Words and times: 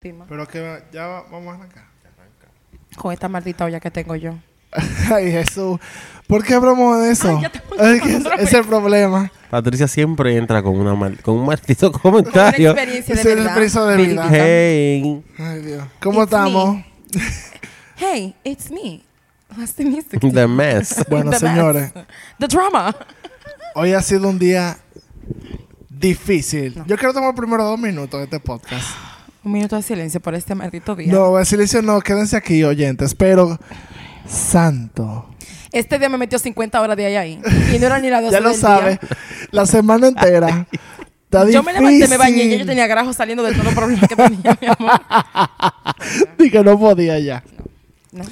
Pero 0.00 0.48
que 0.48 0.82
ya 0.92 1.06
va- 1.06 1.22
vamos 1.30 1.52
a 1.54 1.58
arrancar. 1.58 1.84
Con 2.96 3.12
esta 3.12 3.28
maldita 3.28 3.66
olla 3.66 3.80
que 3.80 3.90
tengo 3.90 4.16
yo. 4.16 4.32
Ay, 5.14 5.30
Jesús. 5.30 5.78
¿Por 6.26 6.42
qué 6.42 6.54
hablamos 6.54 7.02
de 7.02 7.10
eso? 7.12 7.28
Ay, 7.28 7.42
ya 7.42 7.50
te- 7.52 7.58
es 7.58 8.02
que 8.02 8.16
es, 8.16 8.24
ese 8.24 8.42
es 8.44 8.52
el 8.54 8.64
problema. 8.64 9.30
Patricia 9.50 9.86
siempre 9.88 10.34
entra 10.38 10.62
con, 10.62 10.78
una 10.78 10.94
mal- 10.94 11.20
con 11.20 11.34
un 11.40 11.44
maldito 11.46 11.92
comentario. 12.00 12.70
experiencia 12.70 13.14
de 13.14 13.20
Esa 13.20 13.28
es 13.30 13.36
verdad. 13.36 13.58
experiencia 13.58 13.82
de 13.82 13.96
vida. 14.06 14.28
Hey, 14.30 15.22
Ay, 15.38 15.60
Dios. 15.60 15.84
¿Cómo 16.00 16.22
It's 16.22 16.32
estamos? 16.32 16.76
me. 16.76 16.84
Hey, 17.96 18.34
it's 18.44 18.70
me. 18.70 19.02
What's 19.54 19.74
the 19.74 19.84
music? 19.84 20.18
the 20.32 20.46
mess. 20.46 21.04
Bueno, 21.10 21.30
The 21.32 21.38
señores. 21.40 21.94
mess. 21.94 22.06
The 22.38 22.46
drama. 22.48 22.96
Hoy 23.74 23.92
ha 23.92 24.00
sido 24.00 24.30
un 24.30 24.38
día 24.38 24.78
difícil. 25.90 26.82
Yo 26.86 26.96
quiero 26.96 27.12
tomar 27.12 27.34
primero 27.34 27.62
dos 27.64 27.78
minutos 27.78 28.18
de 28.18 28.24
este 28.24 28.40
podcast. 28.40 28.82
Un 29.42 29.52
minuto 29.52 29.76
de 29.76 29.82
silencio 29.82 30.20
por 30.20 30.34
este 30.34 30.54
maldito 30.54 30.94
día. 30.94 31.12
No, 31.12 31.38
el 31.38 31.46
silencio 31.46 31.80
no, 31.82 32.00
quédense 32.00 32.36
aquí, 32.36 32.62
oyentes. 32.62 33.14
Pero, 33.14 33.58
santo. 34.26 35.26
Este 35.72 35.98
día 35.98 36.08
me 36.08 36.18
metió 36.18 36.38
50 36.38 36.80
horas 36.80 36.96
de 36.96 37.06
ahí 37.06 37.16
ahí. 37.16 37.42
Y 37.74 37.78
no 37.78 37.86
era 37.86 37.98
ni 38.00 38.10
las 38.10 38.22
12 38.30 38.32
Ya 38.32 38.40
lo 38.40 38.50
del 38.50 38.58
sabes. 38.60 39.00
día. 39.00 39.10
La 39.50 39.66
semana 39.66 40.08
entera. 40.08 40.66
Está 41.24 41.48
Yo 41.48 41.62
me 41.62 41.72
levanté, 41.72 42.08
me 42.08 42.16
bañé 42.16 42.42
y 42.42 42.58
yo 42.58 42.66
tenía 42.66 42.88
grajo 42.88 43.12
saliendo 43.12 43.44
de 43.44 43.54
todo 43.54 43.68
el 43.68 43.74
problema 43.76 44.04
que 44.08 44.16
tenía, 44.16 44.58
mi 44.60 44.66
amor. 44.66 45.00
Di 46.36 46.50
que 46.50 46.64
no 46.64 46.76
podía 46.76 47.20
ya. 47.20 47.44
No. 48.10 48.24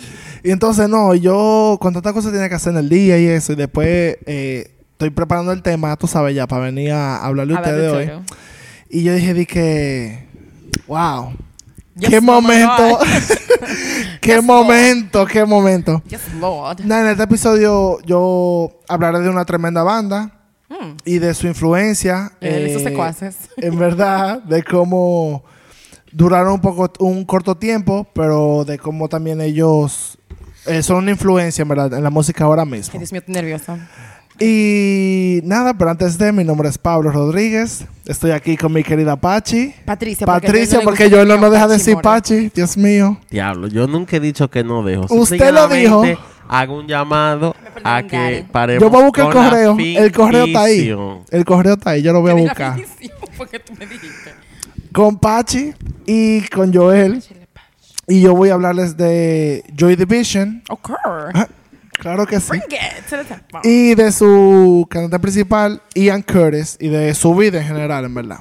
Y 0.42 0.50
entonces, 0.50 0.88
no, 0.88 1.14
yo 1.14 1.78
con 1.80 1.94
tantas 1.94 2.12
cosas 2.12 2.32
tenía 2.32 2.48
que 2.48 2.56
hacer 2.56 2.72
en 2.72 2.80
el 2.80 2.88
día 2.88 3.16
y 3.20 3.26
eso. 3.26 3.52
Y 3.52 3.56
después 3.56 4.18
eh, 4.26 4.72
estoy 4.90 5.10
preparando 5.10 5.52
el 5.52 5.62
tema, 5.62 5.96
tú 5.96 6.08
sabes 6.08 6.34
ya, 6.34 6.48
para 6.48 6.64
venir 6.64 6.90
a 6.90 7.24
hablarle 7.24 7.54
a 7.54 7.58
Hablar 7.58 7.74
ustedes 7.74 7.92
de 7.92 8.14
hoy. 8.16 8.22
Y 8.90 9.04
yo 9.04 9.14
dije, 9.14 9.32
di 9.32 9.46
que, 9.46 10.26
wow. 10.86 11.32
Yes, 11.96 12.10
qué 12.10 12.18
oh 12.18 12.22
momento. 12.22 12.98
Qué 14.20 14.34
Yes, 14.34 14.44
momento, 14.44 15.26
qué 15.26 15.44
momento. 15.44 16.02
Yes, 16.08 16.34
Lord. 16.34 16.80
Nada, 16.84 17.02
en 17.02 17.08
este 17.08 17.22
episodio 17.24 17.98
yo 18.04 18.78
hablaré 18.88 19.20
de 19.20 19.30
una 19.30 19.44
tremenda 19.44 19.82
banda 19.82 20.34
Mm. 20.70 20.96
y 21.06 21.18
de 21.18 21.32
su 21.32 21.46
influencia. 21.46 22.32
Eh, 22.42 22.74
eh, 22.76 22.82
secuaces. 22.84 23.36
en 23.56 23.78
verdad, 23.78 24.42
de 24.42 24.62
cómo 24.62 25.42
duraron 26.12 26.52
un 26.54 26.60
poco, 26.60 26.92
un 27.02 27.24
corto 27.24 27.56
tiempo, 27.56 28.06
pero 28.14 28.64
de 28.66 28.78
cómo 28.78 29.08
también 29.08 29.40
ellos 29.40 30.18
eh, 30.66 30.82
son 30.82 30.98
una 30.98 31.10
influencia, 31.12 31.62
en 31.62 31.68
verdad, 31.68 31.94
en 31.94 32.04
la 32.04 32.10
música 32.10 32.44
ahora 32.44 32.66
mismo. 32.66 32.98
Dios 32.98 33.12
mío, 33.12 33.22
nerviosa. 33.28 33.88
Y 34.40 35.40
nada, 35.44 35.74
pero 35.74 35.90
antes 35.90 36.16
de, 36.16 36.30
mi 36.32 36.44
nombre 36.44 36.68
es 36.68 36.78
Pablo 36.78 37.10
Rodríguez. 37.10 37.84
Estoy 38.06 38.30
aquí 38.30 38.56
con 38.56 38.72
mi 38.72 38.84
querida 38.84 39.16
Pachi. 39.16 39.74
Patricia, 39.84 40.26
Patricia, 40.26 40.80
porque 40.84 41.10
Joel 41.10 41.28
yo 41.28 41.38
no 41.38 41.50
deja 41.50 41.66
de 41.66 41.74
decir. 41.74 41.96
Pachi, 41.96 42.50
Dios 42.54 42.76
mío. 42.76 43.18
Diablo, 43.30 43.66
yo 43.66 43.86
nunca 43.88 44.16
he 44.16 44.20
dicho 44.20 44.48
que 44.48 44.62
no 44.62 44.82
dejo. 44.84 45.06
Usted 45.10 45.52
lo 45.52 45.68
dijo. 45.68 46.02
Hago 46.50 46.78
un 46.78 46.86
llamado 46.86 47.54
a 47.84 48.02
que 48.04 48.46
paremos 48.50 48.80
Yo 48.82 48.88
voy 48.88 49.02
a 49.02 49.04
buscar 49.04 49.26
el 49.26 49.32
correo. 49.32 49.76
El 49.78 50.12
correo 50.12 50.44
está 50.46 50.62
ahí. 50.62 50.96
El 51.30 51.44
correo 51.44 51.74
está 51.74 51.90
ahí, 51.90 52.02
yo 52.02 52.12
lo 52.12 52.22
voy 52.22 52.30
a 52.30 52.34
buscar. 52.34 52.74
finísimo, 52.74 53.16
Porque 53.36 53.58
tú 53.58 53.74
me 53.78 53.86
dijiste. 53.86 54.32
Con 54.92 55.18
Pachi 55.18 55.74
y 56.06 56.40
con 56.48 56.72
Joel. 56.72 57.22
Y 58.06 58.22
yo 58.22 58.34
voy 58.34 58.48
a 58.48 58.54
hablarles 58.54 58.96
de 58.96 59.62
Joy 59.76 59.96
Division. 59.96 60.62
Okay. 60.70 60.96
Claro 61.98 62.26
que 62.26 62.38
sí. 62.40 62.48
Bring 62.50 62.62
it 62.62 63.06
to 63.10 63.16
the 63.16 63.24
tempo. 63.24 63.60
Y 63.64 63.94
de 63.94 64.12
su 64.12 64.86
cantante 64.88 65.18
principal, 65.18 65.82
Ian 65.94 66.22
Curtis, 66.22 66.76
y 66.80 66.88
de 66.88 67.14
su 67.14 67.34
vida 67.34 67.60
en 67.60 67.66
general, 67.66 68.04
en 68.04 68.14
verdad. 68.14 68.38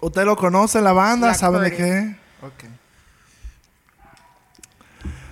¿Usted 0.00 0.24
lo 0.24 0.36
conoce, 0.36 0.80
la 0.80 0.92
banda? 0.92 1.28
La 1.28 1.34
¿Saben 1.34 1.62
de 1.62 1.72
qué? 1.76 2.16
Ok. 2.42 2.64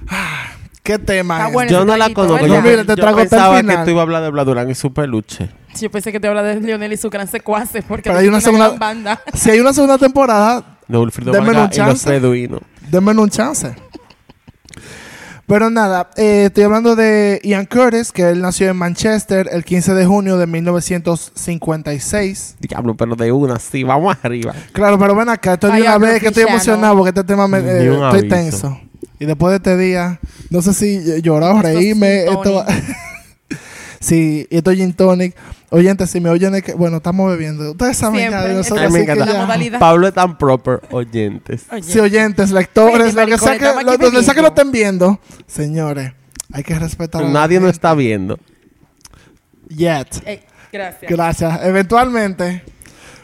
Ah, 0.09 0.47
¿Qué 0.83 0.99
tema 0.99 1.37
Está 1.37 1.49
es? 1.49 1.53
bueno. 1.55 1.71
Yo 1.71 1.85
no 1.85 1.97
la 1.97 2.13
conozco. 2.13 2.47
Yo. 2.47 2.63
Mira, 2.63 2.83
te 2.83 2.89
yo 2.89 2.97
trago 2.97 3.19
hasta 3.19 3.23
el 3.23 3.29
pensaba 3.29 3.59
final. 3.59 3.77
que 3.79 3.85
tú 3.85 3.91
ibas 3.91 4.01
a 4.01 4.03
hablar 4.03 4.23
de 4.23 4.31
Bladurán 4.31 4.71
y 4.71 4.75
su 4.75 4.93
peluche. 4.93 5.51
Yo 5.81 5.91
pensé 5.91 6.13
que 6.13 6.21
te 6.21 6.29
habla 6.29 6.43
de 6.43 6.61
Lionel 6.61 6.93
y 6.93 6.97
su 6.97 7.11
gran 7.11 7.27
secuaces 7.29 7.85
porque 7.87 8.09
Pero 8.09 8.19
hay 8.21 8.29
una 8.29 8.41
segunda- 8.41 8.69
gran 8.69 8.79
banda. 8.79 9.21
Si 9.35 9.51
hay 9.51 9.59
una 9.61 9.73
segunda 9.73 9.99
temporada, 9.99 10.79
De 10.87 10.97
un 10.97 11.11
Vargas 11.11 11.77
y 11.77 11.81
los 11.81 12.05
beduinos. 12.05 12.61
denme 12.89 13.13
un 13.13 13.29
chance. 13.31 13.75
Pero 15.47 15.71
nada, 15.71 16.11
eh, 16.17 16.47
estoy 16.47 16.65
hablando 16.65 16.97
de 16.97 17.41
Ian 17.45 17.67
Curtis, 17.67 18.11
que 18.11 18.31
él 18.31 18.43
nació 18.43 18.69
en 18.69 18.77
Manchester 18.77 19.49
el 19.53 19.65
15 19.65 19.95
de 19.95 20.05
junio 20.05 20.39
de 20.39 20.49
1956. 20.49 22.57
Diablo, 22.59 22.97
pero 22.97 23.15
de 23.15 23.31
una, 23.31 23.61
sí, 23.61 23.85
vamos 23.85 24.17
arriba. 24.23 24.53
Claro, 24.73 24.99
pero 24.99 25.15
ven 25.15 25.29
acá, 25.29 25.53
estoy 25.55 25.71
de 25.73 25.83
una 25.83 25.99
vez 25.99 26.21
que 26.21 26.29
estoy 26.29 26.45
emocionado 26.45 26.97
porque 26.97 27.11
este 27.11 27.23
tema 27.23 27.47
me, 27.47 27.59
eh, 27.59 27.93
estoy 27.93 28.03
aviso. 28.03 28.29
tenso. 28.29 28.81
Y 29.21 29.25
después 29.25 29.53
de 29.53 29.59
este 29.59 29.77
día, 29.77 30.19
no 30.51 30.63
sé 30.63 30.75
si 30.75 31.23
llorar 31.23 31.55
o 31.55 31.63
reírme. 31.63 32.25
Esto, 32.25 32.65
y 34.11 34.47
esto 34.51 34.71
es 34.71 34.77
gin 34.79 34.93
tonic. 34.95 35.35
Oyentes, 35.71 36.11
si 36.11 36.21
me 36.21 36.31
oyen, 36.31 36.55
es 36.55 36.63
que, 36.63 36.75
bueno, 36.75 36.99
estamos 36.99 37.31
bebiendo. 37.31 37.73
Ustedes 37.73 37.97
saben 37.97 38.21
ya 38.21 38.29
Siempre. 38.29 38.49
de 38.49 38.55
nosotros, 38.55 38.87
Ay, 38.87 38.93
me 38.93 39.01
encanta. 39.01 39.59
Ya. 39.59 39.79
Pablo 39.79 40.07
es 40.09 40.15
tan 40.15 40.39
proper, 40.39 40.81
oyentes. 40.91 41.65
Oye, 41.73 41.83
Sí, 41.83 41.99
oyentes, 41.99 42.51
lectores, 42.53 43.15
Oye, 43.15 43.21
lo 43.21 43.27
que 43.27 43.39
sea 43.39 43.59
que, 43.59 43.85
lo- 43.85 43.97
donde 43.99 44.23
sea 44.23 44.35
que 44.35 44.43
lo 44.43 44.49
estén 44.49 44.71
viendo. 44.71 45.19
Señores, 45.47 46.13
hay 46.53 46.63
que 46.63 46.79
respetar 46.79 47.25
Nadie 47.25 47.59
nos 47.61 47.71
está 47.73 47.95
viendo. 47.95 48.39
Yet. 49.69 50.23
Ey, 50.25 50.41
gracias. 50.73 51.11
Gracias. 51.11 51.61
Eventualmente, 51.65 52.63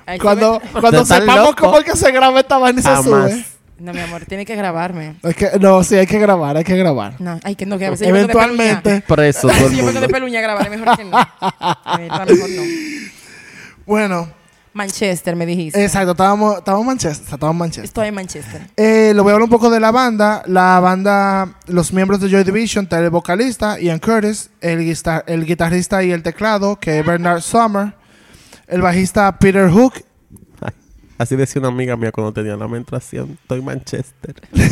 Ay, 0.07 0.19
cuando, 0.19 0.61
cuando 0.81 1.05
sepamos 1.05 1.51
loco. 1.51 1.67
cómo 1.67 1.79
es 1.79 1.85
que 1.85 1.97
se 1.97 2.11
graba 2.11 2.41
esta 2.41 2.59
vaina 2.59 2.81
y 2.81 2.83
se 2.83 2.89
Jamás. 2.89 3.05
sube. 3.31 3.45
No, 3.83 3.93
mi 3.93 3.99
amor, 3.99 4.25
tiene 4.27 4.45
que 4.45 4.55
grabarme. 4.55 5.17
Es 5.25 5.35
que, 5.35 5.51
no, 5.61 5.83
sí, 5.83 5.97
hay 5.97 6.07
que 6.07 6.21
grabar, 6.21 6.57
hay 6.57 6.63
que 6.63 6.77
grabar. 6.77 7.21
No, 7.21 7.41
ay, 7.43 7.57
que 7.57 7.67
no, 7.67 7.79
que 7.79 7.87
a 7.87 7.91
veces 7.91 8.07
Eventualmente. 8.07 9.03
Preso 9.09 9.49
peluña. 9.49 9.59
todo 9.59 9.69
Si 9.71 9.75
el 9.75 9.81
yo 9.81 9.87
vengo 9.87 10.01
de 10.01 10.09
peluña 10.09 10.39
a 10.39 10.43
grabar, 10.43 10.65
es 10.67 10.71
mejor 10.71 10.97
que 10.97 11.05
no. 11.05 11.17
A 11.41 11.97
ver, 11.99 12.13
a 12.13 12.25
lo 12.25 12.33
mejor 12.33 12.51
no. 12.51 12.63
Bueno, 13.85 14.29
Manchester, 14.73 15.35
me 15.35 15.47
dijiste. 15.47 15.83
exacto, 15.83 16.13
estábamos, 16.13 16.59
estábamos 16.59 16.83
en 16.83 16.87
Manchester. 16.87 17.25
Estábamos 17.35 17.55
en 17.55 17.59
Manchester. 17.59 17.85
Estoy 17.85 18.07
en 18.07 18.15
Manchester. 18.15 18.61
Eh, 18.77 19.13
le 19.17 19.21
voy 19.21 19.31
a 19.31 19.35
hablar 19.35 19.47
un 19.47 19.51
poco 19.51 19.69
de 19.69 19.81
la 19.81 19.91
banda. 19.91 20.45
La 20.47 20.79
banda, 20.79 21.57
los 21.67 21.93
miembros 21.93 22.21
de 22.21 22.31
Joy 22.31 22.45
Division, 22.45 22.85
está 22.85 23.01
el 23.01 23.11
vocalista 23.11 23.81
Ian 23.81 23.99
Curtis, 23.99 24.49
el, 24.61 24.97
el 25.27 25.45
guitarrista 25.45 26.05
y 26.05 26.13
el 26.13 26.23
teclado, 26.23 26.77
que 26.79 27.01
es 27.01 27.05
Bernard 27.05 27.41
Summer, 27.41 27.95
el 28.69 28.81
bajista 28.81 29.41
Peter 29.41 29.69
Hook, 29.69 30.05
así 31.23 31.37
decía 31.37 31.61
una 31.61 31.69
amiga 31.69 31.97
mía 31.97 32.13
cuando 32.13 32.33
tenía 32.33 32.57
la 32.57 32.69
menstruación. 32.69 33.39
Estoy 33.43 33.61
en 33.61 33.65
Manchester. 33.65 34.35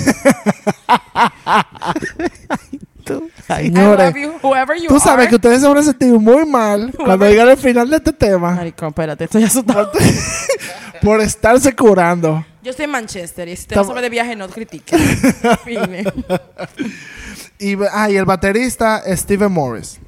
Ay, 1.45 2.81
tú. 3.05 3.31
Ay, 3.49 3.67
Señores, 3.67 4.15
you, 4.15 4.33
whoever 4.43 4.81
you 4.81 4.89
tú 4.89 4.99
sabes 5.01 5.27
are. 5.27 5.29
que 5.29 5.37
ustedes 5.37 5.61
se 5.61 5.69
van 5.69 5.79
a 5.79 5.83
sentir 5.83 6.13
muy 6.13 6.47
mal 6.47 6.93
cuando 6.97 7.29
llegan 7.29 7.49
al 7.49 7.57
final 7.57 7.89
de 7.91 7.97
este 7.97 8.13
tema 8.13 8.55
Maricón, 8.55 8.89
espérate, 8.89 9.25
estoy 9.25 9.43
asustado. 9.45 9.91
por 11.03 11.21
estarse 11.21 11.75
curando. 11.75 12.45
Yo 12.63 12.71
estoy 12.71 12.85
en 12.85 12.91
Manchester 12.91 13.49
y 13.49 13.57
si 13.57 13.67
te 13.67 13.75
vas 13.75 13.89
a 13.89 13.95
de 13.95 14.11
viaje, 14.11 14.37
no 14.37 14.49
critique. 14.49 14.97
Fine. 15.65 16.05
Y, 17.59 17.77
ah, 17.91 18.11
y 18.11 18.17
el 18.17 18.25
baterista 18.27 18.99
es 18.99 19.21
Steven 19.21 19.51
Morris. 19.51 19.99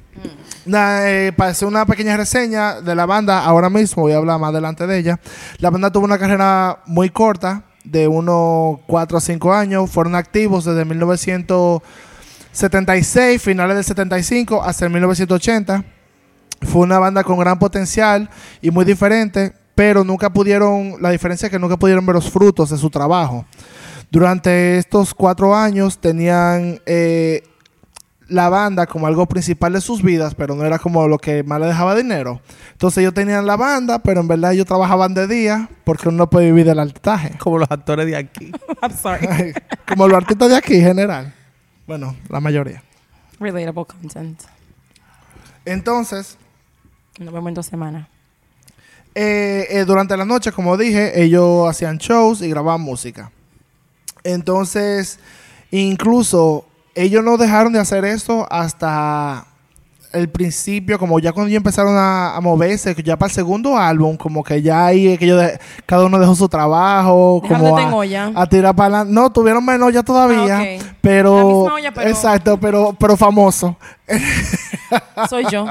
Eh, 0.65 1.33
para 1.35 1.51
hacer 1.51 1.67
una 1.67 1.85
pequeña 1.85 2.15
reseña 2.15 2.79
de 2.81 2.95
la 2.95 3.05
banda, 3.05 3.43
ahora 3.43 3.69
mismo 3.69 4.03
voy 4.03 4.13
a 4.13 4.17
hablar 4.17 4.39
más 4.39 4.51
adelante 4.51 4.87
de 4.87 4.97
ella. 4.97 5.19
La 5.59 5.69
banda 5.69 5.91
tuvo 5.91 6.05
una 6.05 6.17
carrera 6.17 6.79
muy 6.85 7.09
corta, 7.09 7.65
de 7.83 8.07
unos 8.07 8.79
4 8.87 9.17
a 9.17 9.21
5 9.21 9.53
años. 9.53 9.89
Fueron 9.89 10.15
activos 10.15 10.63
desde 10.65 10.85
1976, 10.85 13.41
finales 13.41 13.75
del 13.75 13.83
75, 13.83 14.63
hasta 14.63 14.85
el 14.85 14.91
1980. 14.91 15.83
Fue 16.61 16.81
una 16.81 16.99
banda 16.99 17.23
con 17.23 17.39
gran 17.39 17.57
potencial 17.59 18.29
y 18.61 18.71
muy 18.71 18.85
diferente, 18.85 19.51
pero 19.75 20.05
nunca 20.05 20.31
pudieron, 20.31 20.95
la 21.01 21.09
diferencia 21.09 21.47
es 21.47 21.51
que 21.51 21.59
nunca 21.59 21.75
pudieron 21.77 22.05
ver 22.05 22.15
los 22.15 22.31
frutos 22.31 22.69
de 22.69 22.77
su 22.77 22.89
trabajo. 22.89 23.45
Durante 24.09 24.77
estos 24.77 25.13
cuatro 25.13 25.53
años 25.55 25.99
tenían 25.99 26.79
eh, 26.85 27.43
la 28.33 28.49
banda 28.49 28.85
como 28.87 29.05
algo 29.07 29.25
principal 29.27 29.73
de 29.73 29.81
sus 29.81 30.01
vidas, 30.01 30.33
pero 30.35 30.55
no 30.55 30.65
era 30.65 30.79
como 30.79 31.07
lo 31.07 31.17
que 31.19 31.43
más 31.43 31.59
le 31.59 31.67
dejaba 31.67 31.95
dinero. 31.95 32.41
Entonces 32.71 32.99
ellos 32.99 33.13
tenían 33.13 33.45
la 33.45 33.55
banda, 33.55 33.99
pero 33.99 34.21
en 34.21 34.27
verdad 34.27 34.53
ellos 34.53 34.65
trabajaban 34.65 35.13
de 35.13 35.27
día 35.27 35.69
porque 35.83 36.09
uno 36.09 36.17
no 36.19 36.29
puede 36.29 36.47
vivir 36.47 36.65
del 36.65 36.79
artaje. 36.79 37.37
Como 37.37 37.59
los 37.59 37.69
actores 37.69 38.05
de 38.07 38.15
aquí. 38.17 38.51
I'm 38.81 38.91
sorry. 38.91 39.53
como 39.87 40.07
los 40.07 40.17
artistas 40.17 40.49
de 40.49 40.55
aquí 40.57 40.75
en 40.75 40.81
general. 40.83 41.33
Bueno, 41.85 42.15
la 42.29 42.39
mayoría. 42.39 42.81
Relatable 43.39 43.85
content. 43.85 44.41
Entonces, 45.65 46.37
Nos 47.19 47.33
vemos 47.33 47.49
en 47.49 47.53
dos 47.53 47.65
semanas. 47.65 48.07
eh, 49.15 49.67
eh, 49.69 49.85
durante 49.85 50.17
la 50.17 50.25
noche, 50.25 50.51
como 50.51 50.75
dije, 50.77 51.21
ellos 51.21 51.69
hacían 51.69 51.97
shows 51.99 52.41
y 52.41 52.49
grababan 52.49 52.81
música. 52.81 53.31
Entonces, 54.23 55.19
incluso 55.71 56.65
ellos 56.95 57.23
no 57.23 57.37
dejaron 57.37 57.73
de 57.73 57.79
hacer 57.79 58.05
esto 58.05 58.47
hasta 58.51 59.45
el 60.11 60.29
principio, 60.29 60.99
como 60.99 61.19
ya 61.19 61.31
cuando 61.31 61.49
ya 61.49 61.57
empezaron 61.57 61.97
a, 61.97 62.35
a 62.35 62.41
moverse, 62.41 62.95
ya 63.03 63.17
para 63.17 63.29
el 63.29 63.33
segundo 63.33 63.75
álbum, 63.75 64.15
como 64.15 64.43
que 64.43 64.61
ya 64.61 64.85
ahí 64.85 65.17
que 65.17 65.25
ellos 65.25 65.41
de- 65.41 65.59
cada 65.87 66.05
uno 66.05 66.19
dejó 66.19 66.35
su 66.35 66.47
trabajo, 66.47 67.41
como 67.47 67.75
a, 67.75 67.81
en 67.81 67.93
olla. 67.93 68.31
a 68.35 68.45
tirar 68.45 68.75
para 68.75 68.97
adelante. 68.97 69.13
No, 69.13 69.31
tuvieron 69.31 69.65
menos 69.65 69.91
ya 69.91 70.03
todavía, 70.03 70.59
Ah, 70.59 70.93
pero, 71.01 71.35
La 71.37 71.43
misma 71.45 71.73
olla, 71.73 71.91
pero- 71.95 72.09
exacto, 72.09 72.59
pero, 72.59 72.95
pero 72.99 73.17
famoso, 73.17 73.75
Soy 75.29 75.45
yo. 75.51 75.65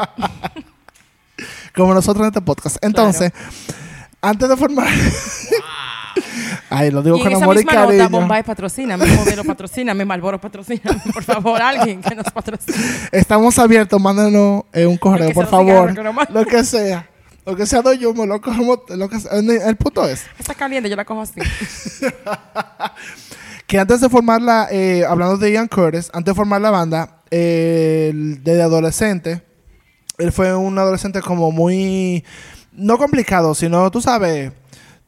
como 1.76 1.94
nosotros 1.94 2.22
en 2.24 2.28
este 2.28 2.40
podcast. 2.40 2.76
Entonces, 2.82 3.32
antes 4.20 4.48
de 4.48 4.56
formar, 4.56 4.88
ay, 6.70 6.90
lo 6.90 7.02
digo 7.02 7.16
Y 7.16 7.20
en 7.20 7.24
con 7.24 7.32
esa 7.32 7.44
amor 7.44 7.56
y 7.56 7.58
misma 7.58 7.72
nota, 7.72 7.86
cariño. 7.86 8.08
Bombay 8.08 8.42
patrocina, 8.42 8.96
mi 8.96 9.06
modelo 9.10 9.44
patrocina, 9.44 9.94
mi 9.94 10.04
Malboro 10.04 10.40
patrocina. 10.40 11.02
Por 11.12 11.22
favor, 11.22 11.60
alguien 11.60 12.00
que 12.02 12.14
nos 12.14 12.26
patrocine. 12.26 12.76
Estamos 13.10 13.58
abiertos, 13.58 14.00
mándenos 14.00 14.64
eh, 14.72 14.86
un 14.86 14.96
correo, 14.96 15.32
por 15.32 15.46
favor. 15.46 15.90
cigarros. 15.90 16.30
Lo 16.30 16.44
que 16.44 16.64
sea. 16.64 17.08
Lo 17.44 17.56
que 17.56 17.66
sea 17.66 17.82
doy 17.82 17.98
yo, 17.98 18.14
me 18.14 18.26
lo 18.26 18.40
cogemos. 18.40 18.78
Lo 18.88 19.08
que 19.08 19.18
sea. 19.18 19.32
El 19.32 19.76
punto 19.76 20.08
es 20.08 20.24
Está 20.38 20.54
caliente, 20.54 20.88
yo 20.88 20.96
la 20.96 21.04
cojo 21.04 21.22
así. 21.22 21.40
que 23.66 23.78
antes 23.78 24.00
de 24.00 24.08
formarla, 24.08 24.68
eh, 24.70 25.04
hablando 25.08 25.36
de 25.38 25.52
Ian 25.52 25.66
Curtis, 25.66 26.10
antes 26.12 26.32
de 26.32 26.36
formar 26.36 26.60
la 26.60 26.70
banda, 26.70 27.22
eh, 27.30 28.12
desde 28.14 28.62
adolescente, 28.62 29.42
él 30.18 30.30
fue 30.32 30.54
un 30.54 30.78
adolescente 30.78 31.20
como 31.20 31.50
muy, 31.50 32.24
no 32.72 32.98
complicado, 32.98 33.54
sino, 33.54 33.90
tú 33.90 34.00
sabes, 34.00 34.52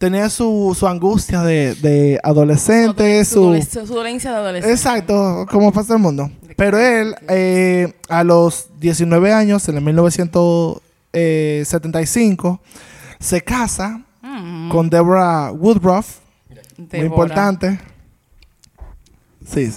tenía 0.05 0.29
su, 0.29 0.77
su 0.79 0.87
angustia 0.87 1.41
de, 1.43 1.75
de 1.77 2.21
adolescente, 2.23 3.25
Su, 3.25 3.35
su... 3.35 3.41
dole- 3.45 3.63
su 3.63 3.87
dolencia 3.95 4.31
de 4.33 4.37
adolescente. 4.37 4.75
Exacto, 4.75 5.47
como 5.51 5.73
pasa 5.73 5.95
el 5.95 6.01
mundo. 6.01 6.31
Pero 6.57 6.79
él, 6.79 7.15
eh, 7.29 7.95
a 8.09 8.23
los 8.23 8.69
19 8.81 9.33
años, 9.33 9.69
en 9.69 9.77
el 9.77 9.83
1975, 9.83 12.61
se 13.19 13.43
casa 13.43 14.01
Mm, 14.27 14.71
con 14.71 14.89
Deborah 14.89 15.53
Woodruff, 15.53 16.17
muy 16.93 17.01
importante. 17.03 17.79
Sí, 19.47 19.71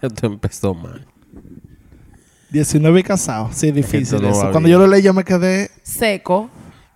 Esto 0.00 0.26
empezó 0.26 0.72
mal. 0.74 1.06
19 2.50 3.00
y 3.00 3.02
casado. 3.02 3.50
Sí, 3.52 3.70
difícil 3.70 4.22
no 4.22 4.30
eso. 4.30 4.50
Cuando 4.52 4.70
yo 4.70 4.78
lo 4.78 4.86
leí, 4.86 5.02
yo 5.02 5.12
me 5.12 5.22
quedé, 5.22 5.70
Seco. 5.82 6.48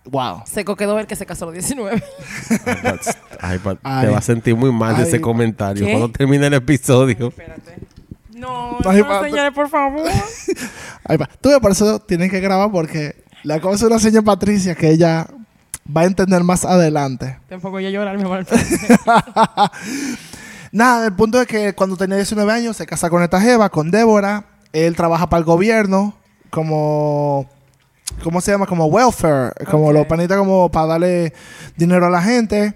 Wow. 0.05 0.41
Seco 0.45 0.75
quedó 0.75 0.99
el 0.99 1.07
que 1.07 1.15
se 1.15 1.25
casó 1.25 1.45
a 1.45 1.51
los 1.51 1.55
19. 1.55 2.01
That's- 2.49 3.17
Ay, 3.41 3.59
pa- 3.59 3.77
Ay. 3.83 4.07
te 4.07 4.11
vas 4.13 4.23
a 4.23 4.25
sentir 4.25 4.55
muy 4.55 4.71
mal 4.71 4.95
de 4.95 5.03
Ay. 5.03 5.07
ese 5.07 5.21
comentario 5.21 5.85
¿Qué? 5.85 5.91
cuando 5.91 6.09
termine 6.11 6.47
el 6.47 6.53
episodio. 6.53 7.27
Espérate. 7.29 7.75
No, 8.35 8.77
Ay, 8.85 8.99
no, 9.01 9.07
pa- 9.07 9.23
señores, 9.23 9.53
por 9.53 9.69
favor. 9.69 10.07
Ahí 11.05 11.17
va. 11.17 11.29
Tú, 11.41 11.49
por 11.61 11.71
eso 11.71 11.99
tienes 11.99 12.29
que 12.31 12.39
grabar 12.39 12.71
porque 12.71 13.23
la 13.43 13.59
cosa 13.61 13.85
es 13.85 13.91
una 13.91 13.99
señora 13.99 14.23
Patricia 14.25 14.75
que 14.75 14.89
ella 14.89 15.27
va 15.95 16.01
a 16.01 16.05
entender 16.05 16.43
más 16.43 16.65
adelante. 16.65 17.37
Tampoco 17.47 17.79
yo 17.79 17.89
llorar, 17.89 18.17
mi 18.17 18.23
amor. 18.23 18.45
Nada, 20.71 21.05
el 21.07 21.13
punto 21.13 21.39
es 21.41 21.47
que 21.47 21.73
cuando 21.73 21.95
tenía 21.95 22.17
19 22.17 22.51
años 22.51 22.75
se 22.75 22.85
casa 22.85 23.09
con 23.09 23.23
esta 23.23 23.39
jeva, 23.39 23.69
con 23.69 23.91
Débora. 23.91 24.45
Él 24.73 24.95
trabaja 24.95 25.29
para 25.29 25.39
el 25.39 25.45
gobierno 25.45 26.13
como... 26.49 27.49
¿Cómo 28.23 28.41
se 28.41 28.51
llama? 28.51 28.65
Como 28.65 28.85
welfare. 28.85 29.51
Como 29.69 29.91
los 29.91 30.05
panitas 30.07 30.37
como 30.37 30.69
para 30.71 30.87
darle 30.87 31.33
dinero 31.75 32.05
a 32.05 32.09
la 32.09 32.21
gente. 32.21 32.75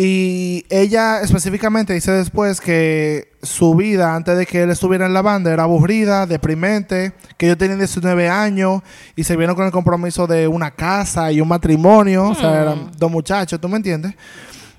Y 0.00 0.64
ella 0.70 1.20
específicamente 1.22 1.92
dice 1.92 2.12
después 2.12 2.60
que 2.60 3.32
su 3.42 3.74
vida 3.74 4.14
antes 4.14 4.38
de 4.38 4.46
que 4.46 4.62
él 4.62 4.70
estuviera 4.70 5.06
en 5.06 5.12
la 5.12 5.22
banda 5.22 5.52
era 5.52 5.64
aburrida, 5.64 6.24
deprimente, 6.24 7.14
que 7.36 7.46
ellos 7.46 7.58
tenían 7.58 7.78
19 7.78 8.28
años 8.28 8.82
y 9.16 9.24
se 9.24 9.36
vieron 9.36 9.56
con 9.56 9.66
el 9.66 9.72
compromiso 9.72 10.28
de 10.28 10.46
una 10.46 10.70
casa 10.70 11.32
y 11.32 11.40
un 11.40 11.48
matrimonio. 11.48 12.28
O 12.28 12.34
sea, 12.36 12.50
Hmm. 12.50 12.62
eran 12.62 12.90
dos 12.96 13.10
muchachos, 13.10 13.60
¿tú 13.60 13.68
me 13.68 13.76
entiendes? 13.76 14.14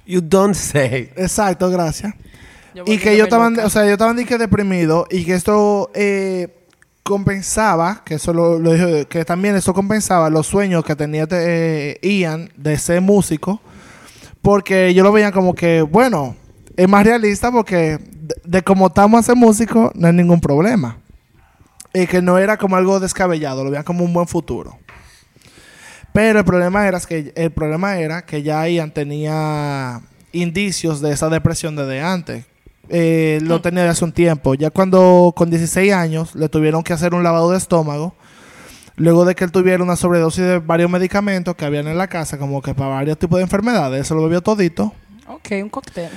You 0.06 0.22
don't 0.22 0.56
say. 0.56 1.12
Exacto, 1.18 1.70
gracias. 1.70 2.14
Yo 2.74 2.84
Y 2.88 2.98
que 2.98 3.12
ellos 3.12 3.26
estaban, 3.28 3.60
o 3.60 3.70
sea, 3.70 3.82
ellos 3.82 3.94
estaban 3.94 4.16
deprimidos 4.16 5.06
y 5.10 5.26
que 5.26 5.34
esto 5.34 5.92
eh, 5.96 6.48
compensaba, 7.10 8.04
que 8.06 8.14
eso 8.14 8.32
lo, 8.34 8.60
dijo, 8.60 9.10
que 9.10 9.26
también 9.26 9.56
eso 9.56 9.74
compensaba 9.74 10.30
los 10.30 10.46
sueños 10.46 10.86
que 10.86 10.96
tenía 10.96 11.28
eh, 11.32 11.98
Ian 12.04 12.52
de 12.56 12.78
ser 12.78 13.02
músico, 13.02 13.60
porque 14.44 14.90
ellos 14.90 15.04
lo 15.04 15.12
veían 15.12 15.32
como 15.32 15.56
que, 15.56 15.82
bueno, 15.82 16.36
es 16.78 16.88
más 16.88 17.04
realista 17.04 17.52
porque 17.52 17.98
de, 17.98 18.36
de 18.44 18.62
como 18.62 18.86
estamos 18.86 19.20
a 19.20 19.24
ser 19.24 19.36
músicos 19.36 19.90
no 19.96 20.06
hay 20.06 20.14
ningún 20.14 20.40
problema. 20.40 20.98
Y 21.96 22.06
que 22.06 22.22
no 22.22 22.38
era 22.38 22.58
como 22.58 22.76
algo 22.76 23.00
descabellado, 23.00 23.64
lo 23.64 23.72
veían 23.72 23.84
como 23.84 24.06
un 24.06 24.14
buen 24.14 24.28
futuro. 24.28 24.78
Pero 26.14 26.38
el 26.38 26.46
problema 26.46 26.88
era 26.88 27.00
que 27.00 27.34
el 27.36 27.52
problema 27.52 27.98
era 27.98 28.22
que 28.22 28.44
ya 28.44 28.68
Ian 28.68 28.92
tenía 28.92 30.00
indicios 30.32 31.02
de 31.02 31.12
esa 31.12 31.28
depresión 31.28 31.76
desde 31.76 32.02
antes. 32.02 32.46
Eh, 32.90 33.40
lo 33.44 33.62
tenía 33.62 33.84
de 33.84 33.90
hace 33.90 34.04
un 34.04 34.12
tiempo. 34.12 34.56
Ya 34.56 34.72
cuando 34.72 35.34
con 35.36 35.50
16 35.50 35.94
años 35.94 36.36
le 36.36 36.50
tuvieron 36.50 36.84
que 36.84 36.94
hacer 36.94 37.14
un 37.14 37.24
lavado 37.24 37.52
de 37.52 37.58
estómago. 37.58 38.16
Luego 38.96 39.24
de 39.24 39.34
que 39.34 39.46
él 39.46 39.52
tuviera 39.52 39.82
una 39.82 39.96
sobredosis 39.96 40.44
de 40.44 40.60
varios 40.60 40.90
medicamentos 40.90 41.56
que 41.56 41.64
habían 41.64 41.88
en 41.88 41.98
la 41.98 42.08
casa, 42.08 42.38
como 42.38 42.62
que 42.62 42.74
para 42.74 42.90
varios 42.90 43.18
tipos 43.18 43.38
de 43.38 43.44
enfermedades, 43.44 44.08
se 44.08 44.14
lo 44.14 44.24
bebió 44.24 44.42
todito. 44.42 44.94
Ok, 45.28 45.52
un 45.64 45.70
cóctel. 45.70 46.10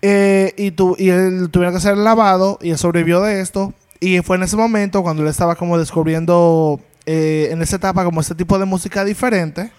Eh, 0.00 0.54
y, 0.56 0.70
tu, 0.70 0.96
y 0.98 1.10
él 1.10 1.50
tuvieron 1.50 1.74
que 1.74 1.78
hacer 1.78 1.94
el 1.94 2.04
lavado 2.04 2.58
y 2.62 2.70
él 2.70 2.78
sobrevivió 2.78 3.20
de 3.20 3.42
esto. 3.42 3.74
Y 4.00 4.20
fue 4.20 4.36
en 4.36 4.44
ese 4.44 4.56
momento 4.56 5.02
cuando 5.02 5.22
él 5.22 5.28
estaba 5.28 5.54
como 5.56 5.76
descubriendo 5.76 6.80
eh, 7.04 7.48
en 7.50 7.60
esa 7.60 7.76
etapa 7.76 8.04
como 8.04 8.20
este 8.20 8.34
tipo 8.34 8.58
de 8.58 8.64
música 8.64 9.04
diferente, 9.04 9.70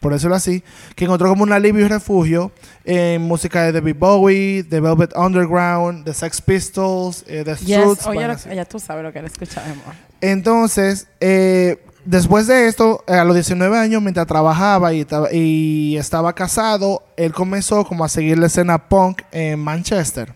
por 0.00 0.12
decirlo 0.12 0.34
así, 0.34 0.64
que 0.96 1.04
encontró 1.04 1.28
como 1.28 1.42
un 1.44 1.52
alivio 1.52 1.84
y 1.84 1.88
refugio 1.88 2.50
en 2.84 3.22
música 3.22 3.62
de 3.64 3.72
David 3.72 3.96
Bowie, 3.98 4.64
The 4.64 4.80
Velvet 4.80 5.14
Underground, 5.16 6.04
The 6.04 6.14
Sex 6.14 6.40
Pistols, 6.40 7.24
eh, 7.28 7.42
The 7.44 7.54
Yes, 7.56 8.06
oye, 8.06 8.26
lo- 8.26 8.54
ya 8.54 8.64
tú 8.64 8.78
sabes 8.80 9.04
lo 9.04 9.12
que 9.12 9.18
él 9.20 9.26
escuchaba, 9.26 9.66
amor. 9.66 9.94
Entonces, 10.22 11.06
eh, 11.20 11.82
después 12.04 12.46
de 12.46 12.66
esto, 12.66 13.04
eh, 13.06 13.12
a 13.14 13.24
los 13.24 13.34
19 13.34 13.76
años, 13.78 14.00
mientras 14.02 14.26
trabajaba 14.26 14.92
y, 14.94 15.00
estaba- 15.00 15.32
y 15.32 15.96
estaba 15.98 16.32
casado, 16.34 17.02
él 17.16 17.32
comenzó 17.32 17.84
como 17.84 18.04
a 18.04 18.08
seguir 18.08 18.38
la 18.38 18.46
escena 18.46 18.88
punk 18.88 19.22
en 19.32 19.58
Manchester. 19.60 20.34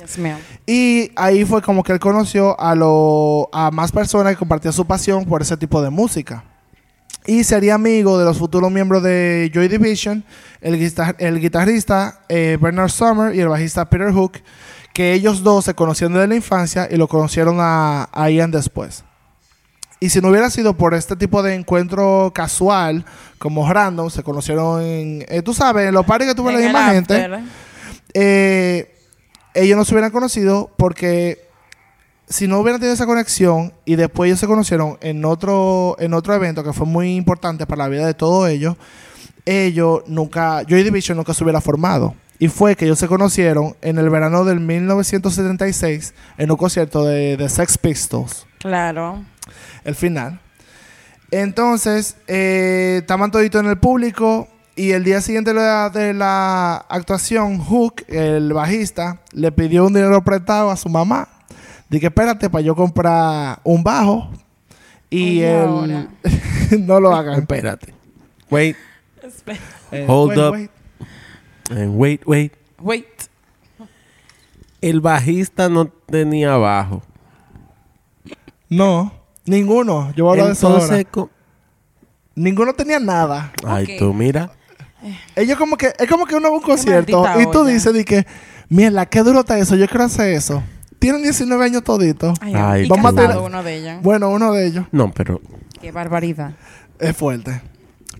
Yes. 0.00 0.18
Y 0.66 1.10
ahí 1.16 1.44
fue 1.44 1.62
como 1.62 1.82
que 1.82 1.92
él 1.92 2.00
conoció 2.00 2.58
a, 2.60 2.74
lo, 2.74 3.48
a 3.52 3.70
más 3.70 3.92
personas 3.92 4.32
que 4.32 4.38
compartían 4.38 4.72
su 4.72 4.84
pasión 4.86 5.24
por 5.24 5.42
ese 5.42 5.56
tipo 5.56 5.80
de 5.82 5.90
música. 5.90 6.44
Y 7.26 7.44
sería 7.44 7.74
amigo 7.74 8.18
de 8.18 8.24
los 8.26 8.38
futuros 8.38 8.70
miembros 8.70 9.02
de 9.02 9.50
Joy 9.54 9.68
Division, 9.68 10.24
el, 10.60 10.78
guitar- 10.78 11.16
el 11.18 11.40
guitarrista 11.40 12.20
eh, 12.28 12.58
Bernard 12.60 12.90
Summer 12.90 13.34
y 13.34 13.40
el 13.40 13.48
bajista 13.48 13.88
Peter 13.88 14.12
Hook, 14.12 14.32
que 14.92 15.12
ellos 15.14 15.42
dos 15.42 15.64
se 15.64 15.74
conocieron 15.74 16.12
desde 16.14 16.28
la 16.28 16.36
infancia 16.36 16.86
y 16.90 16.96
lo 16.96 17.08
conocieron 17.08 17.56
a, 17.60 18.08
a 18.12 18.30
Ian 18.30 18.50
después. 18.50 19.04
Y 20.00 20.10
si 20.10 20.20
no 20.20 20.28
hubiera 20.28 20.50
sido 20.50 20.76
por 20.76 20.92
este 20.92 21.16
tipo 21.16 21.42
de 21.42 21.54
encuentro 21.54 22.30
casual, 22.34 23.06
como 23.38 23.70
random, 23.72 24.10
se 24.10 24.22
conocieron 24.22 24.82
en, 24.82 25.24
eh, 25.28 25.40
tú 25.40 25.54
sabes, 25.54 25.88
en 25.88 25.94
los 25.94 26.04
parties 26.04 26.30
que 26.30 26.34
tuve 26.34 26.52
la 26.52 26.58
misma 26.66 26.80
gente 26.94 27.14
eh, 28.12 28.94
ellos 29.54 29.76
no 29.78 29.84
se 29.84 29.94
hubieran 29.94 30.10
conocido 30.10 30.70
porque 30.76 31.43
si 32.28 32.48
no 32.48 32.58
hubieran 32.60 32.80
tenido 32.80 32.94
esa 32.94 33.06
conexión 33.06 33.72
y 33.84 33.96
después 33.96 34.28
ellos 34.28 34.40
se 34.40 34.46
conocieron 34.46 34.98
en 35.00 35.24
otro, 35.24 35.96
en 35.98 36.14
otro 36.14 36.34
evento 36.34 36.64
que 36.64 36.72
fue 36.72 36.86
muy 36.86 37.14
importante 37.14 37.66
para 37.66 37.84
la 37.84 37.88
vida 37.88 38.06
de 38.06 38.14
todos 38.14 38.48
ellos, 38.48 38.76
ellos 39.44 40.02
nunca, 40.06 40.62
Joy 40.66 40.82
Division 40.82 41.16
nunca 41.16 41.34
se 41.34 41.44
hubiera 41.44 41.60
formado. 41.60 42.14
Y 42.38 42.48
fue 42.48 42.74
que 42.76 42.84
ellos 42.86 42.98
se 42.98 43.06
conocieron 43.06 43.76
en 43.80 43.98
el 43.98 44.10
verano 44.10 44.44
del 44.44 44.58
1976 44.60 46.14
en 46.36 46.50
un 46.50 46.56
concierto 46.56 47.04
de, 47.04 47.36
de 47.36 47.48
Sex 47.48 47.78
Pistols 47.78 48.46
Claro. 48.58 49.22
el 49.84 49.94
final. 49.94 50.40
Entonces, 51.30 52.16
eh, 52.26 52.98
estaban 53.00 53.30
toditos 53.30 53.60
en 53.62 53.68
el 53.68 53.78
público 53.78 54.48
y 54.76 54.90
el 54.92 55.04
día 55.04 55.20
siguiente 55.20 55.52
de 55.52 55.56
la, 55.56 55.90
de 55.90 56.14
la 56.14 56.76
actuación, 56.88 57.58
Hook, 57.58 58.04
el 58.08 58.52
bajista, 58.52 59.20
le 59.32 59.52
pidió 59.52 59.86
un 59.86 59.94
dinero 59.94 60.22
prestado 60.22 60.70
a 60.70 60.76
su 60.76 60.88
mamá. 60.88 61.28
Dije, 61.94 62.06
espérate 62.08 62.50
para 62.50 62.60
yo 62.60 62.74
comprar 62.74 63.60
un 63.62 63.84
bajo. 63.84 64.28
Y 65.08 65.42
él... 65.42 66.08
no 66.80 66.98
lo 66.98 67.14
hagan. 67.14 67.38
Espérate. 67.38 67.94
Wait, 68.50 68.76
Espera. 69.22 69.60
Eh, 69.92 70.04
Hold 70.08 70.30
wait, 70.30 70.38
up. 70.40 70.52
wait. 70.52 70.70
and 71.70 71.96
wait, 71.96 72.26
wait. 72.26 72.52
Wait. 72.80 73.06
El 74.80 75.00
bajista 75.00 75.68
no 75.68 75.86
tenía 75.86 76.56
bajo. 76.56 77.00
No, 78.68 79.12
ninguno. 79.44 80.12
Yo 80.16 80.24
voy 80.24 80.30
a 80.30 80.32
hablar 80.32 80.46
de 80.48 80.52
eso 80.54 80.66
ahora. 80.66 81.30
Ninguno 82.34 82.74
tenía 82.74 82.98
nada. 82.98 83.52
ay, 83.64 83.98
tú 84.00 84.12
mira. 84.12 84.50
Ellos 85.36 85.56
como 85.56 85.76
que, 85.76 85.92
es 85.96 86.08
como 86.08 86.26
que 86.26 86.34
uno 86.34 86.48
va 86.48 86.56
a 86.56 86.58
un 86.58 86.64
concierto 86.64 87.24
y 87.38 87.46
tú 87.52 87.60
olla. 87.60 87.72
dices 87.72 87.94
de 87.94 88.04
que, 88.04 88.26
mierda, 88.68 89.06
qué 89.06 89.22
duro 89.22 89.40
está 89.40 89.56
eso, 89.60 89.76
yo 89.76 89.86
quiero 89.86 90.06
hacer 90.06 90.32
eso. 90.32 90.60
Tienen 91.04 91.22
19 91.22 91.62
años 91.62 91.84
toditos. 91.84 92.38
Ay, 92.40 92.54
Ay, 92.56 92.84
y 92.86 92.88
vamos 92.88 93.14
a 93.14 93.38
uno 93.40 93.62
de 93.62 93.76
ellos. 93.76 94.02
Bueno, 94.02 94.30
uno 94.30 94.52
de 94.52 94.66
ellos 94.66 94.86
No, 94.90 95.12
pero 95.12 95.38
Qué 95.82 95.92
barbaridad. 95.92 96.52
es 96.98 97.14
fuerte. 97.14 97.60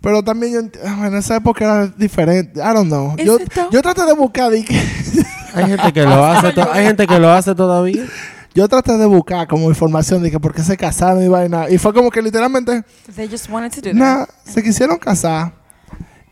Pero 0.02 0.22
también 0.22 0.52
yo 0.52 0.60
ent- 0.60 0.78
ah, 0.86 1.06
en 1.06 1.14
esa 1.16 1.36
época 1.36 1.64
era 1.64 1.86
diferente. 1.86 2.60
I 2.60 2.74
don't 2.74 2.88
know. 2.88 3.16
Yo, 3.16 3.38
yo 3.70 3.80
traté 3.80 4.04
de 4.04 4.12
buscar 4.12 4.54
y 4.54 4.62
que 4.62 4.74
hay 5.54 5.64
gente 5.66 5.92
que 5.94 6.02
lo 6.02 6.24
hace, 6.26 6.52
to- 6.52 6.70
hay 6.70 6.84
gente 6.84 7.06
que 7.06 7.18
lo 7.18 7.30
hace 7.32 7.54
todavía. 7.54 8.04
yo 8.54 8.68
traté 8.68 8.98
de 8.98 9.06
buscar 9.06 9.48
como 9.48 9.70
información 9.70 10.22
de 10.22 10.30
que 10.30 10.38
por 10.38 10.52
qué 10.54 10.62
se 10.62 10.76
casaron 10.76 11.22
y 11.24 11.28
vaina. 11.28 11.70
Y 11.70 11.78
fue 11.78 11.94
como 11.94 12.10
que 12.10 12.20
literalmente, 12.20 12.84
They 13.16 13.30
just 13.30 13.48
wanted 13.48 13.70
to 13.72 13.80
do 13.80 13.90
that. 13.92 13.94
nada, 13.98 14.28
se 14.44 14.62
quisieron 14.62 14.98
casar. 14.98 15.52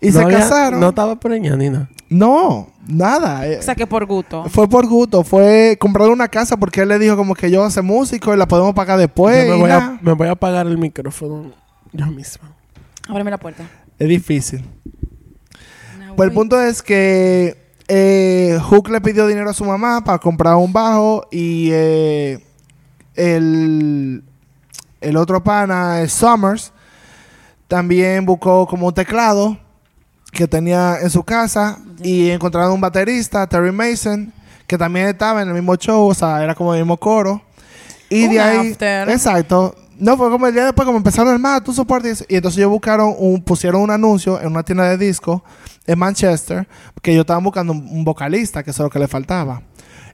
Y 0.02 0.08
no 0.08 0.12
se 0.18 0.22
había- 0.24 0.38
casaron. 0.40 0.80
No 0.80 0.88
estaba 0.90 1.18
preñada 1.18 1.56
ni 1.56 1.70
nada. 1.70 1.88
No, 2.10 2.68
nada. 2.86 3.46
eh, 3.46 3.58
O 3.58 3.62
sea, 3.62 3.74
que 3.74 3.86
por 3.86 4.04
gusto. 4.04 4.44
Fue 4.50 4.68
por 4.68 4.86
gusto, 4.86 5.24
fue 5.24 5.78
comprar 5.80 6.10
una 6.10 6.28
casa 6.28 6.56
porque 6.58 6.82
él 6.82 6.88
le 6.88 6.98
dijo 6.98 7.16
como 7.16 7.34
que 7.34 7.50
yo 7.50 7.64
hace 7.64 7.80
músico 7.80 8.34
y 8.34 8.36
la 8.36 8.46
podemos 8.46 8.74
pagar 8.74 8.98
después. 8.98 9.46
Yo 9.46 9.52
me, 9.52 9.56
y 9.56 9.60
voy 9.60 9.70
a, 9.70 9.98
me 10.02 10.12
voy 10.12 10.28
a 10.28 10.32
apagar 10.32 10.66
el 10.66 10.76
micrófono 10.76 11.52
yo 11.92 12.06
mismo. 12.08 12.46
Ábreme 13.08 13.30
la 13.30 13.38
puerta. 13.38 13.64
Es 13.98 14.08
difícil. 14.08 14.64
Pues 16.16 16.28
el 16.28 16.34
punto 16.34 16.60
es 16.60 16.82
que 16.82 17.56
eh, 17.88 18.58
Hook 18.62 18.90
le 18.90 19.00
pidió 19.00 19.26
dinero 19.26 19.48
a 19.48 19.54
su 19.54 19.64
mamá 19.64 20.02
para 20.04 20.18
comprar 20.18 20.56
un 20.56 20.72
bajo 20.72 21.26
y 21.30 21.70
eh, 21.72 22.44
el, 23.14 24.22
el 25.00 25.16
otro 25.16 25.42
pana, 25.42 26.06
Summers, 26.08 26.72
también 27.68 28.26
buscó 28.26 28.66
como 28.66 28.88
un 28.88 28.94
teclado 28.94 29.56
que 30.32 30.48
tenía 30.48 30.96
en 31.00 31.10
su 31.10 31.22
casa 31.22 31.78
y 32.02 32.30
encontraron 32.30 32.72
un 32.72 32.80
baterista, 32.80 33.46
Terry 33.46 33.70
Mason, 33.70 34.32
que 34.66 34.76
también 34.78 35.06
estaba 35.08 35.42
en 35.42 35.48
el 35.48 35.54
mismo 35.54 35.76
show, 35.76 36.08
o 36.08 36.14
sea, 36.14 36.42
era 36.42 36.54
como 36.54 36.74
el 36.74 36.80
mismo 36.80 36.96
coro. 36.96 37.42
Y 38.08 38.24
Un 38.24 38.30
de 38.30 38.40
ahí, 38.40 38.70
after. 38.72 39.10
exacto. 39.10 39.74
No, 39.98 40.16
fue 40.16 40.30
como 40.30 40.46
el 40.46 40.54
día 40.54 40.64
después, 40.64 40.84
como 40.84 40.98
empezaron 40.98 41.32
el 41.32 41.38
más, 41.38 41.62
tú 41.62 41.72
soportes. 41.72 42.24
Y 42.28 42.36
entonces 42.36 42.58
ellos 42.58 42.70
buscaron, 42.70 43.14
un, 43.18 43.42
pusieron 43.42 43.82
un 43.82 43.90
anuncio 43.90 44.40
en 44.40 44.48
una 44.48 44.62
tienda 44.64 44.84
de 44.88 44.98
disco 44.98 45.44
en 45.86 45.98
Manchester, 45.98 46.66
que 47.02 47.12
ellos 47.12 47.22
estaban 47.22 47.44
buscando 47.44 47.72
un, 47.72 47.86
un 47.88 48.04
vocalista, 48.04 48.62
que 48.62 48.70
eso 48.70 48.82
es 48.82 48.86
lo 48.86 48.90
que 48.90 48.98
le 48.98 49.08
faltaba. 49.08 49.62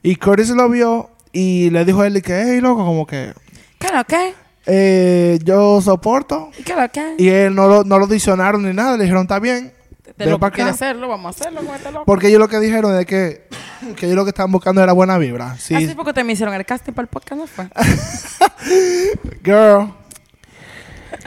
Y 0.03 0.17
Curtis 0.17 0.51
lo 0.51 0.69
vio 0.69 1.11
y 1.33 1.71
le 1.71 1.85
dijo 1.85 2.03
a 2.03 2.07
él 2.07 2.21
que, 2.23 2.43
hey, 2.43 2.61
loco, 2.61 2.85
como 2.85 3.07
que 3.07 3.33
¿Qué 3.79 3.89
lo 3.95 4.05
que? 4.05 4.35
eh, 4.67 5.39
yo 5.45 5.81
soporto. 5.81 6.51
¿Y 6.59 6.63
qué 6.65 6.75
lo 6.77 6.89
que? 6.91 7.15
Y 7.19 7.29
él 7.29 7.55
no 7.55 7.67
lo, 7.69 7.85
no 7.85 7.99
lo 7.99 8.05
adicionaron 8.05 8.63
ni 8.65 8.75
nada, 8.75 8.97
le 8.97 9.05
dijeron, 9.05 9.23
está 9.23 9.39
bien. 9.39 9.73
De 10.19 10.25
ven 10.25 10.33
lo 10.33 10.39
pa' 10.39 10.51
que 10.51 10.57
quiere 10.57 10.71
hacerlo, 10.71 11.09
vamos 11.09 11.27
a 11.27 11.41
hacerlo 11.41 11.61
con 11.65 11.75
este 11.75 11.91
loco. 11.93 12.05
Porque 12.05 12.29
ellos 12.29 12.41
lo 12.41 12.49
que 12.49 12.59
dijeron 12.61 12.99
es 12.99 13.07
que, 13.07 13.49
que 13.97 14.07
ellos 14.07 14.17
lo 14.17 14.25
que 14.25 14.31
estaban 14.31 14.51
buscando 14.53 14.83
era 14.83 14.93
buena 14.93 15.17
vibra. 15.19 15.57
Sí, 15.59 15.75
Así 15.75 15.95
porque 15.95 16.13
te 16.13 16.25
me 16.25 16.33
hicieron 16.33 16.55
el 16.55 16.65
casting 16.67 16.93
para 16.93 17.05
el 17.05 17.09
podcast, 17.09 17.41
¿no 17.41 17.47
fue? 17.47 17.69
girl. 19.45 19.93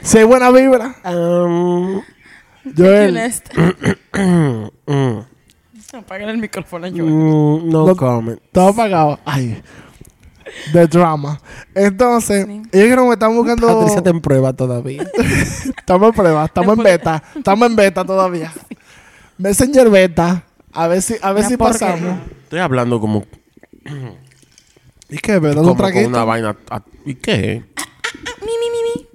Si 0.02 0.18
hay 0.18 0.24
buena 0.24 0.50
vibra, 0.50 0.94
Um, 1.04 2.02
Joel. 2.76 3.18
Apaguen 5.94 6.28
el 6.30 6.38
micrófono, 6.38 6.86
yo. 6.86 7.04
mm, 7.04 7.68
no, 7.68 7.86
No- 7.86 7.96
comment. 7.96 8.40
todo 8.52 8.68
apagado. 8.68 9.18
Ay. 9.26 9.62
De 10.72 10.86
drama. 10.86 11.38
Entonces, 11.74 12.46
Sí. 12.46 12.52
ellos 12.52 12.70
dijeron 12.72 13.06
que 13.08 13.12
están 13.14 13.34
buscando. 13.34 13.66
Patricia 13.66 13.98
está 13.98 14.10
en 14.10 14.20
prueba 14.20 14.52
todavía. 14.54 15.06
Estamos 15.78 16.08
en 16.08 16.14
prueba, 16.14 16.44
estamos 16.46 16.78
en 16.78 16.84
beta. 16.84 17.22
Estamos 17.34 17.68
en 17.68 17.76
beta 17.76 18.04
todavía. 18.04 18.52
Messenger 19.38 19.90
beta. 19.90 20.44
A 20.72 20.88
ver 20.88 21.02
si, 21.02 21.16
a 21.20 21.32
ver 21.32 21.44
si 21.44 21.56
pasamos. 21.56 22.18
Estoy 22.44 22.60
hablando 22.60 23.00
como, 23.00 23.24
¿Y 25.08 25.18
qué? 25.18 25.38
¿Verdad? 25.38 25.62
como 25.62 25.76
con 25.76 26.04
una 26.06 26.24
vaina. 26.24 26.56
a- 26.70 26.82
¿Y 27.04 27.14
qué? 27.16 27.64
Mi, 28.40 28.46
mi, 28.46 28.70
mi, 28.70 29.02
mi. 29.02 29.06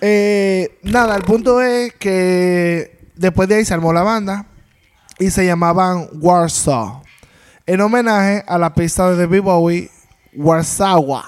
Eh, 0.00 0.78
nada, 0.82 1.16
el 1.16 1.22
punto 1.22 1.62
es 1.62 1.94
que 1.94 2.98
después 3.16 3.48
de 3.48 3.56
ahí 3.56 3.64
se 3.64 3.72
armó 3.74 3.92
la 3.92 4.02
banda 4.02 4.46
y 5.18 5.30
se 5.30 5.46
llamaban 5.46 6.08
Warsaw. 6.20 7.02
En 7.66 7.80
homenaje 7.80 8.44
a 8.46 8.58
la 8.58 8.74
pista 8.74 9.10
de 9.10 9.16
David 9.16 9.40
Bowie, 9.42 9.90
Warsaw. 10.34 11.22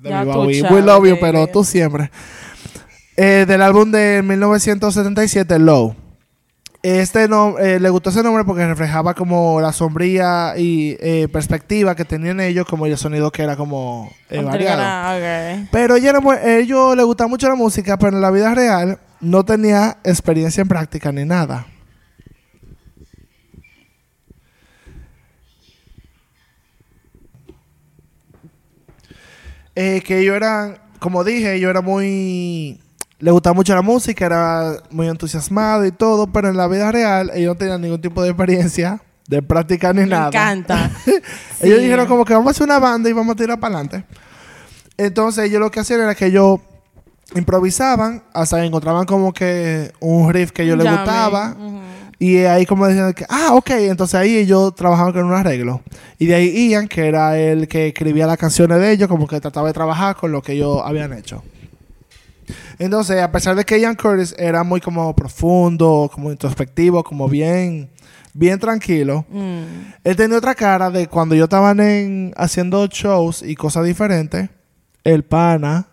David 0.00 0.32
Bowie. 0.32 0.62
We 0.70 0.82
love 0.82 1.04
you, 1.08 1.16
pero 1.20 1.46
tú 1.48 1.64
siempre. 1.64 2.10
Eh, 3.16 3.44
del 3.48 3.62
álbum 3.62 3.90
de 3.90 4.22
1977, 4.24 5.58
Low. 5.58 5.96
Este 6.88 7.28
no, 7.28 7.58
eh, 7.58 7.78
le 7.78 7.90
gustó 7.90 8.08
ese 8.08 8.22
nombre 8.22 8.44
porque 8.44 8.66
reflejaba 8.66 9.12
como 9.12 9.60
la 9.60 9.74
sombría 9.74 10.54
y 10.56 10.96
eh, 11.00 11.28
perspectiva 11.30 11.94
que 11.94 12.06
tenían 12.06 12.40
ellos, 12.40 12.66
como 12.66 12.86
el 12.86 12.96
sonido 12.96 13.30
que 13.30 13.42
era 13.42 13.56
como 13.56 14.10
eh, 14.30 14.42
variado. 14.42 15.68
Pero 15.70 15.96
ella 15.96 16.14
ellos 16.44 16.96
le 16.96 17.02
gustaba 17.02 17.28
mucho 17.28 17.46
la 17.46 17.56
música, 17.56 17.98
pero 17.98 18.16
en 18.16 18.22
la 18.22 18.30
vida 18.30 18.54
real 18.54 18.98
no 19.20 19.44
tenía 19.44 19.98
experiencia 20.02 20.62
en 20.62 20.68
práctica 20.68 21.12
ni 21.12 21.26
nada. 21.26 21.66
Eh, 29.74 30.02
que 30.06 30.20
ellos 30.20 30.36
eran, 30.36 30.78
como 31.00 31.22
dije, 31.22 31.54
ellos 31.54 31.68
era 31.68 31.82
muy... 31.82 32.80
Le 33.20 33.30
gustaba 33.32 33.54
mucho 33.54 33.74
la 33.74 33.82
música, 33.82 34.26
era 34.26 34.74
muy 34.90 35.08
entusiasmado 35.08 35.84
y 35.84 35.90
todo, 35.92 36.28
pero 36.28 36.48
en 36.48 36.56
la 36.56 36.68
vida 36.68 36.92
real 36.92 37.30
ellos 37.34 37.54
no 37.54 37.58
tenían 37.58 37.80
ningún 37.80 38.00
tipo 38.00 38.22
de 38.22 38.28
experiencia 38.30 39.00
de 39.26 39.42
práctica 39.42 39.92
ni 39.92 40.02
Me 40.02 40.06
nada. 40.06 40.28
encanta. 40.28 40.90
Ellos 41.60 41.78
Sí. 41.78 41.84
dijeron 41.84 42.06
como 42.06 42.24
que 42.24 42.32
vamos 42.32 42.48
a 42.48 42.50
hacer 42.52 42.64
una 42.64 42.78
banda 42.78 43.10
y 43.10 43.12
vamos 43.12 43.34
a 43.34 43.36
tirar 43.36 43.58
para 43.60 43.74
adelante. 43.80 44.04
Entonces 44.96 45.44
ellos 45.46 45.60
lo 45.60 45.70
que 45.70 45.80
hacían 45.80 46.00
era 46.00 46.14
que 46.14 46.26
ellos 46.26 46.60
improvisaban 47.34 48.22
hasta 48.32 48.64
encontraban 48.64 49.04
como 49.04 49.32
que 49.32 49.92
un 50.00 50.32
riff 50.32 50.50
que 50.52 50.62
a 50.62 50.64
ellos 50.64 50.78
les 50.78 50.90
gustaba. 50.90 51.54
Ujú. 51.58 51.78
Y 52.20 52.38
ahí 52.38 52.66
como 52.66 52.86
decían 52.86 53.12
que, 53.12 53.24
ah, 53.28 53.50
ok, 53.52 53.70
entonces 53.70 54.14
ahí 54.16 54.36
ellos 54.38 54.74
trabajaban 54.74 55.12
con 55.12 55.24
un 55.24 55.34
arreglo. 55.34 55.82
Y 56.18 56.26
de 56.26 56.34
ahí 56.34 56.70
Ian, 56.70 56.88
que 56.88 57.06
era 57.06 57.38
el 57.38 57.68
que 57.68 57.88
escribía 57.88 58.26
las 58.26 58.38
canciones 58.38 58.80
de 58.80 58.90
ellos, 58.90 59.08
como 59.08 59.26
que 59.28 59.40
trataba 59.40 59.68
de 59.68 59.74
trabajar 59.74 60.16
con 60.16 60.32
lo 60.32 60.42
que 60.42 60.52
ellos 60.52 60.80
habían 60.84 61.12
hecho. 61.12 61.42
Entonces, 62.78 63.20
a 63.20 63.30
pesar 63.32 63.54
de 63.56 63.64
que 63.64 63.80
Ian 63.80 63.94
Curtis 63.96 64.34
era 64.38 64.62
muy 64.64 64.80
como 64.80 65.14
profundo, 65.14 66.10
como 66.12 66.30
introspectivo, 66.30 67.02
como 67.04 67.28
bien, 67.28 67.90
bien 68.34 68.58
tranquilo, 68.58 69.24
Mm. 69.30 69.62
él 70.04 70.16
tenía 70.16 70.38
otra 70.38 70.54
cara 70.54 70.90
de 70.90 71.06
cuando 71.08 71.34
yo 71.34 71.44
estaban 71.44 71.80
en, 71.80 72.32
haciendo 72.36 72.86
shows 72.86 73.42
y 73.42 73.54
cosas 73.54 73.84
diferentes. 73.84 74.48
El 75.04 75.24
pana, 75.24 75.86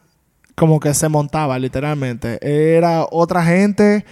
como 0.55 0.79
que 0.79 0.93
se 0.93 1.09
montaba 1.09 1.57
literalmente. 1.59 2.39
Era 2.41 3.05
otra 3.11 3.43
gente, 3.43 4.05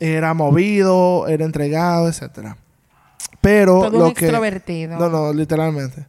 era 0.00 0.34
movido, 0.34 1.26
era 1.28 1.44
entregado, 1.44 2.08
etcétera. 2.08 2.56
Pero 3.40 3.80
Todo 3.80 3.98
lo 3.98 4.06
un 4.08 4.14
que. 4.14 4.24
extrovertido. 4.24 4.98
No, 4.98 5.08
no, 5.08 5.32
literalmente. 5.32 6.06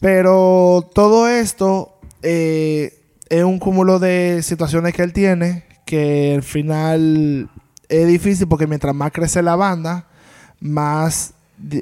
Pero 0.00 0.88
todo 0.94 1.28
esto 1.28 1.98
eh, 2.22 3.03
es 3.38 3.44
un 3.44 3.58
cúmulo 3.58 3.98
de 3.98 4.40
situaciones 4.42 4.94
que 4.94 5.02
él 5.02 5.12
tiene 5.12 5.64
que 5.84 6.34
al 6.36 6.42
final 6.42 7.48
es 7.88 8.06
difícil 8.08 8.48
porque 8.48 8.66
mientras 8.66 8.94
más 8.94 9.12
crece 9.12 9.42
la 9.42 9.56
banda, 9.56 10.06
más, 10.60 11.34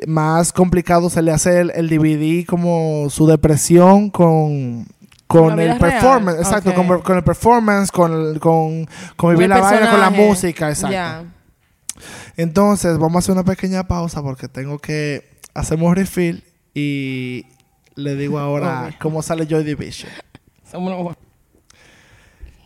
más 0.06 0.52
complicado 0.52 1.08
se 1.08 1.22
le 1.22 1.30
hace 1.30 1.60
el, 1.60 1.70
el 1.74 1.88
dividir 1.88 2.46
como 2.46 3.08
su 3.10 3.26
depresión 3.26 4.10
con 4.10 4.86
Con 5.26 5.58
el 5.60 5.78
real. 5.78 5.78
performance, 5.78 6.38
exacto, 6.38 6.74
con, 6.74 7.00
con 7.00 7.16
el 7.16 7.24
performance, 7.24 7.90
con, 7.90 8.38
con, 8.38 8.86
vivir 9.30 9.44
el 9.44 9.50
la 9.50 9.60
vaina, 9.60 9.90
con 9.90 10.00
la 10.00 10.10
música, 10.10 10.68
exacto. 10.68 11.28
Entonces, 12.36 12.98
vamos 12.98 13.16
a 13.16 13.18
hacer 13.20 13.32
una 13.34 13.44
pequeña 13.44 13.86
pausa 13.86 14.22
porque 14.22 14.48
tengo 14.48 14.78
que 14.78 15.30
hacemos 15.54 15.94
refill 15.94 16.42
y 16.74 17.46
le 17.94 18.16
digo 18.16 18.38
ahora 18.38 18.96
cómo 19.00 19.22
sale 19.22 19.46
Joy 19.46 19.64
Division. 19.64 20.10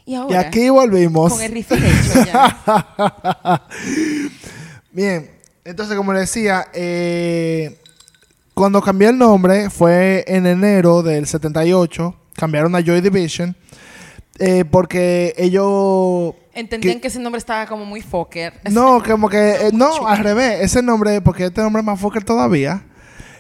Y 0.07 0.15
aquí 0.35 0.69
volvimos. 0.71 1.33
con 1.33 1.43
el 1.43 1.53
riff 1.53 1.73
hecho 1.73 2.25
ya. 2.25 3.63
Bien, 4.93 5.31
entonces 5.65 5.97
como 5.97 6.13
le 6.13 6.21
decía, 6.21 6.69
eh, 6.73 7.79
cuando 8.55 8.81
cambié 8.81 9.09
el 9.09 9.19
nombre 9.19 9.69
fue 9.69 10.25
en 10.27 10.47
enero 10.47 11.03
del 11.03 11.27
78, 11.27 12.15
cambiaron 12.35 12.75
a 12.77 12.81
Joy 12.83 13.01
Division 13.01 13.55
eh, 14.39 14.65
porque 14.65 15.35
ellos... 15.37 16.35
Entendían 16.55 16.95
que- 16.97 17.01
que 17.03 17.09
ese 17.09 17.19
nombre 17.19 17.39
estaba 17.39 17.67
como 17.67 17.85
muy 17.85 18.01
fucker. 18.01 18.55
No, 18.71 19.03
como 19.03 19.29
que... 19.29 19.39
eh, 19.67 19.71
no, 19.75 20.07
al 20.07 20.19
revés, 20.19 20.61
ese 20.63 20.83
nombre, 20.83 21.21
porque 21.21 21.47
este 21.47 21.61
nombre 21.61 21.81
es 21.81 21.87
más 21.87 22.01
fucker 22.01 22.25
todavía, 22.25 22.83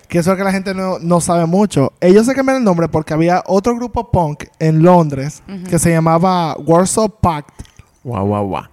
que 0.08 0.18
eso 0.18 0.32
es 0.32 0.38
que 0.38 0.44
la 0.44 0.52
gente 0.52 0.74
no, 0.74 0.98
no 0.98 1.20
sabe 1.20 1.46
mucho. 1.46 1.92
Ellos 2.00 2.26
se 2.26 2.34
cambiaron 2.34 2.62
el 2.62 2.64
nombre 2.64 2.88
porque 2.88 3.14
había 3.14 3.42
otro 3.46 3.74
grupo 3.74 4.10
punk 4.10 4.44
en 4.58 4.82
Londres 4.82 5.42
que 5.68 5.78
se 5.78 5.90
llamaba 5.90 6.56
Warsaw 6.58 7.08
Pact. 7.20 7.50
Guau, 8.04 8.26
guau, 8.26 8.46
guau. 8.46 8.64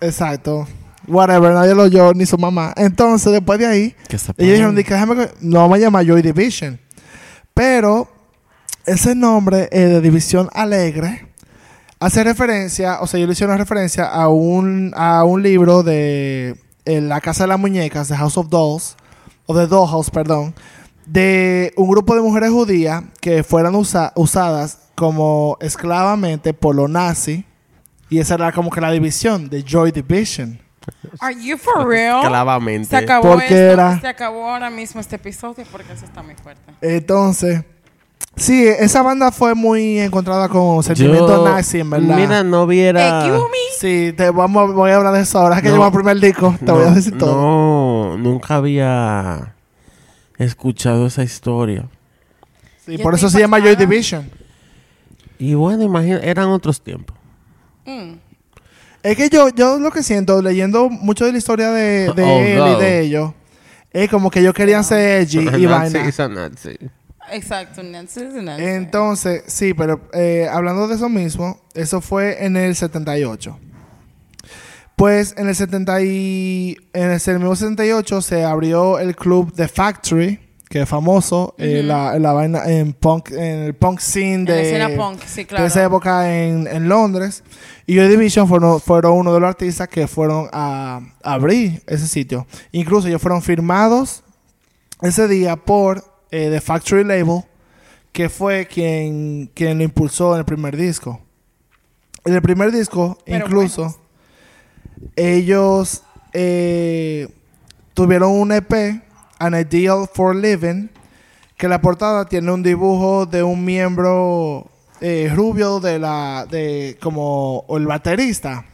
Exacto. 0.00 0.66
Whatever, 1.06 1.54
nadie 1.54 1.74
lo 1.74 1.84
oyó, 1.84 2.12
ni 2.12 2.26
su 2.26 2.36
mamá. 2.36 2.74
Entonces, 2.76 3.32
después 3.32 3.58
de 3.58 3.66
ahí, 3.66 3.94
ellos 4.10 4.36
dijeron, 4.36 4.74
paren. 4.74 4.76
"Di 4.76 4.84
que 4.84 4.94
déjame 4.94 5.28
no 5.40 5.60
vamos 5.60 5.76
a 5.78 5.80
llamar 5.80 6.04
Joy 6.06 6.20
Division. 6.20 6.78
Pero 7.54 8.08
ese 8.84 9.14
nombre 9.14 9.68
eh, 9.72 9.80
de 9.86 10.00
División 10.00 10.48
Alegre 10.52 11.26
hace 11.98 12.22
referencia, 12.24 13.00
o 13.00 13.06
sea, 13.06 13.18
yo 13.18 13.26
le 13.26 13.32
hice 13.32 13.44
una 13.44 13.56
referencia 13.56 14.04
a 14.04 14.28
un, 14.28 14.92
a 14.96 15.24
un 15.24 15.42
libro 15.42 15.82
de 15.82 16.56
eh, 16.84 17.00
La 17.00 17.20
Casa 17.20 17.44
de 17.44 17.48
las 17.48 17.58
Muñecas, 17.58 18.08
de 18.08 18.16
House 18.16 18.36
of 18.36 18.48
Dolls, 18.50 18.96
o 19.48 19.54
de 19.56 19.66
Dollhouse, 19.66 20.10
perdón, 20.10 20.54
de 21.06 21.72
un 21.76 21.88
grupo 21.90 22.14
de 22.14 22.20
mujeres 22.20 22.50
judías 22.50 23.02
que 23.20 23.42
fueran 23.42 23.74
usa- 23.74 24.12
usadas 24.14 24.78
como 24.94 25.56
esclavamente 25.60 26.52
por 26.54 26.74
los 26.76 26.88
nazis. 26.90 27.44
Y 28.10 28.18
esa 28.20 28.34
era 28.34 28.52
como 28.52 28.70
que 28.70 28.80
la 28.80 28.90
división 28.90 29.48
de 29.48 29.62
Joy 29.62 29.90
Division. 29.90 30.58
Are 31.20 31.34
you 31.42 31.56
for 31.58 31.86
real? 31.86 32.26
Clavamente. 32.26 32.88
Se 32.88 32.96
acabó 32.96 33.32
Porque 33.32 33.44
esto, 33.44 33.54
era- 33.56 34.00
Se 34.00 34.06
acabó 34.08 34.48
ahora 34.50 34.70
mismo 34.70 35.00
este 35.00 35.16
episodio 35.16 35.64
porque 35.70 35.92
eso 35.92 36.04
está 36.04 36.22
muy 36.22 36.34
fuerte. 36.34 36.62
Entonces, 36.80 37.64
sí, 38.36 38.66
esa 38.66 39.02
banda 39.02 39.30
fue 39.32 39.54
muy 39.54 39.98
encontrada 40.00 40.48
con 40.48 40.82
sentimiento 40.82 41.28
Yo- 41.28 41.44
nazi, 41.44 41.80
en 41.80 41.90
verdad. 41.90 42.16
Mira, 42.16 42.44
no 42.44 42.66
viera. 42.66 43.26
Sí, 43.78 44.12
te 44.16 44.30
vamos, 44.30 44.74
voy 44.74 44.90
a 44.90 44.96
hablar 44.96 45.14
de 45.14 45.20
eso. 45.22 45.38
Ahora 45.38 45.60
que 45.62 45.68
No. 45.68 45.74
llevo 45.74 45.86
el 45.86 45.92
primer 45.92 46.18
disco, 46.20 46.54
te 46.64 46.70
voy 46.72 46.84
a 46.86 46.90
decir 46.90 47.16
todo. 47.16 47.34
No, 47.34 48.16
nunca 48.18 48.56
había 48.56 49.54
escuchado 50.38 51.06
esa 51.06 51.22
historia. 51.22 51.86
Sí, 52.84 52.96
Yo 52.96 53.02
por 53.02 53.14
eso 53.14 53.28
se 53.30 53.38
llama 53.40 53.60
Joy. 53.60 53.76
Division. 53.76 54.30
Y 55.38 55.54
bueno, 55.54 55.84
imagina, 55.84 56.18
eran 56.18 56.48
otros 56.48 56.80
tiempos. 56.80 57.16
Mm. 57.86 58.14
Es 59.02 59.16
que 59.16 59.28
yo, 59.30 59.48
yo 59.50 59.78
lo 59.78 59.90
que 59.92 60.02
siento, 60.02 60.42
leyendo 60.42 60.88
mucho 60.90 61.24
de 61.24 61.32
la 61.32 61.38
historia 61.38 61.70
de, 61.70 62.12
de 62.12 62.22
Oh, 62.24 62.38
él 62.40 62.58
no. 62.58 62.76
y 62.76 62.80
de 62.82 63.00
ellos, 63.00 63.32
es 63.92 64.10
como 64.10 64.30
que 64.30 64.40
ellos 64.40 64.52
querían 64.54 64.82
ser 64.82 65.20
edgy 65.22 65.38
y 65.56 65.66
vaina. 65.66 66.10
Exacto, 67.32 67.82
Nancy 67.82 68.20
Nancy. 68.20 68.64
Entonces, 68.64 69.44
sí, 69.46 69.74
pero 69.74 70.00
eh, 70.12 70.48
hablando 70.50 70.88
de 70.88 70.94
eso 70.94 71.08
mismo, 71.08 71.60
eso 71.74 72.00
fue 72.00 72.44
en 72.44 72.56
el 72.56 72.74
78. 72.74 73.58
Pues 74.96 75.34
en 75.36 75.48
el 75.48 75.54
70 75.54 76.02
y, 76.02 76.76
en 76.92 77.10
el, 77.10 77.38
mismo 77.38 77.54
78 77.54 78.20
se 78.20 78.44
abrió 78.44 78.98
el 78.98 79.14
club 79.14 79.52
The 79.54 79.68
Factory, 79.68 80.40
que 80.68 80.82
es 80.82 80.88
famoso 80.88 81.54
eh, 81.56 81.78
Ujú. 81.78 81.86
la, 81.86 82.18
la 82.18 82.32
vaina 82.32 82.64
en 82.66 82.92
punk, 82.92 83.30
en 83.30 83.60
el 83.60 83.74
punk 83.74 84.00
scene 84.00 84.34
En 84.34 84.44
la 84.44 84.54
de, 84.54 84.62
escena 84.62 84.96
punk, 84.96 85.22
sí, 85.24 85.42
de 85.42 85.46
claro. 85.46 85.66
esa 85.66 85.84
época 85.84 86.34
en, 86.36 86.66
en 86.66 86.88
Londres. 86.88 87.44
Y 87.86 87.94
Joy 87.94 88.08
Division 88.08 88.48
fueron, 88.48 88.80
fueron 88.80 89.12
uno 89.12 89.32
de 89.32 89.38
los 89.38 89.48
artistas 89.48 89.86
que 89.86 90.08
fueron 90.08 90.48
a, 90.52 91.00
a 91.22 91.32
abrir 91.32 91.80
ese 91.86 92.08
sitio. 92.08 92.46
Incluso 92.72 93.06
ellos 93.06 93.22
fueron 93.22 93.40
firmados 93.40 94.24
ese 95.00 95.28
día 95.28 95.56
por 95.56 96.02
eh, 96.30 96.50
The 96.50 96.60
Factory 96.60 97.04
Label, 97.04 97.42
que 98.12 98.28
fue 98.28 98.66
quien, 98.66 99.50
quien 99.54 99.78
lo 99.78 99.84
impulsó 99.84 100.32
en 100.34 100.40
el 100.40 100.44
primer 100.44 100.76
disco. 100.76 101.20
En 102.24 102.34
el 102.34 102.42
primer 102.42 102.72
disco, 102.72 103.18
Pero 103.24 103.46
incluso, 103.46 103.98
ellos 105.16 106.02
eh, 106.32 107.28
tuvieron 107.94 108.32
un 108.32 108.52
EP, 108.52 108.72
An 109.38 109.54
Ideal 109.54 110.08
for 110.12 110.34
Living, 110.34 110.88
que 111.56 111.68
la 111.68 111.80
portada 111.80 112.24
tiene 112.26 112.52
un 112.52 112.62
dibujo 112.62 113.26
de 113.26 113.42
un 113.42 113.64
miembro 113.64 114.68
eh, 115.00 115.30
rubio 115.34 115.80
de 115.80 115.98
la, 115.98 116.46
de 116.50 116.98
como 117.00 117.58
o 117.66 117.76
el 117.78 117.86
baterista, 117.86 118.64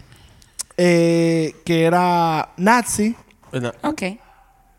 eh, 0.76 1.54
que 1.64 1.84
era 1.84 2.50
nazi, 2.56 3.14
Ok. 3.82 4.02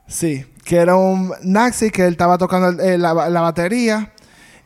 sí, 0.08 0.46
que 0.66 0.76
era 0.78 0.96
un 0.96 1.32
nazi 1.44 1.92
que 1.92 2.04
él 2.06 2.12
estaba 2.14 2.38
tocando 2.38 2.70
el- 2.70 2.80
eh, 2.82 2.98
la, 2.98 3.30
la 3.30 3.42
batería 3.42 4.12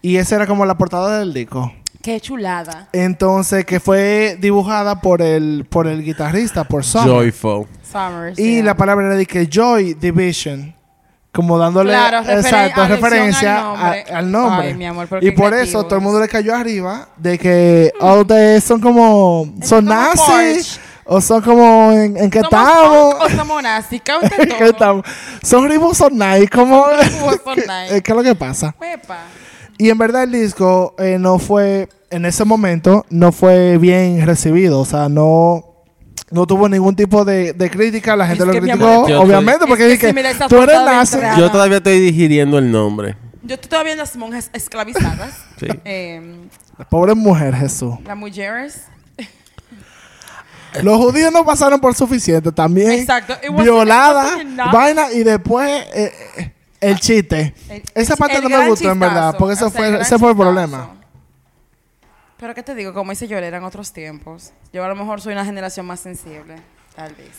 y 0.01 0.15
esa 0.15 0.38
era 0.38 0.48
como 0.48 0.65
la 0.65 0.77
portada 0.77 1.20
del 1.20 1.34
disco. 1.34 1.72
Qué 2.01 2.20
chulada. 2.22 2.88
Entonces, 2.94 3.65
que 3.65 3.79
fue 3.82 4.38
dibujada 4.39 5.01
por 5.01 5.22
el, 5.22 5.65
por 5.70 5.86
el 5.86 6.01
guitarrista, 6.03 6.63
por 6.63 6.86
Summer. 6.86 7.10
Joyful. 7.10 7.68
Summers. 7.91 8.39
Y 8.39 8.56
yeah. 8.56 8.63
la 8.63 8.77
palabra 8.77 9.08
era 9.08 9.15
de 9.18 9.25
que 9.25 9.48
Joy 9.48 9.94
Division. 9.96 10.74
Como 11.32 11.60
dándole 11.60 11.91
Claro, 11.91 12.20
referen- 12.27 12.39
exacto, 12.39 12.88
referencia 12.88 13.58
al 13.60 13.65
nombre. 13.68 14.06
a- 14.13 14.18
al 14.18 14.32
nombre. 14.32 14.68
Ay, 14.70 14.74
mi 14.74 14.86
amor, 14.88 15.06
pero 15.08 15.22
y 15.22 15.29
qué 15.29 15.32
por 15.34 15.53
eso 15.53 15.84
todo 15.84 15.98
el 15.98 16.01
mundo 16.01 16.20
le 16.20 16.27
cayó 16.27 16.56
arriba 16.56 17.10
de 17.18 17.38
que 17.38 17.92
oh, 18.00 18.22
ustedes 18.22 18.64
son 18.64 18.81
como 18.81 19.48
Es 19.62 19.70
son 19.70 19.85
nazis. 19.85 20.79
O 21.11 21.19
son 21.22 21.41
como 21.41 21.91
en, 21.91 22.15
en 22.17 22.29
qué 22.29 22.39
¿Somos 22.41 22.53
estamos. 22.61 23.15
o 23.19 23.29
somos 23.29 23.63
¿En 24.39 24.57
qué 24.57 24.65
estamos? 24.69 25.05
Son 25.43 25.67
ribos 25.67 25.98
son 25.98 26.13
nice, 26.17 26.48
como 26.48 26.85
son 27.43 27.55
¿Qué, 27.55 27.61
nice. 27.61 27.98
eh, 27.98 28.01
¿Qué 28.03 28.11
es 28.11 28.15
lo 28.17 28.24
que 28.24 28.35
pasa? 28.35 28.75
Y 29.77 29.89
en 29.89 29.98
verdad 29.98 30.24
el 30.24 30.31
disco 30.31 30.93
eh, 31.00 31.17
no 31.19 31.39
fue, 31.39 31.89
en 32.11 32.25
ese 32.25 32.45
momento, 32.45 33.05
no 33.09 33.31
fue 33.31 33.77
bien 33.77 34.25
recibido. 34.25 34.79
O 34.79 34.85
sea, 34.85 35.09
no, 35.09 35.63
no 36.31 36.45
tuvo 36.45 36.67
ningún 36.69 36.95
tipo 36.95 37.25
de, 37.25 37.53
de 37.53 37.69
crítica. 37.69 38.15
La 38.15 38.27
gente 38.27 38.43
Es 38.43 38.48
lo 38.48 38.53
que, 38.53 38.59
criticó, 38.61 38.85
amor, 38.85 39.11
obviamente, 39.13 39.65
porque 39.67 39.85
que 39.98 40.11
dije, 40.11 40.33
si 40.33 40.48
tú 40.48 40.61
eres 40.61 40.81
nazi. 40.83 41.15
entrada. 41.15 41.37
Yo 41.39 41.50
todavía 41.50 41.77
estoy 41.77 42.00
digiriendo 42.01 42.57
el 42.59 42.69
nombre. 42.72 43.15
Yo 43.41 43.55
estoy 43.55 43.69
todavía 43.69 43.93
en 43.93 43.98
las 44.00 44.15
monjas 44.15 44.50
esclavizadas. 44.53 45.31
Sí. 45.59 45.67
Eh, 45.85 46.22
Pobre 46.89 47.15
mujer, 47.15 47.55
Jesús. 47.55 47.95
las 48.05 48.15
mujeres. 48.17 48.83
Los 50.84 50.98
judíos 50.98 51.32
no 51.32 51.44
pasaron 51.46 51.79
por 51.79 51.96
suficiente 51.96 52.51
también. 52.51 52.92
Exacto. 52.92 53.36
Violada, 53.58 54.38
vaina 54.72 55.12
y 55.12 55.24
después 55.24 55.70
eh, 55.94 56.14
eh, 56.38 56.53
el 56.79 57.00
chiste. 57.00 57.53
El- 57.70 57.84
Esa 57.96 58.16
parte 58.16 58.38
el 58.38 58.44
no 58.44 58.50
me 58.50 58.55
gran 58.55 58.70
gustó, 58.70 58.92
en 58.92 59.00
verdad, 59.00 59.16
chistazo. 59.32 59.38
porque 59.38 59.53
eso 59.55 59.68
O 59.68 59.70
sea, 59.70 59.79
fue, 59.79 59.90
gran 59.90 60.01
ese 60.01 60.18
fue 60.20 60.29
el 60.29 60.36
chistazo. 60.36 60.53
problema. 60.53 60.96
Pero 62.40 62.55
qué 62.55 62.64
te 62.64 62.74
digo, 62.75 62.94
como 62.94 63.12
dice 63.12 63.27
Yolera, 63.27 63.48
eran 63.48 63.64
otros 63.66 63.92
tiempos. 63.92 64.51
Yo 64.72 64.84
a 64.84 64.88
lo 64.88 64.96
mejor 64.96 65.20
soy 65.20 65.34
una 65.34 65.44
generación 65.44 65.86
más 65.86 66.00
sensible, 66.00 66.55
tal 66.96 67.14
vez. 67.16 67.32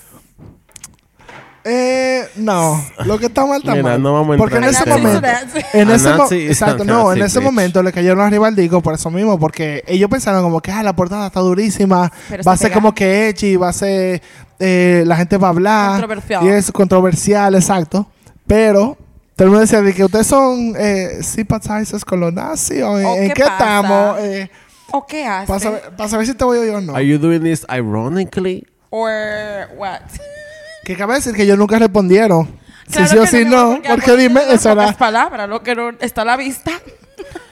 Eh, 1.62 2.26
no, 2.36 2.82
lo 3.04 3.18
que 3.18 3.26
está 3.26 3.44
mal 3.44 3.58
está 3.58 3.72
Mira, 3.72 3.82
mal. 3.82 4.02
no 4.02 4.14
vamos 4.14 4.34
a 4.34 4.38
porque 4.38 4.56
en 4.56 4.64
ese 4.64 4.82
en 4.82 4.88
ese 4.88 4.98
momento, 4.98 5.20
tema. 5.20 5.38
en 5.74 5.90
A 5.90 5.94
ese 5.94 6.08
mo- 6.10 6.16
nazi 6.16 6.36
is 6.36 6.50
exacto, 6.52 6.84
no, 6.84 7.12
en 7.12 7.20
ese 7.22 7.38
bitch. 7.38 7.44
momento 7.44 7.82
le 7.82 7.92
cayeron 7.92 8.20
arriba 8.20 8.48
al 8.48 8.56
disco 8.56 8.80
por 8.80 8.94
eso 8.94 9.10
mismo, 9.10 9.38
porque 9.38 9.84
ellos 9.86 10.08
pensaron 10.08 10.42
como 10.42 10.60
que 10.62 10.72
ah, 10.72 10.82
la 10.82 10.94
portada 10.94 11.26
está 11.26 11.40
durísima, 11.40 12.10
Pero 12.30 12.42
va 12.44 12.52
a 12.52 12.56
se 12.56 12.62
ser 12.62 12.70
pega. 12.70 12.80
como 12.80 12.94
que 12.94 13.28
edgy, 13.28 13.56
va 13.56 13.68
a 13.68 13.72
ser 13.74 14.22
eh, 14.58 15.02
la 15.06 15.16
gente 15.16 15.36
va 15.36 15.48
a 15.48 15.50
hablar 15.50 15.90
Controversial. 16.00 16.44
y 16.44 16.48
es 16.48 16.72
controversial, 16.72 17.54
exacto, 17.54 18.06
pero 18.46 18.96
todo 19.36 19.52
el 19.54 19.60
decía 19.60 19.82
de 19.82 19.92
que 19.92 20.04
ustedes 20.04 20.26
son 20.26 20.74
eh, 20.78 21.18
sympathizers 21.22 22.04
con 22.06 22.20
los 22.20 22.32
nazis 22.32 22.82
o 22.82 22.98
en, 22.98 23.04
¿O 23.06 23.14
en 23.16 23.28
qué 23.28 23.34
qué 23.34 23.42
pasa? 23.42 23.52
estamos, 23.54 24.18
eh, 24.20 24.50
¿O 24.92 25.06
qué 25.06 25.26
hace? 25.26 25.46
para 25.46 25.60
saber, 25.60 25.82
para 25.96 26.08
saber 26.08 26.26
si 26.26 26.32
te 26.34 26.44
voy 26.44 26.56
a 26.56 26.60
oír 26.62 26.70
o 26.74 26.80
no. 26.80 26.94
Are 26.94 27.06
you 27.06 27.18
doing 27.18 27.42
this 27.42 27.66
ironically? 27.70 28.66
Or 28.90 29.68
what? 29.76 30.00
Que 30.90 30.96
cabe 30.96 31.14
decir 31.14 31.32
que 31.34 31.44
ellos 31.44 31.56
nunca 31.56 31.78
respondieron. 31.78 32.48
Claro 32.90 33.06
si 33.06 33.14
sí 33.14 33.16
o 33.16 33.24
si 33.24 33.44
no, 33.44 33.78
porque 33.88 34.16
dime, 34.16 34.40
no 34.44 34.70
era... 34.72 34.88
Es 34.88 34.96
palabra, 34.96 35.46
lo 35.46 35.62
que 35.62 35.76
no 35.76 35.90
está 36.00 36.22
a 36.22 36.24
la 36.24 36.36
vista. 36.36 36.72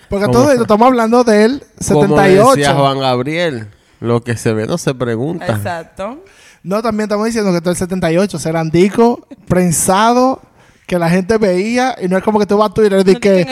Porque 0.09 0.27
¿Cómo 0.27 0.39
todo 0.39 0.51
esto 0.51 0.63
estamos 0.63 0.89
hablando 0.89 1.23
del 1.23 1.63
Como 1.87 2.17
decía 2.17 2.17
78. 2.17 2.75
Juan 2.75 2.99
Gabriel, 2.99 3.69
lo 4.01 4.25
que 4.25 4.37
se 4.37 4.53
ve 4.53 4.67
no 4.67 4.77
se 4.77 4.93
pregunta. 4.93 5.47
Exacto. 5.47 6.25
No, 6.65 6.83
también 6.83 7.05
estamos 7.05 7.27
diciendo 7.27 7.53
que 7.53 7.61
todo 7.61 7.71
el 7.71 7.77
78 7.77 8.41
serán 8.41 8.71
discos 8.71 9.21
prensados 9.47 10.41
que 10.89 10.99
la 10.99 11.09
gente 11.09 11.39
veía 11.39 11.95
y 12.03 12.09
no 12.09 12.17
es 12.17 12.25
como 12.25 12.41
que 12.41 12.47
tú 12.47 12.59
vas 12.59 12.73
a 12.73 12.75
Twitter 12.75 12.95
y 13.07 13.13
No 13.13 13.21
que, 13.21 13.47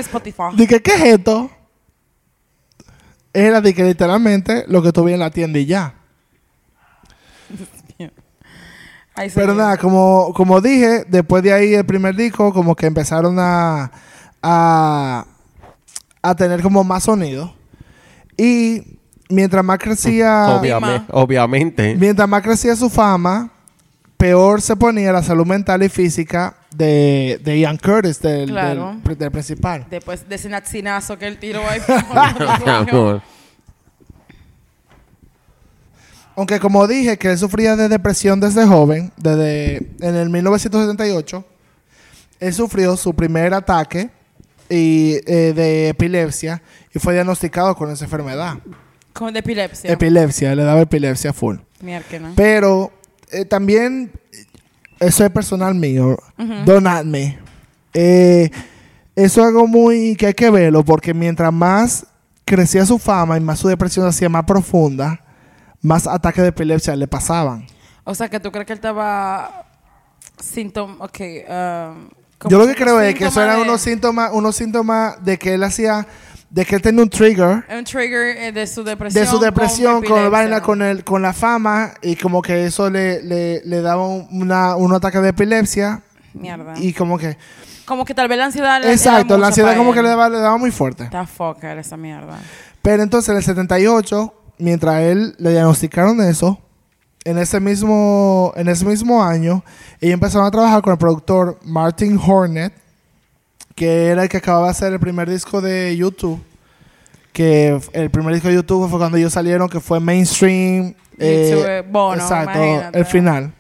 di 0.57 0.67
que, 0.67 0.83
¿qué 0.83 0.95
es 0.97 1.03
esto? 1.05 1.49
Era 3.33 3.61
de 3.61 3.73
que 3.73 3.85
literalmente 3.85 4.65
lo 4.67 4.83
que 4.83 4.91
tú 4.91 5.05
veías 5.05 5.19
en 5.19 5.21
la 5.21 5.31
tienda 5.31 5.61
y 5.61 5.67
ya. 5.67 5.95
Pero 9.35 9.55
nada, 9.55 9.77
como, 9.79 10.33
como 10.35 10.61
dije, 10.61 11.05
después 11.09 11.43
de 11.43 11.53
ahí 11.53 11.75
el 11.75 11.87
primer 11.87 12.15
disco, 12.15 12.53
como 12.53 12.75
que 12.77 12.87
empezaron 12.87 13.37
a, 13.39 13.91
a, 14.43 15.27
a 16.23 16.35
tener 16.35 16.61
como 16.63 16.85
más 16.85 17.05
sonido. 17.05 17.55
Y 18.37 18.99
mientras 19.31 19.65
más 19.65 19.79
crecía... 19.79 20.49
Obviamente, 20.59 21.07
obviamente. 21.13 21.97
Mientras 21.97 22.29
más 22.29 22.43
crecía 22.43 22.77
su 22.77 22.91
fama, 22.91 23.51
peor 24.19 24.61
se 24.61 24.77
ponía 24.77 25.13
la 25.13 25.23
salud 25.23 25.47
mental 25.47 25.83
y 25.83 25.89
física 25.89 26.55
de, 26.75 27.41
de 27.43 27.59
Ian 27.61 27.79
Curtis, 27.79 28.21
del, 28.21 28.51
Claro. 28.51 28.97
del- 29.03 29.17
del 29.17 29.31
principal. 29.31 29.87
Después 29.91 30.29
de 30.29 30.35
ese 30.35 30.51
naxinazo 30.51 31.17
que 31.19 31.27
él 31.27 31.39
tiró 31.39 31.63
ahí. 31.67 31.81
Mi 32.65 32.71
amor. 32.71 33.23
Aunque 36.37 36.61
como 36.61 36.87
dije 36.87 37.17
que 37.17 37.31
él 37.31 37.39
sufría 37.39 37.77
de 37.77 37.89
depresión 37.89 38.41
desde 38.41 38.67
joven, 38.67 39.11
desde 39.17 39.77
en 40.01 40.15
el 40.15 40.29
1978, 40.29 41.45
él 42.41 42.55
sufrió 42.55 42.97
su 42.99 43.15
primer 43.15 43.55
ataque 43.55 44.11
y, 44.69 45.15
eh, 45.27 45.55
de 45.55 45.89
epilepsia 45.89 46.63
y 46.95 46.99
fue 46.99 47.15
diagnosticado 47.15 47.75
con 47.75 47.91
esa 47.91 48.05
enfermedad. 48.05 48.59
Con 49.15 49.33
de 49.33 49.41
epilepsia. 49.41 49.91
Epilepsia, 49.91 50.55
le 50.55 50.63
daba 50.63 50.83
epilepsia 50.83 51.33
full. 51.33 51.57
Mierda. 51.81 52.33
Pero 52.37 52.93
eh, 53.33 53.47
también, 53.47 54.13
eso 55.01 55.25
es 55.25 55.31
personal 55.31 55.75
mío, 55.75 56.19
don't 56.67 56.87
at 56.87 57.05
me. 57.05 57.39
Eh, 57.95 58.51
eso 59.15 59.41
es 59.41 59.47
algo 59.47 59.67
muy 59.67 60.17
que 60.17 60.27
hay 60.27 60.35
que 60.35 60.51
verlo, 60.51 60.85
porque 60.85 61.15
mientras 61.15 61.51
más 61.51 62.07
crecía 62.45 62.85
su 62.85 62.99
fama 62.99 63.39
y 63.39 63.41
más 63.41 63.59
su 63.59 63.69
depresión 63.69 64.07
hacía 64.07 64.29
más 64.29 64.45
profunda, 64.45 65.21
más 65.83 66.07
ataques 66.07 66.43
de 66.43 66.49
epilepsia 66.49 66.95
le 66.97 67.07
pasaban. 67.09 67.67
O 68.05 68.15
sea, 68.15 68.29
que 68.29 68.39
tú 68.41 68.51
crees 68.53 68.67
que 68.67 68.73
él 68.73 68.79
estaba 68.79 69.67
síntoma, 70.41 70.97
ok. 71.05 71.19
um, 71.49 72.09
Yo 72.49 72.59
lo 72.59 72.67
que 72.67 72.75
creo 72.75 73.01
es 73.01 73.15
que 73.15 73.25
eso 73.25 73.31
síntomas 73.41 73.45
eran 73.47 73.57
de- 73.57 73.63
unos 73.69 73.81
síntomas, 73.81 74.31
unos 74.33 74.57
síntomas 74.57 75.25
de 75.25 75.39
que 75.39 75.55
él 75.55 75.65
hacía, 75.65 76.07
de 76.51 76.65
que 76.65 76.77
él 76.77 76.83
tenía 76.83 77.03
un 77.03 77.09
trigger 77.11 77.65
Un 77.77 77.85
trigger 77.85 78.37
eh, 78.37 78.53
de 78.53 78.67
su 78.67 78.85
depresión. 78.85 79.25
de 79.25 79.31
su 79.31 79.39
depresión 79.39 79.95
con, 79.97 80.05
epilepsia. 80.05 80.29
vaina, 80.29 80.61
con, 80.63 80.83
el, 80.83 81.03
con 81.05 81.23
la 81.23 81.33
fama 81.33 81.95
y 82.03 82.17
como 82.17 82.43
que 82.43 82.67
eso 82.67 82.89
le, 82.91 83.23
le, 83.23 83.63
le 83.65 83.81
daba 83.81 84.07
un, 84.07 84.27
una- 84.31 84.77
un 84.77 84.93
ataque 84.95 85.19
de 85.19 85.31
epilepsia 85.31 86.03
Mierda. 86.35 86.75
y 86.77 86.93
como 86.93 87.19
que... 87.19 87.37
como 87.87 88.05
que 88.05 88.15
tal 88.15 88.29
vez 88.29 88.39
la 88.39 88.45
ansiedad 88.47 88.81
le 88.83 88.93
Exacto, 88.93 89.39
la 89.39 89.49
ansiedad 89.49 89.77
como 89.77 89.93
que 89.93 90.03
le 90.03 90.09
daba, 90.11 90.29
le 90.29 90.39
daba 90.39 90.59
muy 90.59 90.71
fuerte. 90.71 91.05
Está 91.05 91.27
fucker 91.27 91.79
esa 91.79 91.97
mierda. 91.97 92.39
Pero 92.83 93.03
entonces 93.03 93.31
en 93.31 93.39
el 93.39 93.43
78, 93.43 94.36
mientras 94.59 95.03
él 95.03 95.35
le 95.39 95.51
diagnosticaron 95.51 96.21
eso, 96.21 96.59
en 97.25 97.39
ese 97.39 97.59
mismo, 97.61 98.53
en 98.57 98.69
ese 98.69 98.85
mismo 98.85 99.23
año, 99.23 99.65
ellos 100.01 100.15
empezaron 100.15 100.47
a 100.47 100.51
trabajar 100.51 100.83
con 100.83 100.93
el 100.93 100.99
productor 100.99 101.59
Martin 101.65 102.19
Hornet, 102.25 102.73
que 103.75 104.07
era 104.07 104.23
el 104.23 104.29
que 104.29 104.37
acababa 104.37 104.67
de 104.67 104.71
hacer 104.71 104.93
el 104.93 105.01
primer 105.01 105.29
disco 105.29 105.61
de 105.61 105.97
YouTube. 105.97 106.41
Que 107.33 107.79
el 107.93 108.11
primer 108.11 108.33
disco 108.33 108.49
de 108.49 108.55
YouTube 108.55 108.89
fue 108.89 108.99
cuando 108.99 109.19
ellos 109.19 109.33
salieron, 109.33 109.69
que 109.69 109.81
fue 109.81 110.01
mainstream. 110.01 110.95
eh, 111.19 111.85
Bono, 111.89 112.23
exacto, 112.23 112.59
imagínate. 112.59 112.99
el 112.99 113.05
final. 113.05 113.53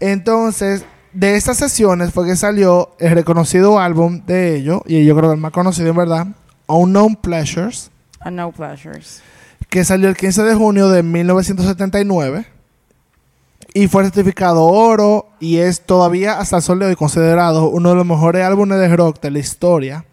Entonces, 0.00 0.84
de 1.12 1.36
estas 1.36 1.58
sesiones 1.58 2.12
fue 2.12 2.26
que 2.26 2.34
salió 2.34 2.96
el 2.98 3.12
reconocido 3.12 3.78
álbum 3.78 4.24
de 4.26 4.56
ellos, 4.56 4.80
y 4.86 5.04
yo 5.04 5.14
creo 5.16 5.30
que 5.30 5.34
el 5.34 5.40
más 5.40 5.52
conocido 5.52 5.90
en 5.90 5.96
verdad, 5.96 6.26
Unknown 6.66 7.14
Pleasures 7.16 7.90
no 8.30 8.52
pleasures. 8.52 9.22
Que 9.74 9.84
salió 9.84 10.08
el 10.08 10.16
15 10.16 10.44
de 10.44 10.54
junio 10.54 10.88
de 10.88 11.02
1979 11.02 12.46
y 13.74 13.88
fue 13.88 14.04
certificado 14.04 14.66
oro 14.66 15.30
y 15.40 15.56
es 15.56 15.80
todavía 15.80 16.38
hasta 16.38 16.58
el 16.58 16.62
sol 16.62 16.78
de 16.78 16.86
hoy 16.86 16.94
considerado 16.94 17.70
uno 17.70 17.88
de 17.88 17.96
los 17.96 18.06
mejores 18.06 18.44
álbumes 18.44 18.78
de 18.78 18.94
rock 18.94 19.20
de 19.20 19.32
la 19.32 19.40
historia 19.40 20.04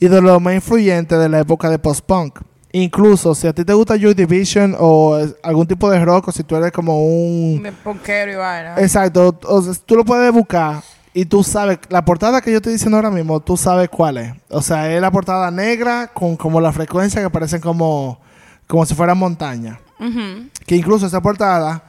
y 0.00 0.08
de 0.08 0.22
los 0.22 0.40
más 0.40 0.54
influyentes 0.54 1.18
de 1.18 1.28
la 1.28 1.40
época 1.40 1.68
de 1.68 1.78
post-punk. 1.78 2.40
Incluso 2.72 3.34
si 3.34 3.46
a 3.46 3.52
ti 3.52 3.66
te 3.66 3.74
gusta 3.74 3.98
Joy 3.98 4.14
Division 4.14 4.74
o 4.78 5.18
algún 5.42 5.66
tipo 5.66 5.90
de 5.90 6.02
rock 6.02 6.28
o 6.28 6.32
si 6.32 6.42
tú 6.42 6.56
eres 6.56 6.72
como 6.72 7.04
un... 7.04 7.62
De 7.62 7.72
punkero 7.72 8.32
y 8.32 8.36
vaina. 8.36 8.76
Exacto, 8.78 9.38
o 9.44 9.60
sea, 9.60 9.74
tú 9.84 9.96
lo 9.96 10.06
puedes 10.06 10.32
buscar 10.32 10.82
y 11.12 11.26
tú 11.26 11.44
sabes, 11.44 11.80
la 11.90 12.02
portada 12.02 12.40
que 12.40 12.50
yo 12.50 12.56
estoy 12.56 12.72
diciendo 12.72 12.96
ahora 12.96 13.10
mismo, 13.10 13.40
tú 13.40 13.58
sabes 13.58 13.90
cuál 13.90 14.16
es. 14.16 14.32
O 14.48 14.62
sea, 14.62 14.90
es 14.90 15.02
la 15.02 15.10
portada 15.10 15.50
negra 15.50 16.06
con 16.14 16.38
como 16.38 16.62
la 16.62 16.72
frecuencia 16.72 17.20
que 17.20 17.28
parecen 17.28 17.60
como, 17.60 18.20
como 18.66 18.84
si 18.86 18.94
fuera 18.94 19.14
montaña. 19.14 19.80
Que 20.66 20.76
incluso 20.76 21.06
esa 21.06 21.20
portada 21.22 21.84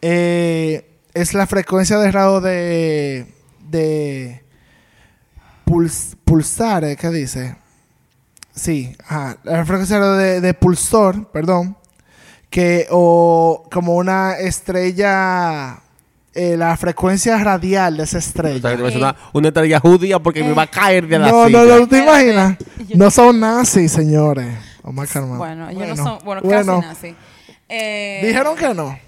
eh, 0.00 0.98
es 1.14 1.32
la 1.34 1.46
frecuencia 1.46 1.98
de 1.98 2.08
grado 2.10 2.40
de, 2.40 3.26
de 3.68 4.42
puls- 5.64 6.16
pulsar, 6.24 6.84
¿eh? 6.84 6.96
¿qué 6.96 7.10
dice? 7.10 7.56
Sí, 8.54 8.94
ajá, 9.06 9.38
la 9.44 9.64
frecuencia 9.64 9.96
de, 9.96 10.00
grado 10.02 10.40
de, 10.40 10.54
pulsor, 10.54 11.30
perdón, 11.30 11.76
que 12.50 12.86
o 12.90 13.66
como 13.72 13.94
una 13.96 14.32
estrella, 14.38 15.78
eh, 16.34 16.56
la 16.56 16.76
frecuencia 16.76 17.38
radial 17.38 17.96
de 17.96 18.02
esa 18.04 18.18
O 18.18 18.20
sea, 18.20 18.28
estrella. 18.28 18.96
una, 18.96 19.16
una 19.32 19.48
estrella 19.48 19.80
judía 19.80 20.18
porque 20.18 20.42
me 20.42 20.50
iba 20.50 20.62
a 20.62 20.66
caer 20.66 21.06
de 21.06 21.18
la 21.18 21.30
No, 21.30 21.46
silla. 21.46 21.64
no, 21.64 21.78
no, 21.78 21.88
¿te 21.88 21.98
imaginas? 22.02 22.56
No 22.94 23.10
son 23.10 23.40
nazis, 23.40 23.92
señores. 23.92 24.52
A 24.84 25.06
calmar. 25.06 25.38
Bueno, 25.38 25.68
ellos 25.68 25.78
Bueno, 25.78 25.94
no 25.94 26.04
son. 26.04 26.18
Bueno, 26.24 26.42
bueno. 26.42 26.80
casi 26.80 26.86
nazi. 26.86 27.16
Eh, 27.68 28.22
Dijeron 28.24 28.56
que 28.56 28.74
no. 28.74 28.98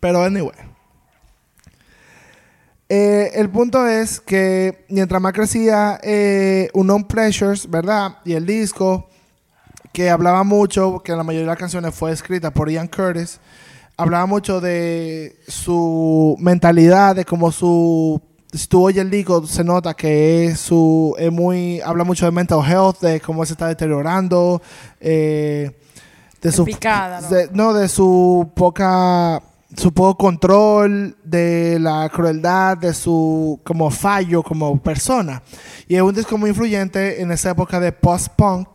Pero 0.00 0.22
anyway. 0.22 0.74
Eh, 2.88 3.32
el 3.34 3.48
punto 3.50 3.86
es 3.86 4.20
que 4.20 4.84
mientras 4.88 5.20
más 5.20 5.32
crecía 5.32 5.98
eh, 6.02 6.68
Unknown 6.74 7.04
Pleasures, 7.04 7.68
¿verdad? 7.68 8.18
Y 8.24 8.34
el 8.34 8.44
disco, 8.44 9.08
que 9.92 10.10
hablaba 10.10 10.44
mucho, 10.44 11.00
que 11.02 11.12
la 11.12 11.22
mayoría 11.22 11.46
de 11.46 11.52
las 11.52 11.58
canciones 11.58 11.94
fue 11.94 12.12
escrita 12.12 12.50
por 12.50 12.70
Ian 12.70 12.88
Curtis, 12.88 13.40
hablaba 13.96 14.26
mucho 14.26 14.60
de 14.60 15.36
su 15.48 16.36
mentalidad, 16.38 17.16
de 17.16 17.24
cómo 17.24 17.50
su... 17.50 18.20
Si 18.56 18.66
tú 18.68 18.84
oyes 18.84 19.02
el 19.02 19.10
disco, 19.10 19.46
se 19.46 19.64
nota 19.64 19.94
que 19.94 20.46
es 20.46 20.60
su... 20.60 21.14
Es 21.18 21.32
muy... 21.32 21.80
Habla 21.80 22.04
mucho 22.04 22.24
de 22.24 22.30
mental 22.32 22.60
health, 22.64 23.00
de 23.00 23.20
cómo 23.20 23.44
se 23.44 23.52
está 23.54 23.66
deteriorando, 23.68 24.62
eh, 25.00 25.76
de 26.40 26.48
Es 26.48 26.54
su... 26.54 26.64
picada, 26.64 27.20
¿no? 27.20 27.28
de- 27.28 27.50
no, 27.52 27.72
de 27.74 27.88
su 27.88 28.50
poca 28.54 29.42
su 29.76 29.92
poco 29.92 30.16
control, 30.16 31.16
de 31.24 31.78
la 31.80 32.08
crueldad, 32.08 32.78
de 32.78 32.94
su 32.94 33.58
como 33.64 33.90
fallo 33.90 34.40
como 34.44 34.80
persona. 34.80 35.42
Y 35.88 35.96
es 35.96 36.02
un 36.02 36.14
disco 36.14 36.38
muy 36.38 36.50
influyente 36.50 37.20
en 37.20 37.32
esa 37.32 37.50
época 37.50 37.80
de 37.80 37.90
post-punk, 37.90 38.68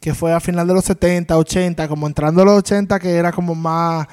que 0.00 0.14
fue 0.14 0.32
a 0.32 0.40
final 0.40 0.66
de 0.66 0.72
los 0.72 0.86
70, 0.86 1.36
80, 1.36 1.86
como 1.86 2.06
entrando 2.06 2.40
a 2.40 2.44
los 2.46 2.54
80, 2.60 2.98
que 2.98 3.16
era 3.16 3.30
como 3.30 3.54
más 3.54 4.06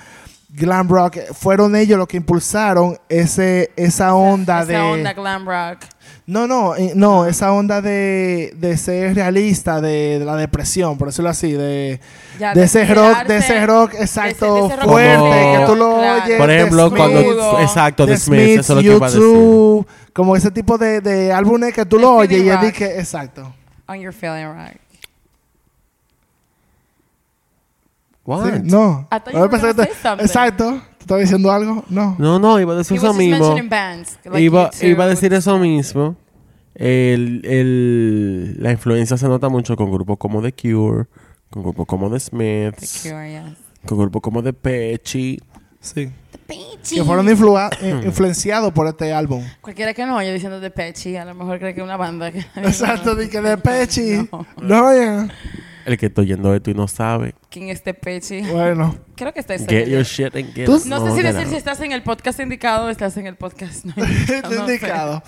glam 0.56 0.88
rock. 0.90 1.18
Fueron 1.34 1.76
ellos 1.76 1.98
los 1.98 2.08
que 2.08 2.18
impulsaron 2.18 2.98
ese, 3.10 3.72
esa 3.76 4.16
onda 4.16 4.62
esa 4.64 4.72
de... 4.72 4.78
onda 4.80 5.14
glam 5.14 5.46
rock. 5.48 5.80
No, 6.28 6.48
no, 6.48 6.76
eh, 6.76 6.94
no, 6.96 7.26
esa 7.28 7.52
onda 7.54 7.82
de, 7.82 8.52
de 8.58 8.78
ser 8.78 9.14
realista, 9.14 9.80
de, 9.80 10.18
de 10.18 10.26
la 10.26 10.36
depresión, 10.36 10.98
por 10.98 11.10
decirlo 11.10 11.30
así, 11.30 11.52
de, 11.52 12.00
Ya, 12.40 12.54
de 12.56 12.64
ese 12.64 12.84
rock, 12.86 13.26
de 13.28 13.38
ese 13.38 13.64
rock 13.68 13.92
de 13.92 13.96
ese- 13.98 14.04
exacto 14.06 14.56
de 14.56 14.66
ese 14.68 14.76
rock 14.78 14.86
fuerte, 14.90 15.18
Como- 15.20 15.32
que 15.60 15.66
tú 15.68 15.76
lo 15.76 15.96
Claro. 15.98 16.24
oyes. 16.24 16.38
Por 16.40 16.48
de 16.48 16.56
ejemplo, 16.56 16.88
Smith, 16.88 16.98
cuando... 16.98 17.60
Exacto, 17.62 18.06
de 18.08 18.12
de 18.14 18.18
Smith, 18.18 18.40
Smith, 18.40 18.60
eso 18.60 18.74
es 18.74 18.76
lo 18.78 18.82
que 18.92 18.96
iba 18.98 19.06
a 19.06 19.10
decir. 19.10 19.22
U2, 19.24 19.86
como 20.14 20.36
ese 20.36 20.50
tipo 20.52 20.78
de, 20.80 21.02
de 21.02 21.32
álbumes 21.32 21.74
que 21.76 21.86
tú 21.86 21.98
De 21.98 22.02
lo 22.04 22.16
oyes 22.16 22.42
y 22.42 22.52
rock. 22.52 22.62
dice, 22.62 23.00
exacto. 23.00 23.54
On 23.88 24.00
your 24.00 24.14
feeling 24.14 24.48
right. 24.48 24.80
What? 28.26 28.46
Sí, 28.46 28.62
no. 28.64 29.08
I 29.12 29.20
thought 29.20 29.34
you 29.34 29.40
were 29.40 29.50
pensé 29.50 29.68
gonna 29.68 29.74
que 29.74 29.84
say 29.84 29.94
te- 29.96 30.02
something. 30.02 30.26
Exacto. 30.26 30.72
¿Tú 30.98 31.02
estabas 31.02 31.22
diciendo 31.22 31.52
algo? 31.52 31.84
No. 31.90 32.16
No, 32.18 32.40
no, 32.40 32.60
iba 32.60 32.74
a 32.74 32.78
decir 32.78 32.96
He 32.96 32.98
eso 32.98 33.08
was 33.08 33.16
just 33.16 33.20
mismo. 33.28 33.38
mentioning 33.46 33.70
bands. 33.70 34.18
like 34.26 34.42
Iba, 34.42 34.72
U2. 34.72 34.84
iba 34.90 35.04
a 35.04 35.08
decir 35.08 35.34
eso 35.34 35.58
mismo. 35.60 36.16
El, 36.74 37.42
el, 37.46 38.56
la 38.62 38.72
influencia 38.72 39.16
se 39.18 39.28
nota 39.28 39.48
mucho 39.50 39.76
con 39.78 39.92
grupos 39.92 40.18
como 40.18 40.42
The 40.42 40.52
Cure, 40.54 41.06
con 41.50 41.64
grupos 41.64 41.86
como 41.86 42.08
The 42.10 42.16
The 42.16 42.20
Smiths, 42.20 43.04
Cure, 43.04 43.32
yes. 43.32 43.58
con 43.88 43.98
grupos 44.00 44.22
como 44.22 44.44
The 44.44 44.54
Pechi. 44.54 45.40
Sí. 45.80 46.10
Peachy. 46.48 46.96
Que 46.96 47.04
fueron 47.04 47.28
influa- 47.30 47.70
eh, 47.82 48.02
influenciados 48.06 48.74
por 48.74 48.88
este 48.88 49.14
álbum. 49.14 49.44
Cualquiera 49.62 49.94
que 49.94 50.06
no 50.06 50.18
oye 50.18 50.34
diciendo 50.34 50.60
de 50.60 50.70
Pechi, 50.72 51.16
a 51.16 51.26
lo 51.26 51.34
mejor 51.36 51.60
cree 51.60 51.74
que 51.74 51.80
es 51.82 51.84
una 51.86 51.98
banda 51.98 52.32
que... 52.32 52.40
Exacto, 52.58 53.16
de 53.16 53.30
que 53.30 53.40
de 53.42 53.58
Pechi. 53.58 54.28
No. 54.32 54.46
No, 54.62 54.94
ya. 54.96 55.28
El 55.86 55.98
que 55.98 56.08
está 56.08 56.22
oyendo 56.22 56.54
esto 56.56 56.72
y 56.72 56.74
no 56.74 56.88
sabe. 56.88 57.36
¿Quién 57.50 57.70
es 57.70 57.84
de 57.84 57.94
Pechi? 57.94 58.42
Bueno. 58.42 58.96
Creo 59.16 59.34
que 59.34 59.40
está 59.40 59.58
Get 59.58 59.88
your 59.88 60.04
shit 60.04 60.36
and 60.36 60.54
get 60.54 60.66
Tú-. 60.66 60.82
No 60.88 61.06
sé 61.06 61.16
si 61.16 61.22
decir 61.22 61.48
si 61.48 61.56
estás 61.56 61.80
en 61.82 61.92
el 61.92 62.02
podcast 62.04 62.40
indicado 62.40 62.88
o 62.88 62.90
estás 62.90 63.16
en 63.18 63.28
el 63.28 63.36
podcast 63.36 63.86
no 63.86 63.94
Está 64.04 64.56
indicado. 64.56 65.22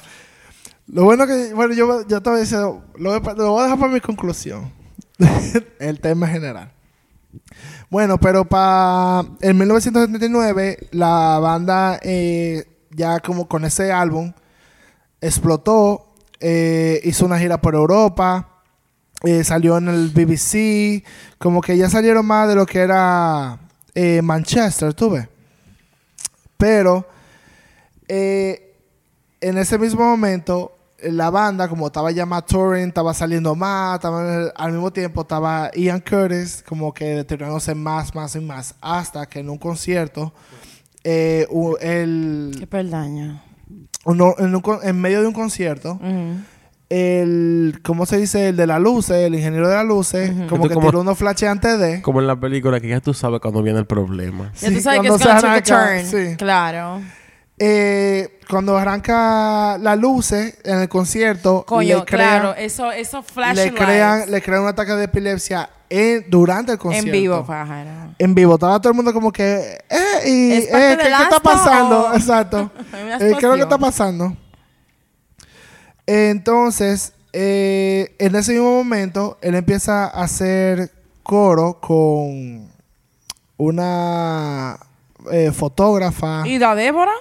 Lo 0.88 1.04
bueno 1.04 1.28
que, 1.28 1.54
bueno, 1.54 1.74
yo, 1.74 2.08
yo 2.08 2.22
te 2.22 2.30
voy 2.30 2.38
a 2.38 2.42
decir, 2.42 2.58
lo, 2.58 2.82
voy 2.98 3.22
a- 3.24 3.34
lo 3.34 3.52
voy 3.52 3.60
a 3.62 3.64
dejar 3.66 3.80
para 3.80 3.92
mi 3.92 4.00
conclusión. 4.00 4.72
el 5.80 6.00
tema 6.00 6.28
general. 6.28 6.72
Bueno, 7.90 8.18
pero 8.18 8.46
para 8.46 9.28
en 9.42 9.58
1979 9.58 10.88
la 10.92 11.40
banda 11.40 12.00
eh, 12.02 12.66
ya 12.92 13.20
como 13.20 13.48
con 13.48 13.64
ese 13.66 13.92
álbum 13.92 14.34
explotó, 15.22 16.14
eh, 16.40 17.00
hizo 17.04 17.26
una 17.26 17.40
gira 17.40 17.62
por 17.62 17.76
Europa, 17.76 18.57
eh, 19.24 19.44
salió 19.44 19.78
en 19.78 19.88
el 19.90 20.10
BBC, 20.10 21.04
como 21.38 21.62
que 21.62 21.78
ya 21.78 21.90
salieron 21.90 22.26
más 22.26 22.48
de 22.48 22.56
lo 22.56 22.66
que 22.66 22.80
era 22.80 23.60
eh, 23.96 24.22
Manchester, 24.22 24.94
tú 24.94 25.10
ves. 25.12 25.28
Pero 26.58 27.08
eh, 28.08 28.76
en 29.42 29.58
ese 29.58 29.78
mismo 29.78 30.02
momento, 30.04 30.74
la 31.04 31.30
banda, 31.30 31.68
como 31.68 31.88
estaba 31.88 32.10
ya 32.12 32.26
más 32.26 32.46
touring, 32.46 32.88
estaba 32.88 33.14
saliendo 33.14 33.54
más, 33.56 33.96
estaba- 33.96 34.48
al 34.56 34.72
mismo 34.72 34.92
tiempo 34.92 35.22
estaba 35.22 35.70
Ian 35.76 36.00
Curtis, 36.02 36.64
como 36.68 36.94
que 36.94 37.06
deteriorándose 37.06 37.76
más, 37.76 38.16
más 38.16 38.36
y 38.36 38.40
más, 38.40 38.74
hasta 38.82 39.26
que 39.28 39.40
en 39.40 39.50
un 39.50 39.58
concierto, 39.60 40.34
el, 41.04 42.56
Qué 42.60 42.68
peldaño. 42.68 43.42
uno- 44.06 44.36
en, 44.40 44.56
un 44.56 44.62
con- 44.62 44.80
en 44.84 45.00
medio 45.00 45.22
de 45.22 45.28
un 45.28 45.34
concierto. 45.34 46.00
El, 46.90 47.80
¿cómo 47.84 48.06
se 48.06 48.18
dice? 48.18 48.50
El 48.50 48.56
de 48.58 48.66
la 48.68 48.80
luz, 48.80 49.10
el 49.10 49.36
ingeniero 49.36 49.68
de 49.68 49.76
la 49.76 49.84
luz, 49.84 50.14
Ujú. 50.14 50.48
como 50.48 50.68
que 50.68 50.74
como- 50.74 50.88
tiró 50.88 51.02
unos 51.02 51.18
flashes 51.18 51.50
antes 51.50 51.78
de... 51.80 52.02
Como 52.02 52.22
en 52.22 52.28
la 52.28 52.40
película 52.40 52.80
que 52.80 52.88
ya 52.88 53.00
tú 53.02 53.14
sabes 53.14 53.40
cuando 53.42 53.62
viene 53.62 53.80
el 53.80 53.86
problema. 53.86 54.52
Ya 54.62 54.70
Sí, 54.70 54.76
tú 54.76 54.82
sabes 54.82 55.02
que 55.02 55.08
cuando 55.10 55.26
es 55.30 55.42
gonna 55.42 55.62
take 55.62 55.74
a 55.74 56.02
turn. 56.02 56.06
sí. 56.30 56.36
Claro. 56.38 57.02
Eh, 57.60 58.40
cuando 58.50 58.78
arranca 58.78 59.78
las 59.80 59.98
luces 59.98 60.60
en 60.64 60.78
el 60.80 60.88
concierto, 60.90 61.66
Coño, 61.68 61.98
le 62.00 62.06
crean, 62.06 62.42
claro, 62.42 62.56
eso, 62.56 62.92
eso 62.92 63.24
flash 63.24 63.56
le 63.56 63.74
crean, 63.74 64.18
lights 64.20 64.32
le 64.32 64.42
crean 64.44 64.62
un 64.62 64.68
ataque 64.68 64.92
de 64.92 65.06
epilepsia 65.06 65.68
en, 65.90 66.26
durante 66.30 66.74
el 66.74 66.78
concierto. 66.78 67.08
en 67.08 67.12
vivo, 67.12 67.44
pájaro. 67.46 67.90
En 68.20 68.36
vivo. 68.36 68.54
Estaba 68.54 68.80
todo 68.80 68.92
el 68.92 68.96
mundo 68.96 69.12
como 69.12 69.32
que, 69.32 69.80
eh, 69.90 70.30
y, 70.30 70.52
¿Es 70.54 70.68
parte 70.68 70.94
eh, 70.94 70.98
¿qué, 71.18 71.24
está 71.24 71.40
pasando? 71.40 72.10
o- 72.12 72.14
Exacto. 72.14 72.72
Eh, 73.20 73.34
¿Qué 73.40 73.46
es 73.46 73.50
lo 73.50 73.56
que 73.56 73.62
está 73.62 73.78
pasando? 73.80 74.38
Entonces, 76.08 77.14
eh, 77.34 78.16
en 78.18 78.36
ese 78.36 78.54
mismo 78.54 78.72
momento, 78.78 79.38
él 79.42 79.56
empieza 79.56 80.06
a 80.06 80.24
hacer 80.24 80.90
coro 81.22 81.80
con 81.82 82.70
una 83.58 84.78
eh, 85.32 85.52
fotógrafa. 85.52 86.48
¿Y 86.48 86.58
la 86.58 86.74
Débora? 86.76 87.12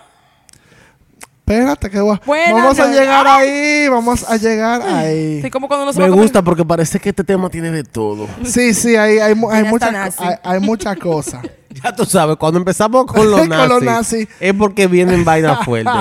Espérate, 1.41 1.91
que 1.91 2.01
va- 2.01 2.21
Bueno, 2.27 2.57
vamos 2.57 2.79
a 2.81 2.89
llegar 2.89 3.27
ay. 3.29 3.49
ahí, 3.49 3.89
vamos 3.89 4.29
a 4.29 4.37
llegar 4.37 4.83
ahí. 4.83 5.43
Sí, 5.43 5.51
como 5.51 5.69
cuando 5.69 5.93
Me 5.93 6.11
gusta 6.11 6.43
porque 6.43 6.65
parece 6.65 6.99
que 6.99 7.11
este 7.11 7.23
tema 7.23 7.49
tiene 7.49 7.71
de 7.71 7.85
todo. 7.85 8.27
Sí, 8.45 8.75
sí, 8.75 8.97
hay, 8.97 9.19
hay, 9.19 9.33
hay 9.33 9.35
Mira, 9.35 9.65
muchas 9.71 10.21
hay, 10.21 10.35
hay 10.43 10.61
muchas 10.61 10.97
cosas. 10.97 11.43
Ya 11.83 11.95
tú 11.95 12.05
sabes, 12.05 12.37
cuando 12.37 12.59
empezamos 12.59 13.07
con 13.07 13.31
los 13.31 13.41
Con 13.41 13.49
nazis, 13.51 13.69
los 13.69 13.83
nazis. 13.83 14.29
es 14.41 14.55
porque 14.55 14.87
vienen 14.87 15.25
vainas 15.25 15.65
fuertes. 15.65 15.93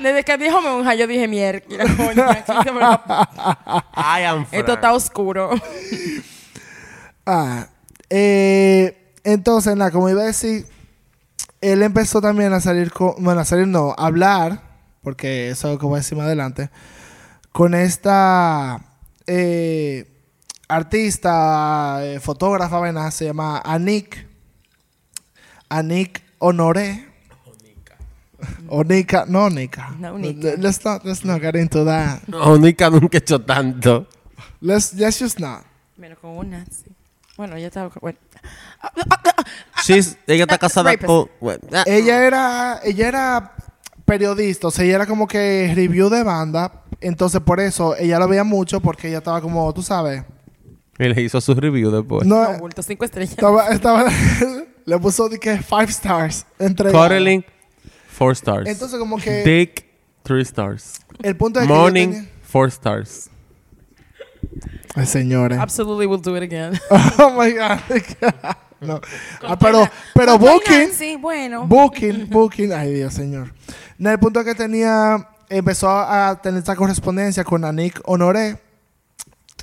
Desde 0.00 0.22
que 0.24 0.38
dijo 0.38 0.60
monja, 0.60 0.94
yo 0.94 1.06
dije 1.06 1.26
mierda, 1.28 1.62
I 3.96 4.24
am 4.24 4.46
Esto 4.50 4.74
está 4.74 4.92
oscuro. 4.92 5.50
Ah, 7.26 7.66
eh, 8.10 9.14
entonces, 9.24 9.76
nada, 9.76 9.90
como 9.90 10.08
iba 10.08 10.22
a 10.22 10.26
decir, 10.26 10.66
él 11.60 11.82
empezó 11.82 12.20
también 12.20 12.52
a 12.52 12.60
salir 12.60 12.92
con, 12.92 13.14
bueno, 13.18 13.40
a 13.40 13.44
salir 13.44 13.68
no, 13.68 13.94
a 13.96 14.06
hablar, 14.06 14.60
porque 15.02 15.50
eso 15.50 15.68
es 15.68 15.74
lo 15.74 15.78
que 15.78 15.86
voy 15.86 15.96
a 15.96 15.98
decir 15.98 16.18
más 16.18 16.26
adelante, 16.26 16.70
con 17.52 17.74
esta 17.74 18.80
eh, 19.26 20.06
artista, 20.68 22.00
eh, 22.02 22.18
fotógrafa, 22.20 22.78
vaina, 22.80 23.10
se 23.12 23.26
llama 23.26 23.62
Anik, 23.64 24.26
Anik 25.72 26.22
Honoré. 26.38 27.06
Onika, 28.68 29.24
no 29.28 29.44
Onika. 29.44 29.94
No, 29.98 30.14
Onika. 30.14 30.56
Let's 30.58 30.84
not, 30.84 31.04
let's 31.04 31.24
not 31.24 31.40
get 31.40 31.54
into 31.54 31.84
that. 31.84 32.26
No, 32.26 32.56
Nika 32.58 32.90
nunca 32.90 33.18
he 33.18 33.18
hecho 33.18 33.38
tanto. 33.40 34.06
Let's, 34.60 34.94
let's 34.94 35.18
just 35.20 35.38
not. 35.38 35.64
Menos 35.96 36.18
con 36.18 36.36
un 36.36 36.50
nazi. 36.50 36.86
Bueno, 37.36 37.56
ya 37.58 37.68
estaba. 37.68 37.90
Bueno. 38.00 38.18
She's- 39.84 40.16
ella 40.26 40.44
está 40.44 40.58
casada 40.58 40.96
con... 40.96 41.28
bueno, 41.40 41.60
ella 41.86 42.26
era 42.26 42.80
ella 42.84 43.08
era 43.08 43.52
periodista, 44.04 44.68
o 44.68 44.70
sea, 44.70 44.84
ella 44.84 44.96
era 44.96 45.06
como 45.06 45.26
que 45.26 45.72
review 45.74 46.08
de 46.08 46.22
banda, 46.22 46.82
entonces 47.00 47.40
por 47.40 47.60
eso 47.60 47.96
ella 47.96 48.18
lo 48.18 48.28
veía 48.28 48.44
mucho 48.44 48.80
porque 48.80 49.08
ella 49.08 49.18
estaba 49.18 49.40
como, 49.40 49.72
tú 49.72 49.82
sabes, 49.82 50.24
y 50.98 51.04
le 51.08 51.22
hizo 51.22 51.40
su 51.40 51.54
review 51.54 51.90
después. 51.90 52.26
no 52.26 52.52
No, 52.52 52.58
bulto, 52.58 52.82
cinco 52.82 53.04
estrellas. 53.04 53.30
estaba, 53.32 53.68
estaba 53.68 54.04
le 54.84 54.98
puso 54.98 55.28
de 55.28 55.38
que 55.38 55.58
five 55.58 55.84
stars 55.90 56.44
entre 56.58 56.90
Cuddling, 56.92 57.44
four 58.08 58.32
stars. 58.32 58.68
Entonces 58.68 58.98
como 58.98 59.16
que 59.18 59.42
Dick, 59.42 59.86
three 60.22 60.42
stars. 60.42 60.94
el 61.22 61.36
punto 61.36 61.60
es 61.60 61.66
que 61.66 61.72
Morning, 61.72 62.08
tenía- 62.08 62.28
four 62.42 62.68
stars. 62.68 63.28
Ay, 64.94 65.06
señores. 65.06 65.58
Absolutely 65.58 66.06
will 66.06 66.20
do 66.20 66.36
it 66.36 66.42
again. 66.42 66.78
oh 67.18 67.30
my 67.30 67.52
god. 67.52 67.78
no. 68.80 69.00
Ah, 69.42 69.58
pero 69.58 69.88
pero 70.14 70.38
Booking 70.38 70.92
Sí, 70.92 71.16
bueno. 71.16 71.66
Booking, 71.66 72.28
Booking, 72.28 72.72
ay 72.72 72.92
Dios 72.94 73.14
señor. 73.14 73.54
No, 73.96 74.10
el 74.10 74.18
punto 74.18 74.40
es 74.40 74.46
que 74.46 74.54
tenía, 74.54 75.28
empezó 75.48 75.88
a 75.88 76.38
tener 76.42 76.58
esta 76.58 76.76
correspondencia 76.76 77.44
con 77.44 77.64
Anik 77.64 78.00
Honoré, 78.04 78.58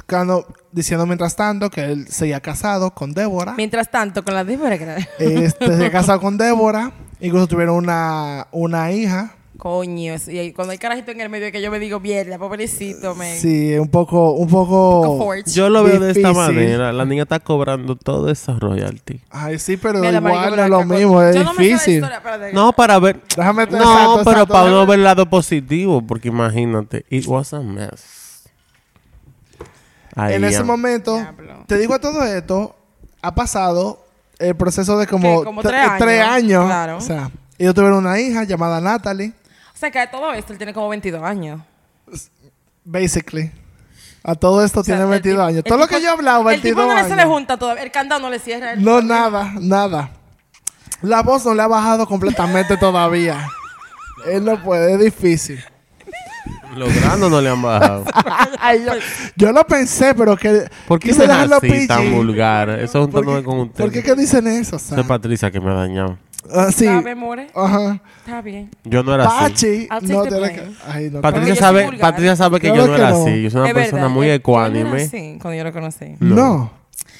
cuando- 0.09 0.45
diciendo 0.71 1.05
mientras 1.05 1.35
tanto 1.35 1.69
que 1.69 1.83
él 1.85 2.07
seguía 2.09 2.39
casado 2.41 2.91
con 2.91 3.13
Débora, 3.13 3.53
Mientras 3.57 3.89
tanto, 3.89 4.23
con 4.23 4.33
la 4.33 4.43
Débora. 4.43 4.77
que- 4.77 5.05
este, 5.19 5.67
seguía 5.67 5.91
casado 5.91 6.19
con 6.19 6.37
Débora, 6.37 6.91
incluso 7.19 7.47
tuvieron 7.47 7.75
una, 7.75 8.47
una 8.51 8.91
hija, 8.91 9.35
Coño, 9.57 10.17
sí, 10.19 10.39
y 10.39 10.53
cuando 10.53 10.71
hay 10.71 10.77
carajito 10.77 11.11
en 11.11 11.19
el 11.19 11.27
medio 11.27 11.51
que 11.51 11.61
yo 11.61 11.69
me 11.69 11.79
digo, 11.79 11.99
mierda, 11.99 12.37
pobrecito, 12.37 13.13
me. 13.13 13.35
sí, 13.39 13.73
un 13.77 13.89
poco, 13.89 14.31
un 14.31 14.47
poco. 14.47 15.33
Yo 15.47 15.67
lo 15.69 15.83
veo 15.83 15.99
de 15.99 16.11
esta 16.11 16.31
manera. 16.31 16.93
La 16.93 17.03
niña 17.03 17.23
está 17.23 17.41
cobrando 17.41 17.97
todo 17.97 18.31
esa 18.31 18.53
royalty. 18.53 19.19
ay 19.29 19.59
sí, 19.59 19.75
pero 19.75 19.99
Mira, 19.99 20.19
igual 20.19 20.55
no 20.55 20.63
es 20.63 20.69
lo 20.69 20.85
mismo, 20.85 21.21
es 21.21 21.35
yo 21.35 21.43
no 21.43 21.53
me 21.53 21.57
sé 21.57 21.69
la 21.71 21.73
difícil. 21.75 21.93
historia. 21.95 22.21
No, 22.53 22.71
para 22.71 22.99
ver... 22.99 23.19
Déjame, 23.35 23.65
No, 23.65 23.77
exacto, 23.79 24.13
pero 24.23 24.31
exacto, 24.31 24.53
para 24.53 24.63
uno 24.67 24.75
déjame- 24.83 24.87
ver 24.91 24.99
el 24.99 25.03
lado 25.03 25.25
positivo. 25.29 26.01
Porque 26.07 26.29
imagínate. 26.29 27.05
It 27.09 27.25
was 27.27 27.53
a 27.53 27.59
mess. 27.59 28.01
En 30.27 30.43
ese 30.43 30.63
momento, 30.63 31.15
Diablo. 31.17 31.63
te 31.67 31.77
digo 31.77 31.93
a 31.93 31.99
todo 31.99 32.23
esto, 32.23 32.75
ha 33.21 33.33
pasado 33.35 34.05
el 34.39 34.55
proceso 34.55 34.97
de 34.97 35.07
como, 35.07 35.39
¿Qué? 35.39 35.45
Como 35.45 35.61
tre- 35.63 35.97
tres 35.97 36.21
años. 36.21 36.33
años. 36.35 36.65
Claro. 36.65 36.97
O 36.97 37.01
sea, 37.01 37.29
ellos 37.57 37.73
tuvieron 37.75 37.97
una 37.99 38.19
hija 38.19 38.43
llamada 38.43 38.79
Natalie, 38.81 39.33
O 39.73 39.77
sea, 39.77 39.91
que 39.91 39.99
de 39.99 40.07
todo 40.07 40.31
esto 40.33 40.51
él 40.53 40.57
tiene 40.57 40.73
como 40.73 40.89
22 40.89 41.21
años. 41.23 41.61
basically. 42.83 43.51
A 44.23 44.35
todo 44.35 44.63
esto 44.63 44.81
O 44.81 44.83
sea, 44.83 44.95
tiene 44.95 45.03
el 45.05 45.09
22 45.11 45.37
tipo- 45.37 45.47
años. 45.47 45.63
Todo 45.63 45.77
lo 45.77 45.87
que 45.87 46.01
yo 46.01 46.07
he 46.09 46.11
hablado, 46.11 46.49
El 46.49 46.61
tipo 46.61 46.75
22 46.81 46.87
no 46.87 46.95
le 46.95 47.03
se 47.09 47.15
le 47.15 47.21
años. 47.21 47.33
junta 47.33 47.57
todavía. 47.57 47.83
El 47.83 47.91
candado 47.91 48.21
no 48.21 48.29
le 48.29 48.39
cierra. 48.39 48.73
el- 48.73 48.83
No, 48.83 49.01
nada, 49.01 49.53
nada. 49.59 50.11
La 51.01 51.21
voz 51.23 51.45
no 51.45 51.53
le 51.53 51.61
ha 51.61 51.67
bajado 51.67 52.05
completamente 52.07 52.75
todavía. 52.77 53.47
Él 54.27 54.43
no 54.43 54.61
puede, 54.61 54.93
es 54.95 54.99
difícil. 54.99 55.63
Los 56.75 56.93
granos 57.01 57.31
no 57.31 57.41
le 57.41 57.49
han 57.49 57.61
bajado. 57.61 58.05
Ay, 58.59 58.83
yo, 58.85 58.91
yo 59.35 59.51
lo 59.51 59.63
pensé, 59.65 60.13
pero 60.13 60.35
que. 60.37 60.65
¿Por 60.87 60.99
qué 60.99 61.11
es 61.11 61.17
dejarlo 61.17 61.55
así 61.57 61.67
PG. 61.69 61.87
tan 61.87 62.11
vulgar? 62.11 62.69
Eso 62.69 62.93
¿Por 63.09 63.23
juntándome 63.25 63.37
qué, 63.39 63.43
con 63.45 63.59
usted. 63.61 63.83
¿Por 63.83 63.91
qué 63.93 64.03
que 64.03 64.15
dicen 64.15 64.47
eso? 64.47 64.75
o 64.75 64.79
sea? 64.79 64.95
Esa 64.95 65.01
es 65.01 65.07
Patricia 65.07 65.51
que 65.51 65.59
me 65.59 65.71
ha 65.71 65.73
dañado. 65.73 66.17
Ah, 66.53 66.69
sí. 66.73 66.85
¿Sabe, 66.85 67.15
more? 67.15 67.47
Ajá. 67.53 67.99
Está 68.19 68.41
bien. 68.41 68.69
Yo 68.85 69.03
no 69.03 69.13
era 69.13 69.25
así. 69.25 69.87
Pachi. 69.87 69.87
Take 69.87 70.07
No, 70.13 70.23
que. 70.23 70.63
Ay, 70.87 71.09
no. 71.11 71.21
Patricia 71.21 71.53
yo 71.53 71.59
sabe. 71.59 71.97
Patricia 71.99 72.35
sabe 72.35 72.59
que 72.59 72.67
Claro 72.67 72.81
yo 72.85 72.87
no 72.87 72.95
que 72.95 73.01
era 73.01 73.09
no. 73.11 73.21
así. 73.23 73.41
Yo 73.43 73.49
soy 73.49 73.59
una 73.61 73.69
Es 73.69 73.73
persona 73.75 74.01
verdad, 74.03 74.13
muy 74.15 74.25
él- 74.27 74.31
él 74.33 74.41
no 74.45 74.63
era 74.65 74.69
ecuánime. 74.69 75.01
así, 75.03 75.37
cuando 75.41 75.57
yo 75.57 75.63
lo 75.63 75.73
conocí. 75.73 76.15
No. 76.19 76.71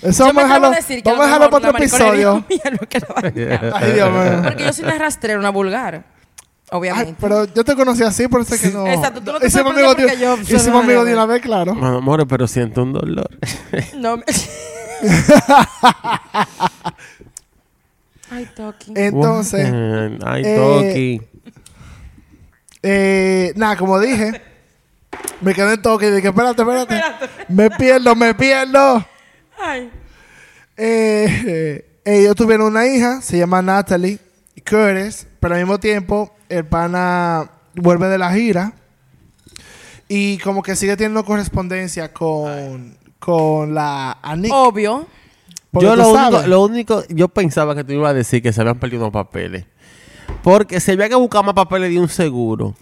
Eso 0.02 0.28
Yo 0.28 0.34
me 0.34 0.44
vamos 0.44 0.44
a 0.44 0.44
dejarlo, 0.48 0.68
a 0.68 0.76
decir 0.78 1.04
que 1.04 1.10
vamos 1.10 1.26
a 1.26 1.28
lo 1.28 1.34
dejarlo 1.34 1.50
para 1.50 1.70
otro 1.70 1.80
episodio. 1.84 2.46
Ay, 3.74 3.92
Dios 3.94 4.12
mío. 4.12 4.42
Porque 4.44 4.64
yo 4.64 4.74
soy 4.74 4.86
una 4.86 4.98
rastrera, 4.98 5.38
una 5.40 5.50
vulgar. 5.50 6.04
Ay, 6.72 6.78
Obviamente. 6.78 7.16
pero 7.20 7.46
yo 7.46 7.64
te 7.64 7.76
conocí 7.76 8.04
así, 8.04 8.28
por 8.28 8.42
eso 8.42 8.56
es 8.56 8.62
que 8.62 8.70
no. 8.70 8.88
Exacto, 8.88 9.22
tú 9.22 9.32
no 9.32 9.40
te 9.40 9.48
hicimos 9.48 9.74
amigos 9.74 9.98
de, 9.98 10.06
hicimos 10.42 10.68
una 10.68 10.80
amigos 10.80 11.06
de 11.06 11.14
una 11.14 11.26
vez, 11.26 11.42
claro. 11.42 11.74
Bueno, 11.74 11.98
amores, 11.98 12.26
pero 12.30 12.48
siento 12.48 12.84
un 12.84 12.94
dolor. 12.94 13.30
No 13.98 14.18
me... 14.18 14.24
Ay, 18.32 18.48
Toki. 18.56 18.94
Entonces, 18.96 19.66
Ay, 20.24 20.44
eh, 20.46 20.56
Toki. 20.56 21.22
eh, 22.84 23.54
nada, 23.56 23.76
como 23.76 24.00
dije, 24.00 24.40
me 25.42 25.54
quedé 25.54 25.74
en 25.74 25.82
toque 25.82 26.08
y 26.08 26.12
dije, 26.12 26.28
espérate, 26.28 26.62
espérate. 26.62 27.02
Me 27.48 27.70
pierdo, 27.72 28.16
me 28.16 28.34
pierdo. 28.36 29.06
Ay. 29.58 29.90
Eh, 30.78 31.44
eh, 31.48 31.86
ellos 32.22 32.36
tuvieron 32.36 32.68
una 32.68 32.86
hija, 32.88 33.22
se 33.22 33.38
llama 33.38 33.62
Natalie 33.62 34.20
Curtis, 34.70 35.28
pero 35.40 35.56
al 35.56 35.62
mismo 35.62 35.80
tiempo 35.80 36.34
el 36.50 36.66
pana 36.66 37.50
vuelve 37.76 38.08
de 38.08 38.18
la 38.18 38.34
gira 38.34 38.74
y 40.08 40.38
como 40.40 40.64
que 40.64 40.76
sigue 40.76 40.98
teniendo 40.98 41.24
correspondencia 41.24 42.12
con, 42.14 42.98
con 43.20 43.74
la 43.74 44.18
Anik. 44.22 44.52
Obvio. 44.54 45.08
porque 45.72 45.86
Yo 45.86 45.94
tú 45.94 45.98
lo 46.02 46.10
único, 46.10 46.48
lo 46.48 46.64
único, 46.64 47.04
yo 47.10 47.28
pensaba 47.30 47.76
que 47.76 47.84
tú 47.84 47.94
ibas 47.94 48.12
a 48.12 48.14
decir 48.14 48.42
que 48.42 48.52
se 48.52 48.62
habían 48.62 48.80
perdido 48.80 49.04
unos 49.04 49.14
papeles. 49.14 49.66
Porque 50.44 50.80
se 50.80 50.92
había 50.94 51.10
que 51.10 51.16
buscar 51.16 51.44
más 51.44 51.54
papeles 51.54 51.90
de 51.92 52.00
un 52.00 52.10
seguro. 52.10 52.76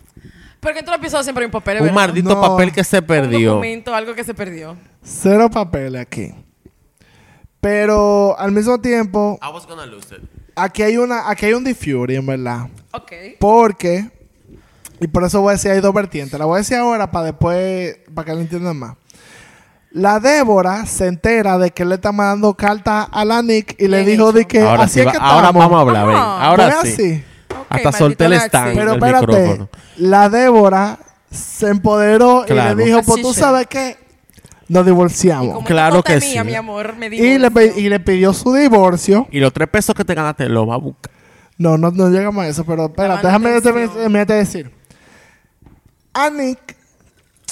Porque 0.60 0.80
en 0.80 0.86
todo 0.86 0.96
episodio 0.96 1.24
siempre 1.24 1.44
hay 1.44 1.46
un 1.48 1.52
papel, 1.52 1.78
Un 1.78 1.84
¿verdad? 1.84 1.96
maldito 1.96 2.30
No. 2.30 2.42
papel 2.42 2.72
que 2.72 2.84
se 2.84 3.00
Un 3.00 3.06
perdió. 3.06 3.50
documento, 3.52 3.94
algo 3.94 4.14
que 4.16 4.24
se 4.24 4.34
perdió. 4.34 4.76
Cero 5.04 5.50
papeles 5.50 6.02
aquí. 6.02 6.34
Pero 7.62 8.38
al 8.40 8.52
mismo 8.52 8.80
tiempo, 8.80 9.40
I 9.42 9.52
was 9.54 9.66
gonna 9.68 9.86
lose 9.86 10.14
it. 10.16 10.22
Aquí 10.58 10.82
hay 10.84 10.98
una, 10.98 11.30
aquí 11.30 11.46
hay 11.46 11.54
un 11.54 11.64
diffury, 11.64 12.16
en 12.16 12.26
verdad. 12.26 12.68
Ok. 12.92 13.12
Porque, 13.40 14.10
y 15.00 15.08
por 15.08 15.24
eso 15.24 15.42
voy 15.42 15.52
a 15.52 15.54
decir, 15.54 15.72
hay 15.72 15.80
dos 15.82 15.94
vertientes. 15.94 16.38
La 16.40 16.46
voy 16.46 16.56
a 16.56 16.58
decir 16.60 16.78
ahora 16.78 17.10
para 17.12 17.26
después, 17.28 17.98
para 18.14 18.26
que 18.26 18.34
lo 18.34 18.42
entiendan 18.42 18.78
más. 18.78 18.96
La 19.92 20.20
Débora 20.20 20.86
se 20.86 21.08
entera 21.08 21.58
de 21.58 21.72
que 21.72 21.86
le 21.86 21.96
está 21.96 22.12
mandando 22.12 22.54
carta 22.56 23.04
a 23.04 23.24
la 23.26 23.42
Nick 23.42 23.76
y 23.80 23.88
le 23.88 24.04
dijo 24.04 24.32
de 24.32 24.46
que 24.46 24.60
ahora 24.62 24.84
así 24.84 24.96
sí 24.96 25.00
es 25.00 25.08
va- 25.08 25.12
que 25.14 25.18
ahora 25.18 25.48
estamos. 25.48 25.64
vamos 25.64 25.78
a 25.78 25.82
hablar, 25.82 26.08
ven. 26.08 26.16
Ajá. 26.16 26.44
Ahora 26.44 26.72
Fue 26.72 26.90
sí. 26.90 26.94
así. 26.94 27.24
Ok, 27.50 27.56
Hasta 27.70 27.84
maldito 27.84 27.98
solté 27.98 28.26
el 28.26 28.32
Nazi. 28.32 28.46
stand. 28.48 28.76
Pero 28.76 28.90
el 28.92 28.96
espérate, 28.98 29.28
micrófono. 29.28 29.70
la 29.98 30.30
Débora 30.30 31.00
se 31.32 31.70
empoderó 31.70 32.44
Claro. 32.46 32.74
y 32.74 32.76
le 32.76 32.86
dijo, 32.86 32.98
pues 33.04 33.10
Así 33.16 33.22
tú 33.22 33.32
es. 33.32 33.38
sabes 33.38 33.68
qué, 33.68 33.98
nos 34.70 34.84
Y 34.84 34.86
divorciamos. 34.86 35.54
como 35.56 35.66
Claro 35.68 36.04
que 36.04 36.16
es 36.16 36.24
mía, 36.26 36.42
sí. 36.44 36.48
mi 36.48 36.56
amor, 36.56 36.96
me 36.96 37.08
Y 37.08 37.38
le, 37.38 37.50
pe- 37.52 37.74
y 37.78 37.90
le 37.90 38.00
pidió 38.00 38.34
su 38.34 38.54
divorcio. 38.54 39.28
Y 39.32 39.40
los 39.40 39.54
tres 39.54 39.68
pesos 39.70 39.96
que 39.96 40.04
te 40.06 40.14
ganaste 40.14 40.48
los 40.50 40.68
va 40.68 40.76
a 40.76 40.78
buscar. 40.78 41.12
No, 41.58 41.78
no, 41.78 41.90
no 41.92 42.10
llegamos 42.10 42.44
a 42.44 42.48
eso, 42.48 42.64
pero 42.66 42.86
espérate, 42.86 43.26
déjame 43.28 43.50
decir. 44.26 44.72
a 46.14 46.30
Nick, 46.30 46.76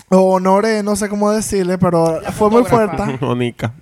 o 0.10 0.18
Honore, 0.36 0.84
no 0.84 0.96
sé 0.96 1.10
cómo 1.10 1.32
decirle, 1.32 1.78
pero 1.78 2.22
La 2.22 2.32
fue 2.32 2.50
muy 2.50 2.64
fuerte. 2.66 3.18
Monica. 3.22 3.74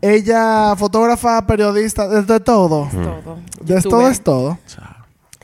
Ella, 0.00 0.74
fotógrafa, 0.76 1.46
periodista, 1.46 2.06
desde 2.08 2.38
todo. 2.40 2.88
Todo. 2.92 3.38
De 3.62 3.80
todo 3.80 4.08
es 4.08 4.20
todo. 4.22 4.58
Chao. 4.66 4.84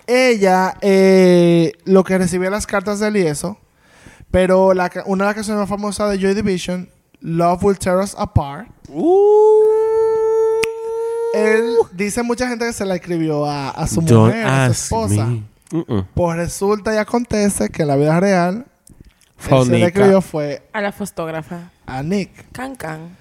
Ella, 0.06 0.74
eh, 0.82 1.72
lo 1.84 2.04
que 2.04 2.18
recibía 2.18 2.50
las 2.50 2.66
cartas 2.66 3.00
de 3.00 3.08
él 3.08 3.16
y 3.16 3.20
eso, 3.26 3.56
pero 4.30 4.74
la, 4.74 4.90
una 5.06 5.24
de 5.24 5.28
las 5.28 5.34
canciones 5.34 5.60
más 5.60 5.68
famosas 5.68 6.10
de 6.10 6.18
Joy 6.18 6.34
Division, 6.34 6.88
Love 7.20 7.62
Will 7.64 7.78
Tear 7.78 7.98
Us 7.98 8.14
Apart, 8.16 8.68
él 11.34 11.76
dice 11.92 12.22
mucha 12.22 12.48
gente 12.48 12.66
que 12.66 12.72
se 12.72 12.84
la 12.84 12.96
escribió 12.96 13.46
a, 13.46 13.70
a 13.70 13.86
su 13.86 14.00
Don't 14.00 14.26
mujer, 14.34 14.46
a 14.46 14.66
su 14.66 14.72
esposa. 14.72 15.28
Pues 16.14 16.36
resulta 16.36 16.92
y 16.94 16.96
acontece 16.98 17.68
que 17.68 17.82
en 17.82 17.88
la 17.88 17.96
vida 17.96 18.18
real, 18.18 18.66
él 19.48 19.64
se 19.64 19.70
le 19.70 19.76
Nica. 19.76 19.86
escribió 19.88 20.20
fue 20.20 20.62
A 20.72 20.80
la 20.80 20.90
fotógrafa. 20.92 21.70
a 21.86 22.02
Nick. 22.02 22.50
Can 22.52 22.74
Can. 22.74 23.16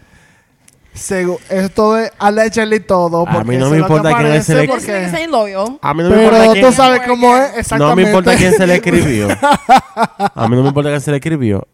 Segu- 0.95 1.39
esto 1.49 1.97
es 1.97 2.12
allegedly 2.17 2.80
todo. 2.80 3.28
A 3.28 3.32
mí 3.32 3.38
porque 3.38 3.58
no 3.58 3.69
me 3.69 3.78
importa 3.78 4.17
quién 4.17 4.34
es 4.34 4.49
el- 4.49 5.32
loyal. 5.32 5.80
A 5.82 5.93
mí 5.93 6.04
no 6.04 6.10
me 6.10 6.23
importa 6.23 6.39
Pero 6.41 6.52
quién... 6.54 6.65
tú 6.65 6.71
sabes 6.73 7.02
cómo 7.08 7.38
es, 7.38 7.52
No 7.54 7.58
exactamente. 7.60 7.86
No 7.89 7.95
me 7.95 8.02
importa 8.04 8.36
quién 8.36 8.54
se 8.54 8.67
le 8.67 8.75
escribió. 8.75 9.28
A 10.36 10.47
mí 10.47 10.56
no 10.56 10.62
me 10.63 10.67
importa 10.69 10.89
quién 10.89 11.02
se 11.02 11.12
le 11.12 11.17
escribió. 11.17 11.67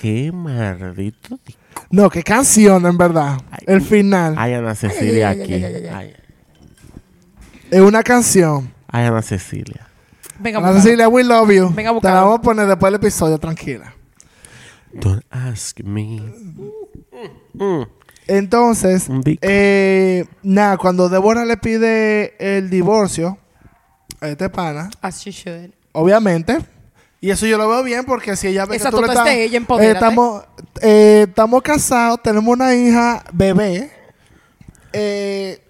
Qué 0.00 0.30
maldito. 0.32 1.38
No, 1.90 2.10
qué 2.10 2.22
canción, 2.22 2.84
en 2.86 2.96
verdad. 2.98 3.38
Ay. 3.50 3.64
El 3.66 3.82
final. 3.82 4.34
Hay 4.38 4.54
Ana 4.54 4.74
Cecilia 4.74 5.30
ay, 5.30 5.40
ay, 5.40 5.42
aquí. 5.42 5.54
ay, 5.54 5.64
ay, 5.64 5.74
ay, 5.74 5.86
ay. 5.86 5.94
Ay, 5.94 6.14
Es 7.70 7.80
una 7.80 8.02
canción. 8.02 8.72
Hay 8.88 9.06
Ana 9.06 9.22
Cecilia. 9.22 9.86
Venga, 10.38 10.58
Ana. 10.58 10.74
Cecilia, 10.74 11.08
we 11.08 11.22
love 11.24 11.50
you. 11.50 11.72
Venga 11.74 11.90
a 11.90 12.00
Te 12.00 12.08
la 12.08 12.22
vamos 12.22 12.38
a 12.38 12.42
poner 12.42 12.66
después 12.66 12.92
del 12.92 13.00
episodio, 13.00 13.38
tranquila. 13.38 13.94
Don't 14.92 15.24
ask 15.30 15.80
me. 15.80 16.20
Mm. 17.54 17.82
Entonces, 18.26 19.08
eh, 19.40 20.24
nada, 20.42 20.76
cuando 20.76 21.08
Deborah 21.08 21.44
le 21.44 21.56
pide 21.56 22.34
el 22.38 22.70
divorcio 22.70 23.38
a 24.20 24.28
este 24.28 24.48
pana, 24.48 24.90
As 25.00 25.24
you 25.24 25.32
should. 25.32 25.70
obviamente, 25.92 26.58
y 27.20 27.30
eso 27.30 27.46
yo 27.46 27.56
lo 27.56 27.68
veo 27.68 27.82
bien 27.84 28.04
porque 28.04 28.36
si 28.36 28.48
ella 28.48 28.66
ve 28.66 28.76
Exacto, 28.76 28.96
que 28.98 29.02
tú 29.02 29.06
le 29.06 29.12
estás... 29.12 29.28
ella, 29.28 29.56
empodérate. 29.56 29.94
estamos, 29.94 30.44
eh, 30.80 31.26
estamos 31.28 31.62
casados, 31.62 32.20
tenemos 32.20 32.52
una 32.52 32.74
hija 32.74 33.22
bebé. 33.32 33.92
Eh, 34.92 35.62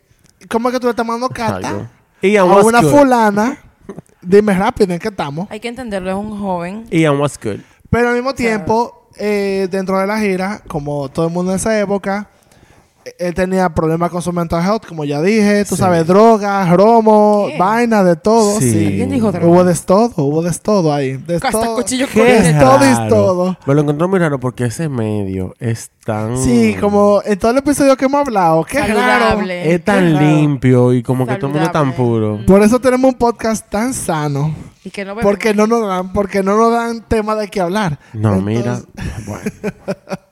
¿Cómo 0.49 0.69
es 0.69 0.75
que 0.75 0.81
tú 0.81 0.87
le 0.87 0.93
estás 0.93 1.05
mandando 1.05 1.29
carta? 1.29 1.91
A 2.23 2.45
una 2.45 2.81
good. 2.81 2.91
fulana. 2.91 3.59
Dime 4.23 4.55
rápido 4.55 4.95
en 4.95 4.99
qué 4.99 5.09
estamos. 5.09 5.47
Hay 5.51 5.61
que 5.61 5.69
entenderlo, 5.69 6.11
es 6.11 6.17
un 6.17 6.41
joven. 6.41 6.87
Ian 6.91 7.19
was 7.21 7.39
good. 7.39 7.61
Pero 7.91 8.09
al 8.09 8.15
mismo 8.15 8.35
tiempo, 8.35 9.09
eh, 9.19 9.69
dentro 9.71 9.99
de 9.99 10.07
la 10.07 10.19
gira, 10.21 10.63
como 10.69 11.11
todo 11.11 11.27
el 11.27 11.33
mundo 11.33 11.53
en 11.53 11.57
esa 11.57 11.79
época, 11.79 12.29
eh, 12.31 12.42
él 13.19 13.35
tenía 13.35 13.69
problemas 13.71 14.11
con 14.11 14.23
su 14.23 14.33
mental 14.33 14.63
health, 14.65 14.87
como 14.87 15.05
ya 15.05 15.21
dije, 15.23 15.65
tú 15.65 15.75
Sí. 15.77 15.81
sabes, 15.83 16.07
drogas, 16.07 16.69
romo, 16.71 17.47
¿Qué? 17.51 17.59
vaina, 17.59 18.03
de 18.05 18.17
todo. 18.17 18.59
Sí. 18.61 18.71
Sí. 18.73 18.87
¿Quién 18.97 19.11
dijo 19.11 19.33
droga? 19.33 19.47
Hubo 19.47 19.65
de 19.65 19.75
todo, 19.75 20.13
hubo 20.25 20.43
de 20.43 20.53
todo 20.53 20.93
ahí. 20.93 21.17
De 21.17 21.41
todo. 21.41 21.75
cuchillo 21.77 22.07
Qué 22.13 22.21
con 22.21 22.29
Es 22.29 22.59
todo 22.59 22.85
y 22.85 22.95
raro. 22.95 23.09
todo. 23.09 23.59
Me 23.67 23.75
lo 23.75 23.81
encontré 23.83 24.07
muy 24.07 24.19
raro 24.19 24.39
porque 24.41 24.65
ese 24.67 24.89
medio 24.89 25.55
es 25.59 25.91
tan... 26.05 26.37
Sí, 26.39 26.77
como 26.81 27.23
en 27.25 27.39
todo 27.39 27.51
el 27.53 27.59
episodio 27.59 27.97
que 27.97 28.05
hemos 28.05 28.21
hablado, 28.27 28.65
qué 28.65 28.79
raro. 28.81 28.95
Saludable. 29.01 29.75
Es 29.75 29.85
tan 29.85 30.15
raro. 30.15 30.27
limpio 30.27 30.93
y 30.93 31.03
como 31.03 31.27
que 31.27 31.35
todo 31.37 31.47
el 31.49 31.53
mundo 31.55 31.67
es 31.67 31.73
tan 31.73 31.93
puro. 31.95 32.41
Por 32.47 32.63
eso 32.63 32.81
tenemos 32.81 33.13
un 33.13 33.19
podcast 33.19 33.69
tan 33.69 33.95
sano, 33.95 34.55
Y 34.85 34.91
que 34.91 35.05
no 35.05 35.15
porque 35.17 35.55
no 35.55 35.67
nos 35.67 35.87
dan, 35.87 36.13
porque 36.13 36.43
no 36.43 36.57
nos 36.57 36.73
dan 36.73 37.03
tema 37.07 37.35
de 37.37 37.49
qué 37.49 37.61
hablar. 37.61 37.99
No, 38.13 38.35
Entonces- 38.37 38.87
mira. 38.95 39.15
Bueno. 39.27 39.43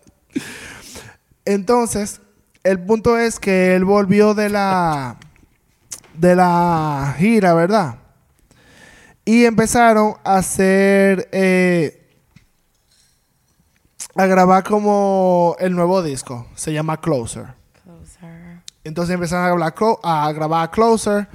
Entonces, 1.44 2.20
el 2.64 2.78
punto 2.80 3.18
es 3.18 3.38
que 3.38 3.74
él 3.74 3.84
volvió 3.84 4.34
de 4.34 4.48
la 4.48 5.16
de 6.14 6.36
la 6.36 7.14
gira, 7.18 7.54
¿verdad? 7.54 7.96
Y 9.24 9.44
empezaron 9.44 10.14
a 10.24 10.36
hacer 10.36 11.28
eh, 11.32 12.08
a 14.14 14.26
grabar 14.26 14.64
como 14.64 15.56
el 15.58 15.74
nuevo 15.74 16.02
disco, 16.02 16.46
se 16.54 16.72
llama 16.72 17.00
Closer. 17.00 17.54
Closer. 17.82 18.60
Entonces 18.84 19.14
empezaron 19.14 19.46
a, 19.46 19.50
hablar 19.50 19.74
a 20.02 20.32
grabar 20.32 20.70
Closer, 20.70 21.28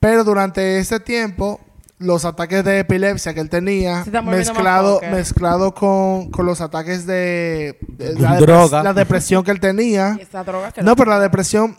pero 0.00 0.24
durante 0.24 0.78
ese 0.78 1.00
tiempo 1.00 1.60
los 2.04 2.24
ataques 2.24 2.64
de 2.64 2.80
epilepsia 2.80 3.34
que 3.34 3.40
él 3.40 3.48
tenía 3.48 4.04
mezclado 4.24 5.00
mezclado 5.10 5.74
con, 5.74 6.30
con 6.30 6.46
los 6.46 6.60
ataques 6.60 7.06
de, 7.06 7.78
de 7.88 8.14
la, 8.18 8.36
Droga. 8.38 8.80
depres- 8.80 8.84
la 8.84 8.92
depresión 8.92 9.42
que 9.44 9.50
él 9.50 9.60
tenía 9.60 10.16
Y 10.18 10.22
esta 10.22 10.44
droga 10.44 10.70
que 10.72 10.82
no 10.82 10.94
pero 10.96 11.10
la 11.10 11.20
depresión 11.20 11.76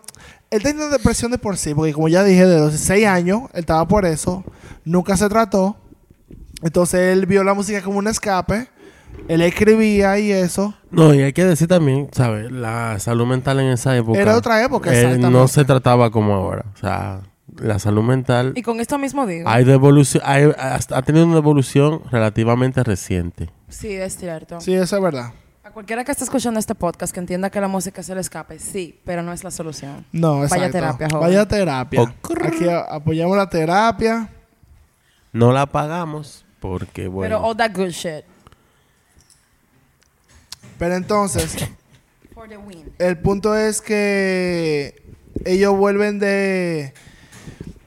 él 0.51 0.61
tenía 0.63 0.87
depresión 0.87 1.31
de 1.31 1.37
por 1.37 1.57
sí 1.57 1.73
porque 1.73 1.93
como 1.93 2.07
ya 2.07 2.23
dije 2.23 2.45
de 2.45 2.59
los 2.59 2.73
6 2.73 3.05
años 3.07 3.41
él 3.53 3.59
estaba 3.61 3.87
por 3.87 4.05
eso 4.05 4.43
nunca 4.83 5.15
se 5.17 5.29
trató 5.29 5.77
entonces 6.61 7.13
él 7.13 7.25
vio 7.25 7.43
la 7.43 7.53
música 7.53 7.81
como 7.81 7.99
un 7.99 8.07
escape 8.07 8.67
él 9.27 9.41
escribía 9.41 10.19
y 10.19 10.31
eso 10.31 10.73
No, 10.91 11.13
y 11.13 11.21
hay 11.21 11.31
que 11.33 11.45
decir 11.45 11.67
también, 11.69 12.09
¿sabes? 12.11 12.51
La 12.51 12.99
salud 12.99 13.25
mental 13.25 13.59
en 13.61 13.67
esa 13.67 13.95
época... 13.95 14.19
Era 14.19 14.35
otra 14.35 14.61
época, 14.63 14.91
exactamente. 14.91 15.29
No 15.29 15.47
se 15.47 15.63
trataba 15.63 16.11
como 16.11 16.33
ahora. 16.35 16.65
O 16.75 16.77
sea, 16.77 17.21
la 17.59 17.79
salud 17.79 18.03
mental 18.03 18.53
Y 18.55 18.61
con 18.61 18.79
esto 18.79 18.97
mismo 18.97 19.25
digo. 19.25 19.47
ha, 19.49 19.61
ido 19.61 19.73
evolución, 19.73 20.23
ha, 20.25 21.01
tenido 21.01 21.25
una 21.25 21.37
evolución 21.37 22.01
relativamente 22.11 22.83
reciente. 22.83 23.49
Sí, 23.69 23.93
es 23.93 24.17
cierto. 24.17 24.61
sí 24.61 24.73
eso 24.73 24.97
es 24.97 25.01
verdad 25.01 25.31
A 25.63 25.71
cualquiera 25.71 26.03
que 26.03 26.11
esté 26.11 26.23
escuchando 26.23 26.59
este 26.59 26.75
podcast 26.75 27.13
que 27.13 27.19
entienda 27.19 27.49
que 27.49 27.59
la 27.61 27.67
música 27.67 28.01
es 28.01 28.09
el 28.09 28.17
escape, 28.17 28.59
sí, 28.59 28.99
pero 29.05 29.23
no 29.23 29.33
es 29.33 29.43
la 29.43 29.51
solución. 29.51 30.05
No, 30.11 30.43
exacto. 30.43 30.61
Vaya 30.61 30.71
terapia, 30.71 31.07
joven. 31.09 31.27
Vaya 31.27 31.47
terapia. 31.47 32.01
Ocurre. 32.01 32.47
Aquí 32.47 32.65
apoyamos 32.69 33.37
la 33.37 33.49
terapia. 33.49 34.29
No 35.33 35.51
la 35.51 35.65
pagamos 35.65 36.45
porque, 36.59 37.07
bueno... 37.07 37.37
Pero 37.37 37.47
all 37.47 37.57
that 37.57 37.71
good 37.75 37.89
shit. 37.89 38.25
Pero 40.77 40.95
entonces, 40.95 41.55
For 42.33 42.49
the 42.49 42.57
win. 42.57 42.91
el 42.99 43.17
punto 43.17 43.55
es 43.55 43.81
que 43.81 45.01
ellos 45.45 45.75
vuelven 45.75 46.19
de, 46.19 46.93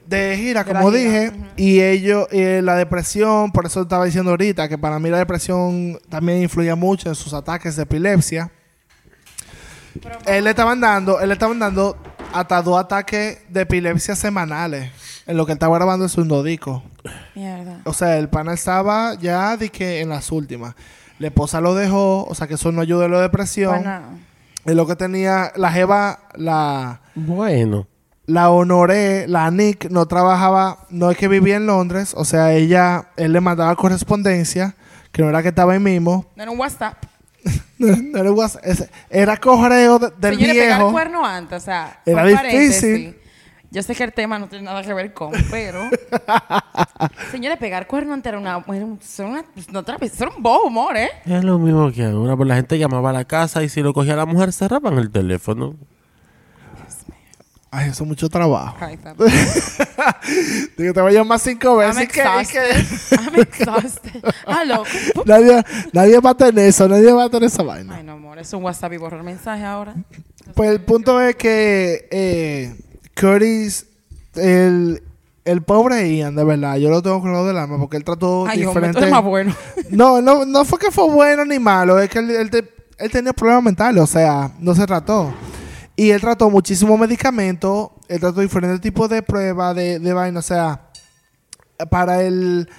de 0.09 0.37
gira, 0.37 0.63
De 0.63 0.73
como 0.73 0.91
gira, 0.91 1.03
dije, 1.03 1.31
y 1.55 1.81
ellos, 1.81 2.27
eh, 2.31 2.61
la 2.63 2.75
depresión, 2.75 3.51
por 3.51 3.65
eso 3.65 3.83
estaba 3.83 4.05
diciendo 4.05 4.31
ahorita, 4.31 4.67
que 4.67 4.77
para 4.77 4.99
mí 4.99 5.09
la 5.09 5.19
depresión 5.19 5.99
también 6.09 6.41
influía 6.41 6.75
mucho 6.75 7.09
en 7.09 7.15
sus 7.15 7.33
ataques 7.33 7.75
de 7.75 7.83
epilepsia. 7.83 8.51
Él 10.25 10.43
le 10.45 10.49
estaban 10.49 10.79
dando, 10.81 11.19
él 11.19 11.27
le 11.29 11.33
estaban 11.33 11.59
dando 11.59 11.97
hasta 12.33 12.61
dos 12.61 12.79
ataques 12.79 13.39
de 13.49 13.61
epilepsia 13.61 14.15
semanales 14.15 14.91
en 15.27 15.37
lo 15.37 15.45
que 15.45 15.51
él 15.51 15.57
estaba 15.57 15.77
grabando 15.77 16.05
en 16.05 16.09
su 16.09 16.43
disco. 16.43 16.83
Mierda. 17.35 17.81
O 17.85 17.93
sea, 17.93 18.17
el 18.17 18.29
pana 18.29 18.53
estaba 18.53 19.13
ya 19.15 19.57
de 19.57 19.69
que 19.69 20.01
en 20.01 20.09
las 20.09 20.31
últimas. 20.31 20.75
La 21.19 21.27
esposa 21.27 21.61
lo 21.61 21.75
dejó, 21.75 22.25
o 22.25 22.33
sea 22.33 22.47
que 22.47 22.55
eso 22.55 22.71
no 22.71 22.81
ayudó 22.81 23.05
en 23.05 23.11
la 23.11 23.21
depresión. 23.21 23.83
Pana. 23.83 24.01
Es 24.65 24.75
lo 24.75 24.87
que 24.87 24.95
tenía, 24.95 25.51
la 25.55 25.71
Jeva, 25.71 26.19
la, 26.35 27.01
Bueno. 27.15 27.87
La 28.29 28.49
Honoré, 28.51 29.27
la 29.27 29.49
Nick, 29.51 29.89
no 29.89 30.05
trabajaba, 30.07 30.85
no 30.89 31.09
es 31.11 31.17
que 31.17 31.27
vivía 31.27 31.55
en 31.57 31.65
Londres, 31.65 32.13
o 32.15 32.25
sea, 32.25 32.53
ella, 32.53 33.09
él 33.17 33.33
le 33.33 33.41
mandaba 33.41 33.75
correspondencia, 33.75 34.75
que 35.11 35.21
no 35.21 35.29
era 35.29 35.41
que 35.41 35.49
estaba 35.49 35.73
ahí 35.73 35.79
mismo, 35.79 36.25
No 36.35 36.43
era 36.43 36.51
un 36.51 36.59
WhatsApp. 36.59 36.95
no 37.79 38.19
era, 38.19 38.31
WhatsApp, 38.31 38.61
ese- 38.65 38.89
era 39.09 39.37
correo 39.37 39.97
de- 39.99 40.11
del 40.17 40.35
Señores, 40.35 40.55
pegar 40.57 40.77
viejo. 40.79 40.91
cuerno 40.91 41.25
antes, 41.25 41.57
o 41.63 41.65
sea, 41.65 42.01
Era 42.05 42.23
difícil. 42.25 43.15
Yo 43.71 43.83
sé 43.83 43.93
que 43.93 44.03
el 44.03 44.13
tema 44.13 44.39
no 44.39 44.47
tiene 44.49 44.65
nada 44.65 44.81
que 44.81 44.91
ver 44.95 45.13
con, 45.13 45.31
pero... 45.51 45.89
Señores, 47.31 47.57
pegar 47.59 47.85
cuerno 47.87 48.13
antes 48.13 48.29
era 48.31 48.39
una... 48.39 48.63
Era 48.67 48.85
un, 48.85 48.99
era 49.17 49.27
una, 49.27 49.45
no, 49.71 49.79
otra 49.79 49.97
vez, 49.97 50.19
era 50.19 50.31
un 50.35 50.41
bobo 50.41 50.63
humor, 50.67 50.97
¿eh? 50.97 51.09
Es 51.25 51.43
lo 51.43 51.59
mismo 51.59 51.91
que 51.91 52.03
ahora. 52.05 52.35
Pues 52.35 52.47
la 52.49 52.55
gente 52.55 52.79
llamaba 52.79 53.11
a 53.11 53.13
la 53.13 53.25
casa 53.25 53.61
y 53.63 53.69
si 53.69 53.81
lo 53.81 53.93
cogía 53.93 54.15
la 54.15 54.25
mujer 54.25 54.51
cerraban 54.53 54.97
el 54.97 55.11
teléfono. 55.11 55.75
Ay, 57.71 57.89
eso 57.89 58.03
es 58.03 58.07
mucho 58.07 58.27
trabajo. 58.29 58.75
Ay, 58.79 58.97
Digo, 60.77 60.93
te 60.93 61.01
voy 61.01 61.11
a 61.11 61.19
llamar 61.19 61.39
cinco 61.39 61.79
I'm 61.81 61.95
veces. 61.95 62.09
que- 62.09 62.19
exhausted. 62.21 63.19
I'm 63.19 63.35
exhausted. 63.41 64.23
Hello. 64.47 64.83
nadie, 65.25 65.63
nadie 65.93 66.19
va 66.19 66.31
a 66.31 66.35
tener 66.37 66.65
eso, 66.65 66.87
nadie 66.87 67.11
va 67.11 67.25
a 67.25 67.29
tener 67.29 67.47
esa 67.47 67.63
vaina. 67.63 67.95
Ay, 67.95 68.03
no, 68.03 68.13
amor. 68.13 68.39
Es 68.39 68.51
un 68.53 68.63
WhatsApp 68.63 68.93
y 68.93 68.97
borrar 68.97 69.21
mensaje 69.23 69.63
ahora. 69.63 69.93
Pues 70.55 70.71
el 70.71 70.81
punto 70.81 71.21
es 71.21 71.35
que 71.35 72.07
eh, 72.09 72.75
Curtis, 73.19 73.85
el, 74.35 75.03
el 75.45 75.61
pobre 75.61 76.11
Ian, 76.15 76.35
de 76.35 76.43
verdad, 76.43 76.77
yo 76.77 76.89
lo 76.89 77.03
tengo 77.03 77.21
con 77.21 77.31
lo 77.31 77.45
del 77.45 77.57
alma 77.57 77.77
porque 77.77 77.97
él 77.97 78.03
trató 78.03 78.47
Ay, 78.47 78.63
hombre, 78.65 78.87
diferente. 78.87 78.99
eres 78.99 79.11
más 79.11 79.23
bueno. 79.23 79.55
no, 79.91 80.21
no, 80.21 80.43
no 80.45 80.65
fue 80.65 80.79
que 80.79 80.89
fue 80.89 81.07
bueno 81.09 81.45
ni 81.45 81.59
malo, 81.59 81.99
es 81.99 82.09
que 82.09 82.17
él, 82.19 82.31
él 82.31 82.49
te- 82.49 82.67
él 82.97 83.11
tenía 83.11 83.31
problemas 83.31 83.63
mentales, 83.63 84.01
o 84.03 84.07
sea, 84.07 84.51
no 84.59 84.73
se 84.73 84.85
trató. 84.87 85.31
Y 85.99 86.11
él 86.11 86.21
trató 86.21 86.49
muchísimos 86.49 86.97
medicamentos, 86.97 87.89
él 88.07 88.21
trató 88.21 88.39
diferentes 88.39 88.79
tipos 88.79 89.09
de 89.09 89.21
pruebas, 89.21 89.75
de, 89.75 89.99
de 89.99 90.13
vaina, 90.13 90.39
o 90.39 90.41
sea, 90.41 90.91
para 91.89 92.23
el 92.23 92.69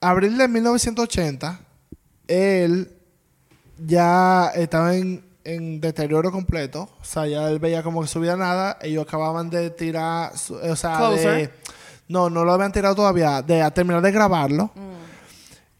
abril 0.00 0.38
de 0.38 0.46
1980, 0.46 1.58
él 2.28 2.92
ya 3.76 4.52
estaba 4.54 4.94
en, 4.94 5.24
en 5.42 5.80
deterioro 5.80 6.30
completo. 6.30 6.88
O 7.00 7.04
sea, 7.04 7.26
ya 7.26 7.50
él 7.50 7.58
veía 7.58 7.82
como 7.82 8.02
que 8.02 8.06
subía 8.06 8.36
nada. 8.36 8.78
Ellos 8.82 9.04
acababan 9.04 9.50
de 9.50 9.70
tirar, 9.70 10.30
o 10.32 10.76
sea, 10.76 11.10
de, 11.10 11.50
no, 12.06 12.30
no 12.30 12.44
lo 12.44 12.52
habían 12.52 12.70
tirado 12.70 12.94
todavía, 12.94 13.42
de 13.42 13.62
a 13.62 13.72
terminar 13.72 14.00
de 14.00 14.12
grabarlo. 14.12 14.70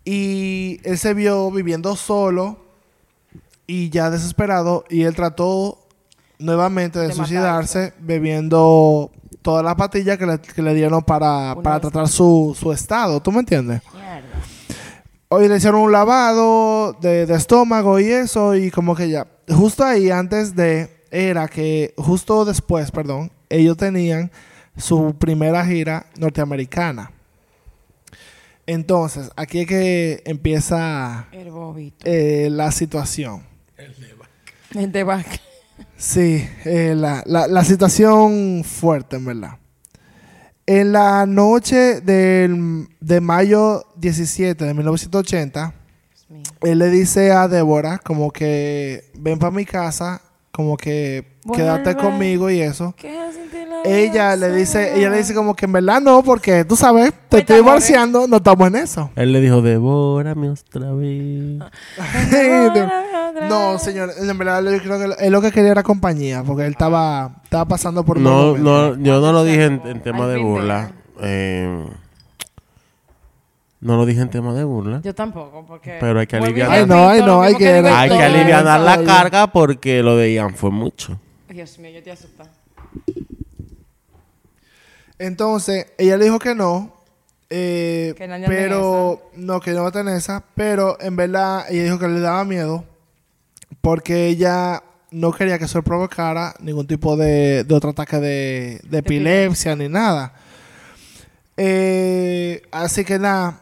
Y 0.05 0.81
él 0.83 0.99
se 0.99 1.15
vio 1.15 1.53
viviendo 1.53 1.95
solo 1.95 2.59
y 3.69 3.91
ya 3.91 4.11
desesperado. 4.11 4.85
Y 4.89 5.05
él 5.05 5.15
trató 5.15 5.80
nuevamente 6.41 6.99
de, 6.99 7.09
De 7.09 7.15
suicidarse 7.15 7.93
bebiendo 8.01 9.11
todas 9.43 9.65
las 9.65 9.75
pastillas 9.77 10.19
que 10.19 10.27
le, 10.27 10.41
que 10.41 10.63
le 10.63 10.75
dieron 10.75 11.03
para, 11.03 11.53
Una 11.55 11.63
para 11.63 11.81
tratar 11.81 12.09
su, 12.09 12.57
su 12.59 12.73
estado. 12.73 13.21
¿Tú 13.23 13.31
me 13.33 13.41
entiendes? 13.41 13.81
Mierda. 13.95 14.29
Hoy 15.29 15.47
le 15.49 15.57
hicieron 15.57 15.81
un 15.83 15.93
lavado 15.93 16.93
de, 16.95 17.25
de 17.27 17.35
estómago 17.37 18.01
y 18.01 18.07
eso, 18.11 18.57
y 18.57 18.71
como 18.71 18.97
que 18.97 19.09
ya. 19.09 19.27
Justo 19.49 19.85
ahí, 19.85 20.11
antes 20.11 20.57
de. 20.57 21.05
Era 21.13 21.47
que. 21.49 21.95
Justo 21.97 22.45
después, 22.45 22.91
perdón. 22.91 23.31
Ellos 23.49 23.77
tenían 23.77 24.31
su 24.77 25.15
primera 25.19 25.65
gira 25.65 26.07
norteamericana. 26.19 27.13
Entonces, 28.67 29.31
aquí 29.37 29.61
es 29.61 29.67
que 29.67 30.23
empieza 30.27 31.27
El 31.33 31.51
bobito. 31.51 32.05
eh, 32.05 32.49
la 32.51 32.71
situación. 32.73 33.45
El 34.75 34.93
de 34.93 35.03
back. 35.05 35.41
Sí, 36.01 36.49
eh, 36.65 36.95
la, 36.97 37.23
la- 37.27 37.47
la 37.47 37.63
situación 37.63 38.65
fuerte, 38.65 39.17
en 39.17 39.27
verdad. 39.27 39.51
En 40.67 40.93
la 40.93 41.27
noche 41.27 42.01
del- 42.01 42.89
de 43.01 43.21
mayo 43.21 43.85
17 43.97 44.65
de 44.65 44.73
1980, 44.73 45.75
Dios 46.11 46.31
mío. 46.31 46.43
él 46.63 46.79
le 46.79 46.89
dice 46.89 47.33
a 47.33 47.49
Débora 47.49 47.99
como 47.99 48.31
que 48.31 49.11
ven 49.19 49.39
para 49.39 49.51
mi 49.51 49.67
casa, 49.67 50.23
como 50.53 50.79
que 50.79 51.37
quédate 51.55 51.95
conmigo 51.97 52.49
y 52.49 52.61
eso. 52.63 52.95
¿Qué 52.97 53.19
haces 53.19 53.53
de 53.53 53.67
la 53.67 53.83
Ella 53.85 54.37
le 54.37 54.53
dice, 54.55 54.97
ella 54.99 55.11
le 55.11 55.19
dice 55.19 55.35
como 55.35 55.55
que 55.55 55.67
en 55.67 55.73
verdad 55.73 56.01
no, 56.01 56.23
porque 56.23 56.65
tú 56.65 56.77
sabes, 56.77 57.13
te 57.13 57.19
Pues, 57.29 57.41
estoy 57.43 57.57
divorciando, 57.57 58.27
no 58.27 58.37
estamos 58.39 58.69
en 58.69 58.77
eso. 58.77 59.11
Él 59.17 59.33
le 59.33 59.41
dijo, 59.43 59.61
devórame 59.61 60.49
otra 60.49 60.93
vez. 60.95 61.59
no, 63.49 63.79
señor, 63.79 64.11
en 64.19 64.39
verdad 64.39 64.63
yo 64.63 64.79
creo 64.83 64.99
que 64.99 65.25
él 65.27 65.33
lo 65.33 65.41
que 65.41 65.51
quería 65.53 65.71
era 65.73 65.83
compañía, 65.83 66.43
porque 66.45 66.65
él 66.67 66.73
estaba, 66.73 67.37
estaba 67.45 67.65
pasando 67.67 68.05
por 68.05 68.19
No, 68.19 68.57
no, 68.57 68.97
yo 68.97 69.21
no 69.21 69.33
lo 69.33 69.45
dije 69.45 69.65
en, 69.67 69.83
en 69.87 70.03
tema 70.03 70.27
de 70.27 70.39
burla. 70.39 70.93
Eh, 71.23 71.87
no 73.81 73.97
lo 73.97 74.05
dije 74.07 74.21
en 74.21 74.31
tema 74.31 74.53
de 74.55 74.65
burla. 74.65 75.01
Yo 75.03 75.15
tampoco, 75.15 75.65
porque... 75.67 75.97
Pero 76.01 76.21
hay 76.21 76.27
que 76.27 76.37
aliviar. 76.37 76.71
Ay, 76.71 76.87
no, 76.87 77.09
ay, 77.09 77.23
no, 77.23 77.41
hay 77.43 77.55
que- 77.55 77.67
Hay 77.73 78.11
que 78.11 78.23
aliviar 78.23 78.65
la 78.81 79.03
carga 79.05 79.47
porque 79.47 80.03
lo 80.03 80.17
de 80.17 80.35
Ian 80.35 80.55
fue 80.55 80.71
mucho. 80.71 81.19
Dios 81.49 81.79
mío, 81.79 81.91
yo 81.91 81.99
estoy 81.99 82.13
asustada. 82.13 82.51
Entonces, 85.19 85.87
ella 85.99 86.17
le 86.17 86.25
dijo 86.25 86.39
que 86.39 86.55
no. 86.55 86.93
eh, 87.51 88.15
Que 88.17 88.27
no 88.29 88.37
pero 88.47 89.21
no, 89.37 89.61
que 89.61 89.73
no 89.73 89.83
va 89.83 89.89
a 89.89 89.93
tener 89.93 90.17
esa. 90.17 90.43
Pero 90.55 90.97
en 91.01 91.17
verdad, 91.17 91.65
ella 91.71 91.85
dijo 91.85 91.99
que 91.99 92.09
le 92.09 92.21
daba 92.21 92.45
miedo. 92.45 92.85
Porque 93.81 94.27
ella 94.27 94.83
no 95.11 95.33
quería 95.33 95.59
que 95.59 95.65
eso 95.65 95.83
provocara 95.83 96.55
ningún 96.61 96.87
tipo 96.87 97.17
de, 97.17 97.65
de 97.65 97.75
otro 97.75 97.91
ataque 97.91 98.19
de, 98.19 98.81
de 98.85 98.99
epilepsia 98.99 99.75
ni 99.77 99.89
nada. 99.89 100.33
Eh, 101.57 102.63
así 102.71 103.05
que 103.05 103.19
nada, 103.19 103.61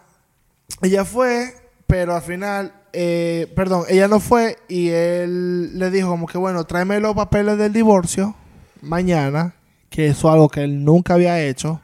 ella 0.83 1.05
fue, 1.05 1.53
pero 1.87 2.15
al 2.15 2.23
final, 2.23 2.73
eh, 2.93 3.51
perdón, 3.57 3.85
ella 3.89 4.07
no 4.09 4.21
fue 4.21 4.57
y 4.69 4.91
él 4.91 5.77
le 5.79 5.91
dijo 5.91 6.09
como 6.11 6.27
que 6.27 6.39
bueno, 6.39 6.65
tráeme 6.65 7.01
los 7.01 7.15
papeles 7.15 7.59
del 7.59 7.73
divorcio 7.73 8.37
mañana, 8.83 9.55
que 9.91 10.09
eso 10.09 10.29
es 10.29 10.33
algo 10.35 10.49
que 10.49 10.63
él 10.63 10.85
nunca 10.85 11.15
había 11.15 11.43
hecho, 11.43 11.81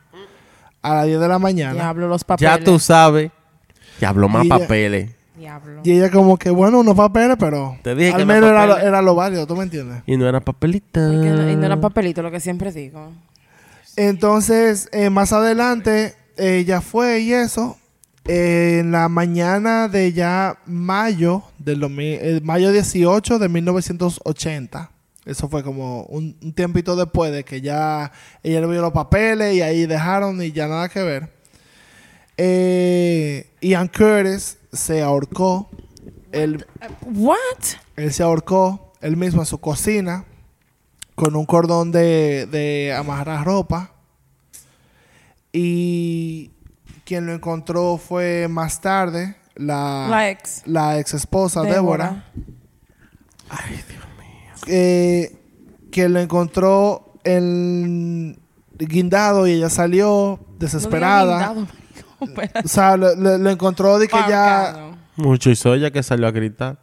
a 0.82 0.94
las 0.96 1.06
10 1.06 1.18
de 1.20 1.28
la 1.28 1.38
mañana. 1.38 1.72
Diablo, 1.74 2.06
los 2.08 2.22
papeles. 2.22 2.58
Ya 2.58 2.64
tú 2.64 2.78
sabes. 2.78 3.30
Ya 4.00 4.10
habló 4.10 4.28
más 4.28 4.44
Y 4.44 4.48
ya- 4.48 4.58
papeles. 4.58 5.10
Diablo. 5.36 5.80
Y 5.84 5.92
ella 5.92 6.10
como 6.10 6.36
que 6.38 6.50
bueno, 6.50 6.80
unos 6.80 6.94
papeles, 6.94 7.36
pero 7.38 7.76
Te 7.82 7.94
dije 7.94 8.10
que 8.10 8.14
al 8.22 8.26
no 8.26 8.32
menos 8.34 8.50
era, 8.50 8.66
lo- 8.66 8.78
era 8.78 9.02
lo 9.02 9.14
válido, 9.14 9.46
¿tú 9.46 9.56
me 9.56 9.64
entiendes? 9.64 10.02
Y 10.06 10.16
no 10.16 10.28
era 10.28 10.40
papelita. 10.40 11.00
Y 11.12 11.20
que 11.20 11.30
no- 11.30 11.50
y 11.50 11.56
no 11.56 11.66
era 11.66 11.80
papelito, 11.80 12.22
lo 12.22 12.30
que 12.30 12.40
siempre 12.40 12.70
digo. 12.72 13.10
Entonces, 13.96 14.88
eh, 14.92 15.10
más 15.10 15.32
adelante, 15.32 16.14
ella 16.36 16.80
fue 16.80 17.20
y 17.20 17.32
eso. 17.32 17.76
eh, 18.26 18.78
en 18.80 18.90
la 18.90 19.10
mañana 19.10 19.86
de 19.86 20.12
ya 20.14 20.56
mayo, 20.64 21.42
del 21.58 21.78
2000 21.78 22.18
eh, 22.22 22.40
mayo 22.42 22.72
18 22.72 23.38
de 23.38 23.48
1980. 23.50 24.90
Eso 25.26 25.48
fue 25.50 25.62
como 25.62 26.04
un, 26.04 26.34
un 26.42 26.52
tiempito 26.54 26.96
después 26.96 27.32
de 27.32 27.44
que 27.44 27.60
ya 27.60 28.12
ella 28.42 28.60
le 28.62 28.66
vio 28.66 28.80
los 28.80 28.92
papeles 28.92 29.54
y 29.54 29.60
ahí 29.60 29.84
dejaron 29.84 30.40
y 30.42 30.52
ya 30.52 30.68
nada 30.68 30.88
que 30.88 31.02
ver. 31.02 31.28
Eh, 32.36 33.46
Ian 33.60 33.88
Curtis 33.88 34.58
se 34.74 35.02
ahorcó. 35.02 35.68
Él, 36.32 36.66
What? 37.02 37.36
él 37.96 38.12
se 38.12 38.22
ahorcó 38.22 38.92
él 39.00 39.16
mismo 39.16 39.42
en 39.42 39.46
su 39.46 39.58
cocina 39.58 40.24
con 41.14 41.36
un 41.36 41.46
cordón 41.46 41.92
de, 41.92 42.46
de 42.50 42.92
amarrar 42.96 43.44
ropa. 43.44 43.92
Y 45.52 46.50
quien 47.04 47.26
lo 47.26 47.32
encontró 47.32 47.96
fue 47.98 48.48
más 48.48 48.80
tarde 48.80 49.36
la, 49.54 50.08
La 50.10 50.30
ex. 50.30 50.62
la 50.66 50.98
ex 50.98 51.14
esposa 51.14 51.62
Débora, 51.62 52.24
eh, 54.66 55.36
que 55.92 56.08
lo 56.08 56.18
encontró 56.18 57.12
en 57.22 58.38
guindado 58.78 59.46
y 59.46 59.52
ella 59.52 59.70
salió 59.70 60.40
desesperada. 60.58 61.54
No 61.54 61.68
o 62.20 62.68
sea, 62.68 62.96
lo, 62.96 63.14
lo- 63.14 63.38
lo 63.38 63.50
encontró 63.50 63.98
de 63.98 64.08
que 64.08 64.16
ya. 64.28 64.90
Mucho 65.16 65.50
y 65.50 65.56
soya 65.56 65.90
que 65.90 66.02
salió 66.02 66.26
a 66.26 66.30
gritar. 66.32 66.76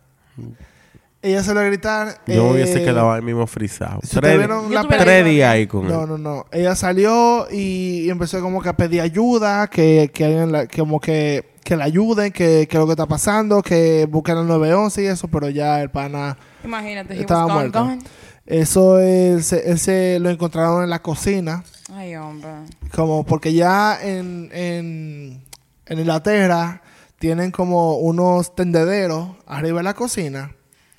ella 1.21 1.53
lo 1.53 1.59
a 1.59 1.63
gritar. 1.63 2.17
Yo 2.25 2.45
me 2.45 2.51
hubiese 2.53 2.82
eh, 2.82 2.86
quedado 2.86 3.11
ahí 3.11 3.21
mismo 3.21 3.45
frisado. 3.45 3.99
si 4.03 4.19
Tres, 4.19 5.25
días 5.25 5.51
ahí 5.51 5.67
con 5.67 5.88
No, 5.88 6.03
él. 6.03 6.09
no, 6.09 6.17
no. 6.17 6.45
Ella 6.51 6.75
salió 6.75 7.47
y, 7.51 8.03
y 8.05 8.09
empezó 8.09 8.41
como 8.41 8.61
que 8.61 8.69
a 8.69 8.77
pedir 8.77 9.01
ayuda, 9.01 9.67
que, 9.67 10.09
que, 10.13 10.25
alguien 10.25 10.51
la, 10.51 10.65
que 10.67 10.79
como 10.79 10.99
que, 10.99 11.51
que 11.63 11.75
la 11.75 11.84
ayuden, 11.86 12.32
que, 12.32 12.67
que 12.69 12.77
lo 12.77 12.86
que 12.86 12.93
está 12.93 13.05
pasando, 13.05 13.61
que 13.61 14.07
busquen 14.09 14.38
el 14.38 14.47
911 14.47 15.03
y 15.03 15.05
eso, 15.07 15.27
pero 15.27 15.49
ya 15.49 15.82
el 15.82 15.89
pana, 15.91 16.38
Imagínate, 16.63 17.15
he 17.15 17.19
Estaba 17.21 17.45
was 17.45 17.53
gone, 17.53 17.59
muerto. 17.69 17.84
gone. 17.84 17.99
eso 18.47 18.99
es, 18.99 19.51
él 19.53 19.77
se 19.77 20.19
lo 20.19 20.29
encontraron 20.29 20.84
en 20.84 20.89
la 20.89 21.01
cocina, 21.01 21.63
Ay, 21.92 22.16
hombre. 22.16 22.50
como 22.96 23.24
porque 23.26 23.54
ya 23.54 24.00
en, 24.02 24.50
en, 24.54 25.44
en 25.86 26.00
Inglaterra 26.00 26.82
tienen 27.20 27.52
como 27.52 27.98
unos 27.98 28.56
tendederos 28.56 29.30
arriba 29.46 29.80
de 29.80 29.84
la 29.84 29.94
cocina, 29.94 30.52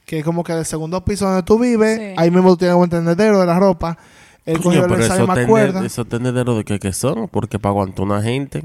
que 0.05 0.19
es 0.19 0.25
como 0.25 0.45
que 0.45 0.53
del 0.53 0.65
segundo 0.67 1.05
piso 1.05 1.27
donde 1.27 1.43
tú 1.43 1.59
vives, 1.59 1.99
Sí. 1.99 2.15
ahí 2.17 2.31
mismo 2.31 2.51
tú 2.51 2.59
tienes 2.59 2.77
un 2.77 2.89
tendedero 2.89 3.41
de 3.41 3.47
la 3.47 3.59
ropa. 3.59 3.97
Él 4.45 4.61
Coño, 4.61 4.83
pero 4.89 4.97
esos 5.01 5.17
tende- 5.29 5.87
esos 5.87 6.09
tendederos 6.09 6.57
de 6.59 6.65
que, 6.65 6.79
que 6.79 6.93
son, 6.93 7.29
porque 7.29 7.59
para 7.59 7.71
aguantar 7.71 8.05
una 8.05 8.21
gente. 8.23 8.63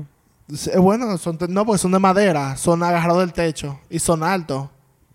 Sí, 0.53 0.69
eh, 0.73 0.77
Bueno, 0.79 1.17
son, 1.17 1.37
no, 1.49 1.65
porque 1.65 1.77
son 1.79 1.91
de 1.91 1.99
madera, 1.99 2.57
son 2.57 2.81
agarrados 2.83 3.19
del 3.19 3.31
techo 3.33 3.79
y 3.89 3.99
son 3.99 4.23
altos. 4.23 4.69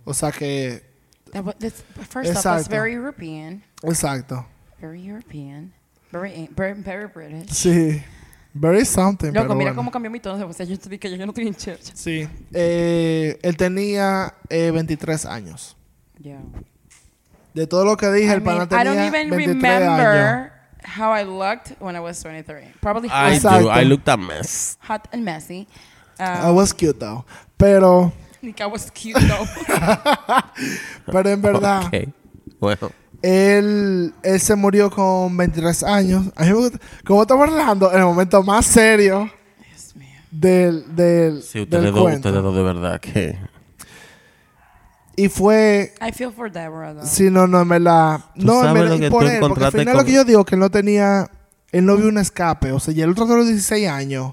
O 0.05 0.15
sea 0.15 0.31
que, 0.33 0.91
That 1.33 1.45
this, 1.59 1.75
first 2.11 2.31
off, 2.31 2.37
Exacto. 2.37 2.71
very 2.71 2.93
European. 2.95 3.63
exacto. 3.83 4.45
Very 4.81 5.05
European. 5.07 5.73
Very, 6.13 6.49
very, 6.55 6.75
very 6.83 7.07
British. 7.07 7.49
Sí. 7.51 8.03
Very 8.55 8.85
something. 8.85 9.29
Loco, 9.29 9.41
pero 9.49 9.55
mira 9.55 9.71
bueno. 9.71 9.77
cómo 9.77 9.91
cambió 9.91 10.11
mi 10.11 10.21
tono. 10.21 10.47
O 10.47 10.53
sea, 10.53 10.67
yo 10.67 10.79
te 10.79 10.99
que 10.99 11.11
yo, 11.11 11.17
no 11.25 11.33
estoy 11.33 11.47
en 11.49 11.55
church. 11.55 11.91
Sí. 11.95 12.29
Eh, 12.53 13.39
él 13.43 13.57
tenía 13.57 14.35
eh, 14.51 14.71
23 14.71 15.25
años. 15.25 15.75
Yeah. 16.21 16.43
De 17.55 17.67
todo 17.67 17.85
lo 17.87 17.97
que 17.97 18.11
dije, 18.13 18.29
I 18.29 18.35
el 18.35 18.43
pana 18.43 18.67
mean, 18.67 18.67
I 18.67 18.69
tenía 18.69 18.85
don't 18.85 19.15
even 19.15 19.31
23 19.31 19.65
años. 19.65 19.99
remember 19.99 20.53
how 20.85 21.13
I 21.13 21.25
looked 21.25 21.81
when 21.81 21.97
I 21.97 22.01
was 22.01 22.21
23. 22.23 22.75
Probably 22.81 23.09
hot, 23.09 23.33
I 23.33 23.39
do. 23.39 23.71
I 23.71 23.85
looked 23.85 24.09
a 24.09 24.17
mess. 24.19 24.77
hot 24.81 25.09
and 25.13 25.25
messy. 25.25 25.67
I 26.19 26.51
Um, 26.51 26.57
was 26.57 26.73
cute 26.75 26.99
though. 27.01 27.25
Pero, 27.57 28.13
I 28.43 28.67
was 28.67 28.91
cute 28.91 29.19
though. 29.19 29.47
pero 31.07 31.31
en 31.31 31.41
verdad, 31.41 31.85
Ok. 31.87 32.09
Bueno. 32.61 32.93
Él, 33.23 34.13
él 34.23 34.41
se 34.41 34.55
murió 34.57 34.91
con 34.91 35.37
23 35.37 35.83
años. 35.85 36.27
A 36.37 36.43
mí 36.45 36.49
me 36.51 36.55
gusta- 36.57 36.79
como 37.05 37.23
estamos 37.23 37.49
hablando, 37.49 37.91
en 37.93 37.99
el 37.99 38.05
momento 38.05 38.43
más 38.43 38.67
serio 38.67 39.31
Dios 39.69 39.97
mío. 39.97 40.09
del, 40.31 40.95
del, 40.97 41.43
Sí, 41.43 41.59
del 41.61 41.65
ustedes 41.65 41.93
dos, 41.93 42.03
cuento. 42.03 42.29
ustedes 42.29 42.43
dos 42.43 42.57
de 42.57 42.63
verdad 42.63 43.01
que... 43.01 43.39
Y 45.15 45.29
fue 45.29 45.93
I 46.01 46.11
feel 46.13 46.33
for 46.33 46.51
Deborah 46.51 46.95
though. 46.95 47.05
Sí, 47.07 47.29
no, 47.31 47.47
no, 47.47 47.61
en 47.61 47.69
verdad. 47.69 48.21
Tú 48.35 48.47
No, 48.47 48.55
en 48.55 48.61
sabes 48.67 48.75
verdad, 48.83 48.89
lo 48.89 48.97
y 48.97 49.01
que 49.01 49.11
por 49.11 49.25
tú 49.25 49.29
él, 49.31 49.41
porque 49.41 49.45
al 49.45 49.51
encontraste 49.51 49.79
final 49.81 49.95
con- 49.95 50.01
lo 50.03 50.07
que 50.07 50.13
yo 50.15 50.25
digo 50.25 50.45
que 50.45 50.55
él 50.55 50.61
no 50.61 50.71
tenía, 50.71 51.31
él 51.71 51.85
no 51.85 51.97
vio 51.99 52.09
un 52.09 52.17
escape. 52.19 52.73
O 52.73 52.81
sea, 52.81 52.95
y 52.95 53.03
el 53.03 53.11
otro 53.11 53.27
de 53.27 53.37
los 53.37 53.47
16 53.47 53.89
años 53.89 54.33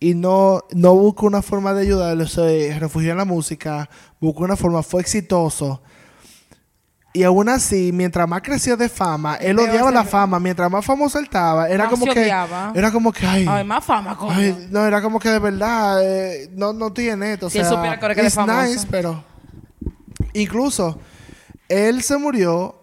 y 0.00 0.14
no, 0.14 0.62
no 0.74 0.94
buscó 0.96 1.26
una 1.26 1.40
forma 1.40 1.72
de 1.72 1.82
ayudarlo, 1.82 2.26
se 2.26 2.76
refugió 2.80 3.12
en 3.12 3.18
la 3.18 3.24
música, 3.24 3.88
buscó 4.20 4.42
una 4.42 4.56
forma, 4.56 4.82
fue 4.82 5.00
exitoso. 5.00 5.82
Y 7.18 7.24
aún 7.24 7.48
así, 7.48 7.90
mientras 7.92 8.28
más 8.28 8.42
crecía 8.42 8.76
de 8.76 8.88
fama, 8.88 9.34
él 9.36 9.58
odiaba 9.58 9.90
la 9.90 10.04
fama. 10.04 10.38
Mientras 10.38 10.70
más 10.70 10.84
famoso 10.84 11.18
él 11.18 11.24
estaba, 11.24 11.68
era 11.68 11.84
Más 11.84 11.90
como 11.90 12.06
se 12.06 12.12
que. 12.12 12.20
odiaba. 12.20 12.72
Era 12.76 12.92
como 12.92 13.10
que, 13.12 13.26
ay. 13.26 13.44
Ay, 13.48 13.64
más 13.64 13.84
fama, 13.84 14.16
coño. 14.16 14.32
ay, 14.36 14.68
no, 14.70 14.86
era 14.86 15.02
como 15.02 15.18
que 15.18 15.28
de 15.28 15.38
verdad, 15.40 16.00
eh, 16.04 16.48
no, 16.54 16.72
no 16.72 16.92
tiene 16.92 17.32
esto. 17.32 17.46
O 17.46 17.50
Si 17.50 17.58
él 17.58 17.64
sea, 17.66 17.98
que 17.98 18.22
it's 18.22 18.34
famoso. 18.34 18.62
nice, 18.62 18.86
pero. 18.88 19.24
Incluso, 20.32 21.00
él 21.68 22.02
se 22.02 22.16
murió 22.18 22.80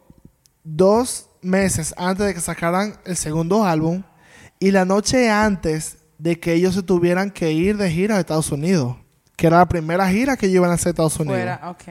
dos 0.64 1.30
meses 1.42 1.94
antes 1.98 2.26
de 2.26 2.34
que 2.34 2.42
sacaran 2.42 2.96
el 3.06 3.16
segundo 3.16 3.64
álbum 3.66 4.04
y 4.60 4.72
la 4.72 4.84
noche 4.84 5.30
antes 5.30 5.98
de 6.18 6.40
que 6.40 6.54
ellos 6.54 6.74
se 6.76 6.84
tuvieran 6.84 7.32
que 7.32 7.52
ir 7.52 7.78
de 7.78 7.90
gira 7.90 8.18
a 8.18 8.20
Estados 8.20 8.52
Unidos. 8.52 8.98
Que 9.38 9.48
era 9.48 9.60
la 9.60 9.68
primera 9.68 10.10
gira 10.10 10.38
que 10.38 10.46
ellos 10.48 10.56
iban 10.58 10.72
a 10.72 10.74
hacer 10.74 10.88
a 10.88 10.92
Estados 10.92 11.18
Unidos. 11.20 11.38
Fuera, 11.38 11.70
ok. 11.70 11.84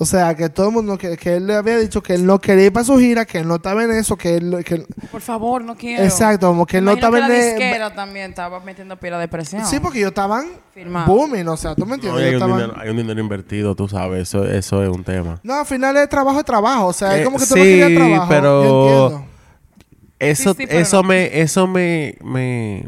O 0.00 0.06
sea, 0.06 0.32
que 0.36 0.48
todo 0.48 0.68
el 0.68 0.72
mundo, 0.74 0.96
que, 0.96 1.16
que 1.16 1.34
él 1.36 1.48
le 1.48 1.56
había 1.56 1.76
dicho 1.76 2.00
que 2.00 2.14
él 2.14 2.24
no 2.24 2.38
quería 2.38 2.66
ir 2.66 2.72
para 2.72 2.84
su 2.84 2.96
gira, 2.98 3.24
que 3.26 3.38
él 3.38 3.48
no 3.48 3.56
estaba 3.56 3.82
en 3.82 3.90
eso, 3.90 4.16
que 4.16 4.36
él... 4.36 4.62
Que, 4.64 4.86
Por 5.10 5.20
favor, 5.20 5.64
no 5.64 5.74
quiero. 5.76 6.04
exacto, 6.04 6.46
como 6.46 6.64
que 6.66 6.78
él 6.78 6.84
no 6.84 6.92
estaba 6.92 7.18
que 7.18 7.24
en... 7.24 7.28
la 7.28 7.34
disquera 7.44 7.92
también 7.92 8.30
estaba 8.30 8.60
metiendo 8.60 8.96
pila 8.96 9.18
de 9.18 9.26
presión. 9.26 9.66
Sí, 9.66 9.80
porque 9.80 9.98
ellos 9.98 10.10
estaban 10.10 10.46
Firmado. 10.72 11.12
booming, 11.12 11.48
o 11.48 11.56
sea, 11.56 11.74
tú 11.74 11.82
me 11.84 11.88
No, 11.88 11.94
entiendes. 11.96 12.22
y 12.22 12.24
hay, 12.26 12.30
un 12.30 12.34
estaban- 12.36 12.58
dinero, 12.60 12.80
hay 12.80 12.90
un 12.90 12.96
dinero 12.96 13.20
invertido, 13.20 13.74
tú 13.74 13.88
sabes. 13.88 14.22
Eso, 14.22 14.44
eso 14.44 14.84
es 14.84 14.88
un 14.88 15.02
tema. 15.02 15.40
No, 15.42 15.54
al 15.54 15.66
final 15.66 15.96
es 15.96 16.08
trabajo, 16.08 16.38
es 16.38 16.44
trabajo. 16.44 16.86
O 16.86 16.92
sea, 16.92 17.16
es 17.16 17.22
Eh, 17.22 17.24
como 17.24 17.38
que 17.38 17.46
tú 17.46 17.56
no 17.56 17.62
sí, 17.64 17.68
querías 17.68 17.94
trabajo. 17.96 18.26
pero- 18.28 18.62
Yo 18.62 19.04
entiendo. 19.06 19.28
Eso, 20.20 20.50
Sí, 20.54 20.58
sí, 20.60 20.66
pero 20.68 20.78
eso 20.80 21.02
no. 21.02 21.08
me, 21.08 21.40
eso 21.40 21.66
me, 21.66 22.16
me, 22.22 22.86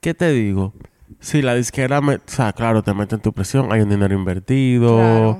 ¿qué 0.00 0.12
te 0.12 0.30
digo? 0.32 0.72
Si 1.20 1.40
la 1.40 1.54
disquera, 1.54 2.00
me, 2.02 2.16
o 2.16 2.20
sea, 2.26 2.52
claro, 2.52 2.82
te 2.82 2.92
mete 2.94 3.14
en 3.14 3.20
tu 3.22 3.32
presión, 3.32 3.72
hay 3.72 3.80
un 3.80 3.88
dinero 3.88 4.14
invertido, 4.14 4.96
Claro. 4.96 5.38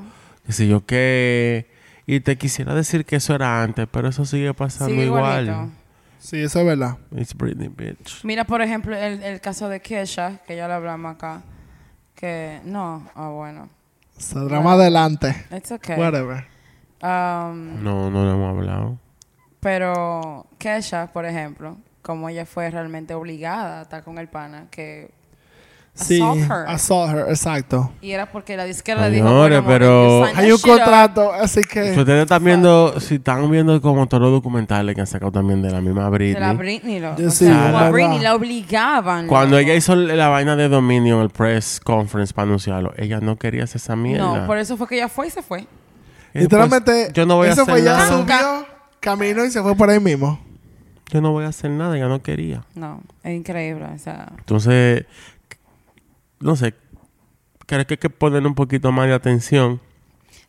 Sé 0.49 0.67
yo 0.67 0.85
qué, 0.87 1.71
y 2.07 2.21
te 2.21 2.37
quisiera 2.37 2.75
decir 2.75 3.05
que 3.05 3.17
eso 3.17 3.35
era 3.35 3.63
antes, 3.63 3.87
pero 3.91 4.09
eso 4.09 4.25
sigue 4.25 4.53
pasando 4.55 4.93
Sigue 4.95 5.07
igual. 5.07 5.45
igualito. 5.47 5.75
Sí, 6.19 6.41
eso 6.41 6.61
es 6.61 6.67
verdad. 6.67 6.99
It's 7.17 7.35
Britney, 7.35 7.69
bitch. 7.69 8.25
Mira, 8.25 8.45
por 8.45 8.63
ejemplo, 8.63 8.97
el, 8.97 9.23
el 9.23 9.41
caso 9.41 9.69
de 9.69 9.81
Kesha, 9.81 10.39
que 10.47 10.55
ya 10.57 10.69
lo 10.69 10.75
hablamos 10.75 11.15
acá. 11.17 11.43
Que 12.15 12.61
no, 12.65 13.09
ah, 13.17 13.29
bueno. 13.29 13.69
Saldrá 14.19 14.61
más 14.61 14.75
adelante. 14.75 15.35
It's 15.51 15.73
okay. 15.73 15.99
Whatever. 15.99 16.45
Um, 17.03 17.83
No, 17.83 18.09
no 18.11 18.25
lo 18.25 18.33
hemos 18.33 18.57
hablado. 18.57 18.99
pero 19.59 20.47
Kesha, 20.59 21.09
por 21.13 21.25
ejemplo, 21.25 21.77
como 22.03 22.29
ella 22.29 22.47
fue 22.47 22.71
realmente 22.71 23.15
obligada 23.15 23.81
a 23.81 23.83
estar 23.83 24.05
con 24.05 24.19
el 24.19 24.29
pana, 24.29 24.67
que 24.71 25.11
Sí, 25.95 26.15
assault 26.23 26.41
her. 26.51 26.65
assault 26.69 27.13
her, 27.15 27.29
exacto. 27.29 27.93
Y 28.01 28.13
era 28.13 28.25
porque 28.33 28.57
la 28.57 28.65
disquera 28.65 29.09
le 29.11 29.17
dijo, 29.17 29.29
Señores, 29.29 29.63
bueno, 29.63 29.69
pero- 29.69 30.25
Hay 30.35 30.51
un 30.51 30.59
contrato, 30.59 31.33
así 31.35 31.61
Si 31.63 31.69
que... 31.69 31.91
ustedes 31.93 32.23
están 32.23 32.43
viendo, 32.43 32.99
si 32.99 33.17
están 33.17 33.51
viendo 33.51 33.79
como 33.83 34.09
todos 34.09 34.23
los 34.23 34.31
documentales 34.33 34.95
que 34.95 35.03
han 35.03 35.07
sacado 35.07 35.33
también 35.33 35.61
de 35.61 35.71
la 35.71 35.83
misma 35.83 36.09
Britney. 36.09 36.35
De 36.35 36.41
la 36.41 36.55
Britney, 36.55 36.99
lo, 36.99 37.17
Yo 37.19 37.29
o 37.29 37.31
sí, 37.31 37.45
sea, 37.45 37.53
es 37.53 37.57
como 37.59 37.67
a 37.69 37.73
verdad. 37.83 37.93
Britney 37.93 38.19
la 38.21 38.35
obligaban. 38.35 39.27
Cuando 39.27 39.59
ella 39.59 39.75
hizo 39.75 39.95
la 39.95 40.29
vaina 40.29 40.57
de 40.57 40.69
dominio 40.71 41.17
en 41.17 41.23
el 41.25 41.31
press 41.31 41.79
conference 41.79 42.33
para 42.33 42.45
anunciarlo, 42.47 42.95
ella 42.97 43.21
no 43.21 43.37
quería 43.37 43.65
hacer 43.65 43.77
esa 43.77 43.95
mierda. 43.95 44.41
No, 44.41 44.47
por 44.47 44.57
eso 44.57 44.79
fue 44.79 44.87
que 44.89 44.95
ella 44.95 45.09
fue 45.11 45.27
y 45.27 45.31
se 45.31 45.43
fue. 45.43 45.67
Y 46.33 46.39
Literalmente, 46.39 47.11
yo 47.13 47.27
no 47.27 47.37
voy 47.37 47.49
a 47.49 47.53
eso 47.53 47.63
hacer 47.63 47.75
fue 47.75 47.83
ya 47.85 47.99
nada. 47.99 48.09
subió 48.19 48.67
camino 49.01 49.45
y 49.45 49.51
se 49.51 49.61
fue 49.61 49.75
por 49.77 49.91
ahí 49.91 50.01
mismo. 50.01 50.41
Yo 51.11 51.21
no 51.21 51.33
voy 51.33 51.45
a 51.45 51.49
hacer 51.49 51.71
nada, 51.71 51.95
ella 51.95 52.09
no 52.09 52.23
quería. 52.23 52.63
No, 52.75 53.03
es 53.23 53.37
increíble. 53.37 53.85
O 53.95 53.99
sea, 53.99 54.33
Entonces, 54.39 55.05
no 56.43 56.57
sé, 56.57 56.75
creo 57.67 57.87
que 57.87 57.95
hay 57.95 57.99
que 57.99 58.11
poner 58.11 58.47
un 58.47 58.55
poquito 58.55 58.93
más 58.93 59.07
de 59.09 59.15
atención. 59.15 59.81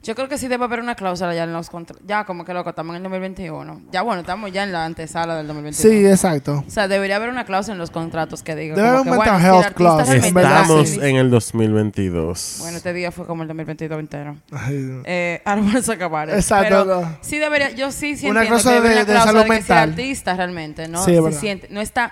yo 0.04 0.16
creo 0.16 0.28
que 0.28 0.38
sí 0.38 0.50
debe 0.50 0.66
haber 0.66 0.82
una 0.82 0.96
cláusula 0.96 1.34
ya 1.34 1.46
en 1.46 1.54
los 1.54 1.70
contratos. 1.70 2.04
Ya, 2.06 2.26
como 2.26 2.44
que 2.44 2.54
loco, 2.54 2.72
estamos 2.72 2.92
en 2.94 2.98
el 2.98 3.04
2021. 3.04 3.84
Ya, 3.90 4.02
bueno, 4.02 4.20
estamos 4.20 4.52
ya 4.52 4.64
en 4.64 4.74
la 4.74 4.84
antesala 4.84 5.38
del 5.38 5.48
2021. 5.48 5.90
Sí, 5.94 6.06
exacto. 6.06 6.62
O 6.68 6.70
sea, 6.70 6.90
debería 6.90 7.16
haber 7.16 7.30
una 7.30 7.46
cláusula 7.46 7.74
en 7.76 7.80
los 7.80 7.90
contratos 7.90 8.44
que 8.44 8.54
diga. 8.54 8.76
Debe 8.76 8.88
haber 8.90 9.00
un 9.02 9.10
mental 9.12 9.30
bueno, 9.32 9.40
si 9.40 9.46
health 9.66 9.74
clause, 9.76 10.18
Estamos 10.28 10.90
sí. 10.90 11.00
en 11.02 11.16
el 11.16 11.30
2022. 11.78 12.58
Bueno, 12.60 12.78
este 12.78 12.92
día 12.94 13.12
fue 13.14 13.26
como 13.26 13.44
el 13.44 13.48
2022 13.48 14.00
entero. 14.00 14.36
Ay, 14.52 15.02
Eh, 15.06 15.42
ahora 15.46 15.62
vamos 15.62 15.88
a 15.90 15.94
acabar. 15.94 16.30
Exacto, 16.32 16.68
Pero 16.86 17.02
no. 17.02 17.18
sí 17.22 17.38
debería, 17.40 17.72
yo 17.72 17.92
sí, 17.92 18.14
cosa 18.50 18.70
que 18.72 18.76
debe 18.76 18.90
de- 18.90 18.96
de 18.96 19.02
una 19.04 19.06
cláusula 19.06 19.24
salud 19.24 19.40
de 19.40 19.46
que 19.46 19.54
si 19.64 19.72
mental. 19.72 19.90
artista 19.90 20.36
realmente 20.36 20.88
no 20.90 21.04
Sí, 21.06 21.12
es 21.12 21.18
se 21.18 21.22
verdad. 21.24 21.40
siente, 21.40 21.68
no 21.72 21.80
está, 21.82 22.12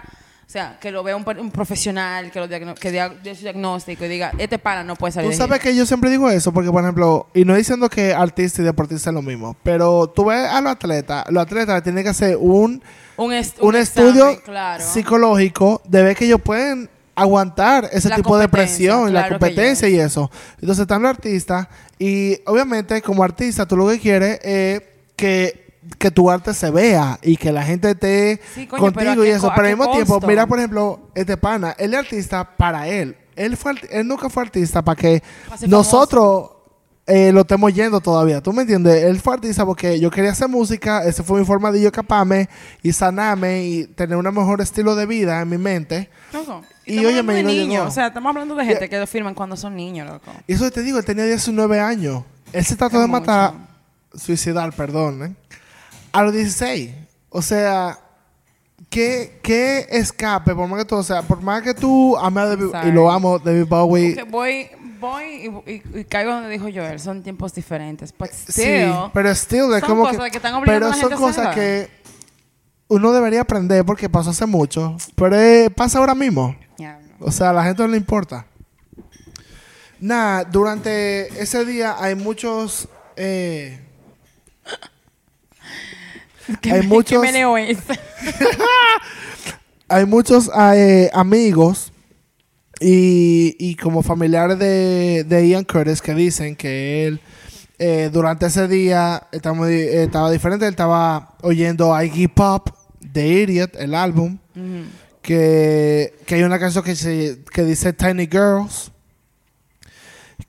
o 0.51 0.53
sea, 0.53 0.77
que 0.81 0.91
lo 0.91 1.01
vea 1.01 1.15
un, 1.15 1.23
profesional, 1.49 2.29
que 2.29 2.37
lo 2.41 2.47
diagno- 2.49 2.75
que 2.75 2.91
dia- 2.91 3.07
dé 3.23 3.33
su 3.35 3.43
diagnóstico 3.43 4.03
y 4.03 4.09
diga, 4.09 4.33
este 4.37 4.59
pana 4.59 4.83
no 4.83 4.97
puede 4.97 5.13
salir 5.13 5.27
Tú 5.29 5.31
de 5.31 5.37
sabes 5.37 5.61
gira". 5.61 5.71
que 5.71 5.77
yo 5.77 5.85
siempre 5.85 6.09
digo 6.09 6.29
eso, 6.29 6.51
porque 6.51 6.69
por 6.69 6.83
ejemplo, 6.83 7.27
y 7.33 7.45
no 7.45 7.55
diciendo 7.55 7.87
que 7.89 8.13
artista 8.13 8.61
y 8.61 8.65
deportista 8.65 9.11
es 9.11 9.13
lo 9.13 9.21
mismo, 9.21 9.55
pero 9.63 10.07
tú 10.09 10.25
ves 10.25 10.45
a 10.49 10.59
los 10.59 10.73
atletas, 10.73 11.23
los 11.29 11.41
atletas 11.43 11.81
tienen 11.83 12.03
que 12.03 12.09
hacer 12.09 12.35
un, 12.37 12.83
un, 13.15 13.31
est- 13.31 13.61
un, 13.61 13.77
examen, 13.77 14.09
estudio 14.09 14.41
claro. 14.43 14.83
psicológico 14.83 15.81
de 15.87 16.03
ver 16.03 16.17
que 16.17 16.25
ellos 16.25 16.41
pueden 16.41 16.89
aguantar 17.15 17.87
ese 17.93 18.09
La 18.09 18.17
tipo 18.17 18.37
de 18.37 18.49
presión 18.49 19.07
y 19.07 19.11
la 19.13 19.21
claro 19.27 19.39
competencia 19.39 19.87
y 19.87 19.97
eso. 19.99 20.29
Entonces 20.59 20.81
están 20.81 21.01
los 21.01 21.11
artistas 21.11 21.67
y 21.97 22.37
obviamente 22.45 23.01
como 23.01 23.23
artista 23.23 23.65
tú 23.65 23.77
lo 23.77 23.87
que 23.87 23.99
quieres 23.99 24.39
es 24.43 24.81
que, 25.15 25.70
que 25.97 26.11
tu 26.11 26.29
arte 26.29 26.53
se 26.53 26.71
vea 26.71 27.19
y 27.21 27.37
que 27.37 27.51
la 27.51 27.63
gente 27.63 27.91
esté 27.91 28.41
Sí, 28.53 28.67
coño, 28.67 28.91
pero 28.93 29.11
¿a 29.11 29.13
contigo 29.13 29.23
y 29.23 29.27
qué 29.27 29.33
eso. 29.35 29.51
Pero 29.55 29.67
al 29.67 29.77
mismo 29.77 29.91
tiempo, 29.93 30.19
mira 30.27 30.47
por 30.47 30.59
ejemplo, 30.59 30.99
este 31.15 31.37
pana, 31.37 31.75
él 31.77 31.93
es 31.93 31.99
artista 31.99 32.57
para 32.57 32.87
él. 32.87 33.17
Él, 33.35 33.55
fue, 33.57 33.73
él 33.89 34.07
nunca 34.07 34.29
fue 34.29 34.43
artista 34.43 34.81
para 34.81 34.95
que 34.95 35.23
nosotros 35.67 36.51
eh, 37.07 37.31
lo 37.31 37.41
estemos 37.41 37.73
yendo 37.73 37.99
todavía. 37.99 38.41
¿Tú 38.41 38.53
me 38.53 38.61
entiendes? 38.61 39.03
Él 39.03 39.19
fue 39.19 39.33
artista 39.33 39.65
porque 39.65 39.99
yo 39.99 40.11
quería 40.11 40.31
hacer 40.31 40.47
música, 40.47 41.03
ese 41.03 41.23
fue 41.23 41.39
mi 41.39 41.45
forma 41.45 41.71
de 41.71 41.81
yo 41.81 41.87
escaparme 41.87 42.47
y 42.83 42.93
sanarme 42.93 43.65
y 43.65 43.85
tener 43.85 44.17
un 44.17 44.23
mejor 44.33 44.61
estilo 44.61 44.95
de 44.95 45.05
vida 45.05 45.41
en 45.41 45.49
mi 45.49 45.57
mente. 45.57 46.09
Loco, 46.31 46.63
Y 46.85 46.99
y 46.99 47.03
no 47.03 47.33
niños, 47.33 47.67
llegó. 47.67 47.83
o 47.85 47.91
sea, 47.91 48.07
estamos 48.07 48.29
hablando 48.29 48.55
de 48.55 48.65
gente 48.65 48.87
que 48.89 48.99
lo 48.99 49.07
firman 49.07 49.33
cuando 49.33 49.57
son 49.57 49.75
niños, 49.75 50.07
loco. 50.07 50.31
Y 50.47 50.53
eso 50.53 50.69
te 50.71 50.83
digo, 50.83 50.99
él 50.99 51.05
tenía 51.05 51.25
19 51.25 51.79
años. 51.79 52.23
Él 52.53 52.65
se 52.65 52.75
trató 52.75 52.97
Es 52.97 53.01
de 53.01 53.07
matar, 53.07 53.53
suicidar, 54.13 54.71
perdón, 54.73 55.23
¿eh? 55.23 55.35
A 56.11 56.23
los 56.23 56.33
16. 56.33 56.91
O 57.29 57.41
sea, 57.41 57.99
¿qué, 58.89 59.39
qué 59.41 59.87
escape, 59.89 60.53
por 60.55 60.67
más 60.67 60.79
que 60.79 60.85
tú, 60.85 60.95
o 60.95 61.03
sea, 61.03 61.21
por 61.21 61.41
más 61.41 61.61
que 61.61 61.73
tú 61.73 62.17
ames 62.17 62.43
a 62.43 62.47
David, 62.55 62.65
y 62.87 62.91
lo 62.91 63.09
amo, 63.11 63.39
David 63.39 63.65
Bowie. 63.67 64.23
Voy, 64.29 64.69
voy 64.99 65.23
y, 65.65 65.71
y- 65.71 65.99
y 65.99 66.03
caigo 66.05 66.31
donde 66.33 66.49
dijo 66.49 66.65
Joel, 66.73 66.99
son 66.99 67.23
tiempos 67.23 67.53
diferentes. 67.53 68.13
But 68.17 68.31
Sí, 68.31 68.51
still, 68.61 68.93
pero 69.13 69.29
still 69.31 69.73
es 69.73 69.79
son 69.79 69.89
como 69.89 70.03
cosas 70.03 70.25
que, 70.25 70.31
que 70.31 70.37
están 70.37 70.53
obligando 70.55 70.65
pero 70.65 70.85
a 70.87 70.89
la 70.89 70.95
son 70.95 71.09
gente 71.09 71.15
cosas 71.23 71.55
que 71.55 71.89
uno 72.89 73.13
debería 73.13 73.41
aprender 73.41 73.85
porque 73.85 74.09
pasó 74.09 74.31
hace 74.31 74.45
mucho, 74.45 74.97
pero 75.15 75.39
eh, 75.39 75.69
pasa 75.69 75.99
ahora 75.99 76.13
mismo. 76.15 76.55
No. 76.77 76.97
O 77.21 77.31
sea, 77.31 77.51
a 77.51 77.53
la 77.53 77.63
gente 77.63 77.81
no 77.83 77.87
le 77.89 77.97
importa. 77.97 78.45
Nada, 79.99 80.43
durante 80.43 81.27
ese 81.41 81.63
día 81.63 81.95
hay 81.99 82.15
muchos 82.15 82.89
eh, 83.15 83.79
¿Qué 86.61 86.71
Hay 86.71 86.81
me- 86.81 86.87
muchos- 86.87 87.21
hay 89.87 90.05
muchos 90.05 90.49
eh, 90.73 91.09
amigos 91.13 91.91
y, 92.79 93.55
y 93.59 93.75
como 93.75 94.01
familiares 94.03 94.57
de, 94.57 95.23
de 95.27 95.47
Ian 95.49 95.63
Curtis 95.65 96.01
que 96.01 96.13
dicen 96.15 96.55
que 96.55 97.05
él 97.07 97.21
eh, 97.77 98.09
durante 98.11 98.45
ese 98.45 98.67
día 98.67 99.27
estaba, 99.31 99.55
muy- 99.55 99.71
eh, 99.73 100.03
estaba 100.03 100.29
diferente. 100.31 100.65
Él 100.65 100.71
estaba 100.71 101.35
oyendo 101.41 101.99
Iggy 102.01 102.27
Pop 102.27 102.69
de 102.99 103.27
Idiot, 103.27 103.75
el 103.75 103.95
álbum, 103.95 104.37
que, 105.21 106.13
que 106.25 106.35
hay 106.35 106.43
una 106.43 106.59
canción 106.59 106.83
que, 106.83 106.95
se, 106.95 107.39
que 107.51 107.63
dice 107.63 107.91
Tiny 107.93 108.27
Girls, 108.27 108.91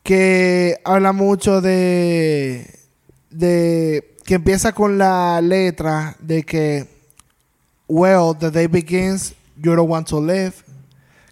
que 0.02 0.78
habla 0.84 1.12
mucho 1.12 1.60
de, 1.60 2.66
de 3.30 4.11
que 4.24 4.34
empieza 4.34 4.72
con 4.72 4.98
la 4.98 5.40
letra 5.40 6.16
de 6.20 6.42
que 6.44 6.86
well, 7.88 8.34
the 8.38 8.50
day 8.50 8.66
begins, 8.66 9.34
you 9.56 9.74
don't 9.74 9.90
want 9.90 10.06
to 10.08 10.20
live. 10.20 10.52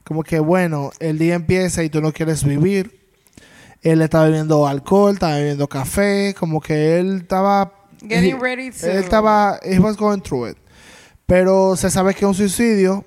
Como 0.05 0.23
que 0.23 0.41
bueno, 0.41 0.91
el 0.99 1.19
día 1.19 1.35
empieza 1.35 1.83
y 1.85 1.89
tú 1.91 2.01
no 2.01 2.13
quieres 2.13 2.45
vivir. 2.45 2.99
Él 3.83 4.03
estaba 4.03 4.25
bebiendo 4.27 4.67
alcohol, 4.67 5.15
estaba 5.15 5.37
bebiendo 5.37 5.69
café, 5.69 6.35
como 6.39 6.61
que 6.61 6.99
él 6.99 7.19
estaba 7.23 7.73
Getting 8.01 8.37
he- 8.37 8.41
ready 8.41 8.71
to- 8.71 8.87
él 8.91 8.99
estaba 8.99 9.59
he 9.63 9.79
was 9.79 9.97
going 9.97 10.21
through 10.21 10.49
it. 10.51 10.57
Pero 11.27 11.77
se 11.77 11.91
sabe 11.91 12.13
que 12.13 12.21
es 12.25 12.29
un 12.29 12.35
suicidio 12.35 13.05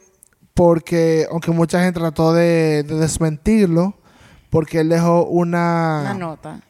porque 0.53 1.27
aunque 1.29 1.51
mucha 1.51 1.83
gente 1.83 1.99
trató 1.99 2.33
de, 2.33 2.83
de 2.83 2.95
desmentirlo 2.95 3.95
porque 4.49 4.79
él 4.79 4.89
dejó 4.89 5.25
Una 5.25 5.99
una 6.05 6.13
nota. 6.13 6.61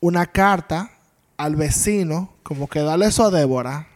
una 0.00 0.26
carta 0.26 0.90
al 1.38 1.56
vecino, 1.56 2.30
como 2.42 2.68
que 2.68 2.80
dale 2.80 3.06
eso 3.06 3.24
a 3.24 3.30
Débora. 3.30 3.88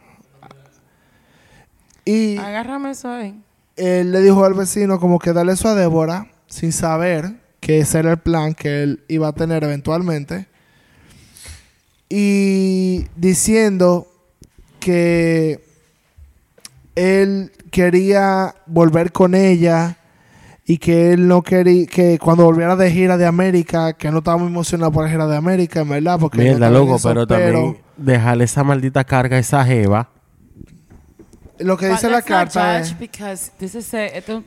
Y 2.04 2.38
Agárrame 2.38 2.92
eso 2.92 3.10
ahí. 3.10 3.38
él 3.76 4.10
le 4.12 4.20
dijo 4.20 4.44
al 4.44 4.54
vecino 4.54 4.98
como 4.98 5.18
que 5.18 5.32
darle 5.32 5.52
eso 5.52 5.68
a 5.68 5.74
Débora 5.74 6.28
sin 6.46 6.72
saber 6.72 7.34
que 7.60 7.78
ese 7.78 8.00
era 8.00 8.12
el 8.12 8.18
plan 8.18 8.54
que 8.54 8.82
él 8.82 9.04
iba 9.08 9.28
a 9.28 9.32
tener 9.32 9.62
eventualmente. 9.62 10.46
Y 12.08 13.06
diciendo 13.16 14.08
que 14.80 15.64
él 16.94 17.52
quería 17.70 18.54
volver 18.66 19.12
con 19.12 19.34
ella 19.34 19.96
y 20.72 20.78
que 20.78 21.12
él 21.12 21.28
no 21.28 21.42
quería 21.42 21.86
que 21.86 22.18
cuando 22.18 22.44
volviera 22.44 22.76
de 22.76 22.90
gira 22.90 23.18
de 23.18 23.26
América, 23.26 23.92
que 23.92 24.10
no 24.10 24.18
estaba 24.18 24.38
muy 24.38 24.46
emocionado 24.46 24.90
por 24.90 25.04
la 25.04 25.10
gira 25.10 25.26
de 25.26 25.36
América, 25.36 25.80
en 25.80 25.88
verdad, 25.90 26.18
porque 26.18 26.38
no 26.38 26.44
Mierda, 26.44 26.68
en 26.68 26.72
loco, 26.72 26.96
eso, 26.96 27.08
pero 27.08 27.26
también 27.26 27.76
dejarle 27.98 28.44
esa 28.44 28.64
maldita 28.64 29.04
carga 29.04 29.36
a 29.36 29.40
esa 29.40 29.62
jeva. 29.66 30.08
lo 31.58 31.76
que 31.76 31.90
dice 31.90 32.08
la 32.08 32.22
carta 32.22 32.80
judge 32.80 32.96
es 33.20 33.52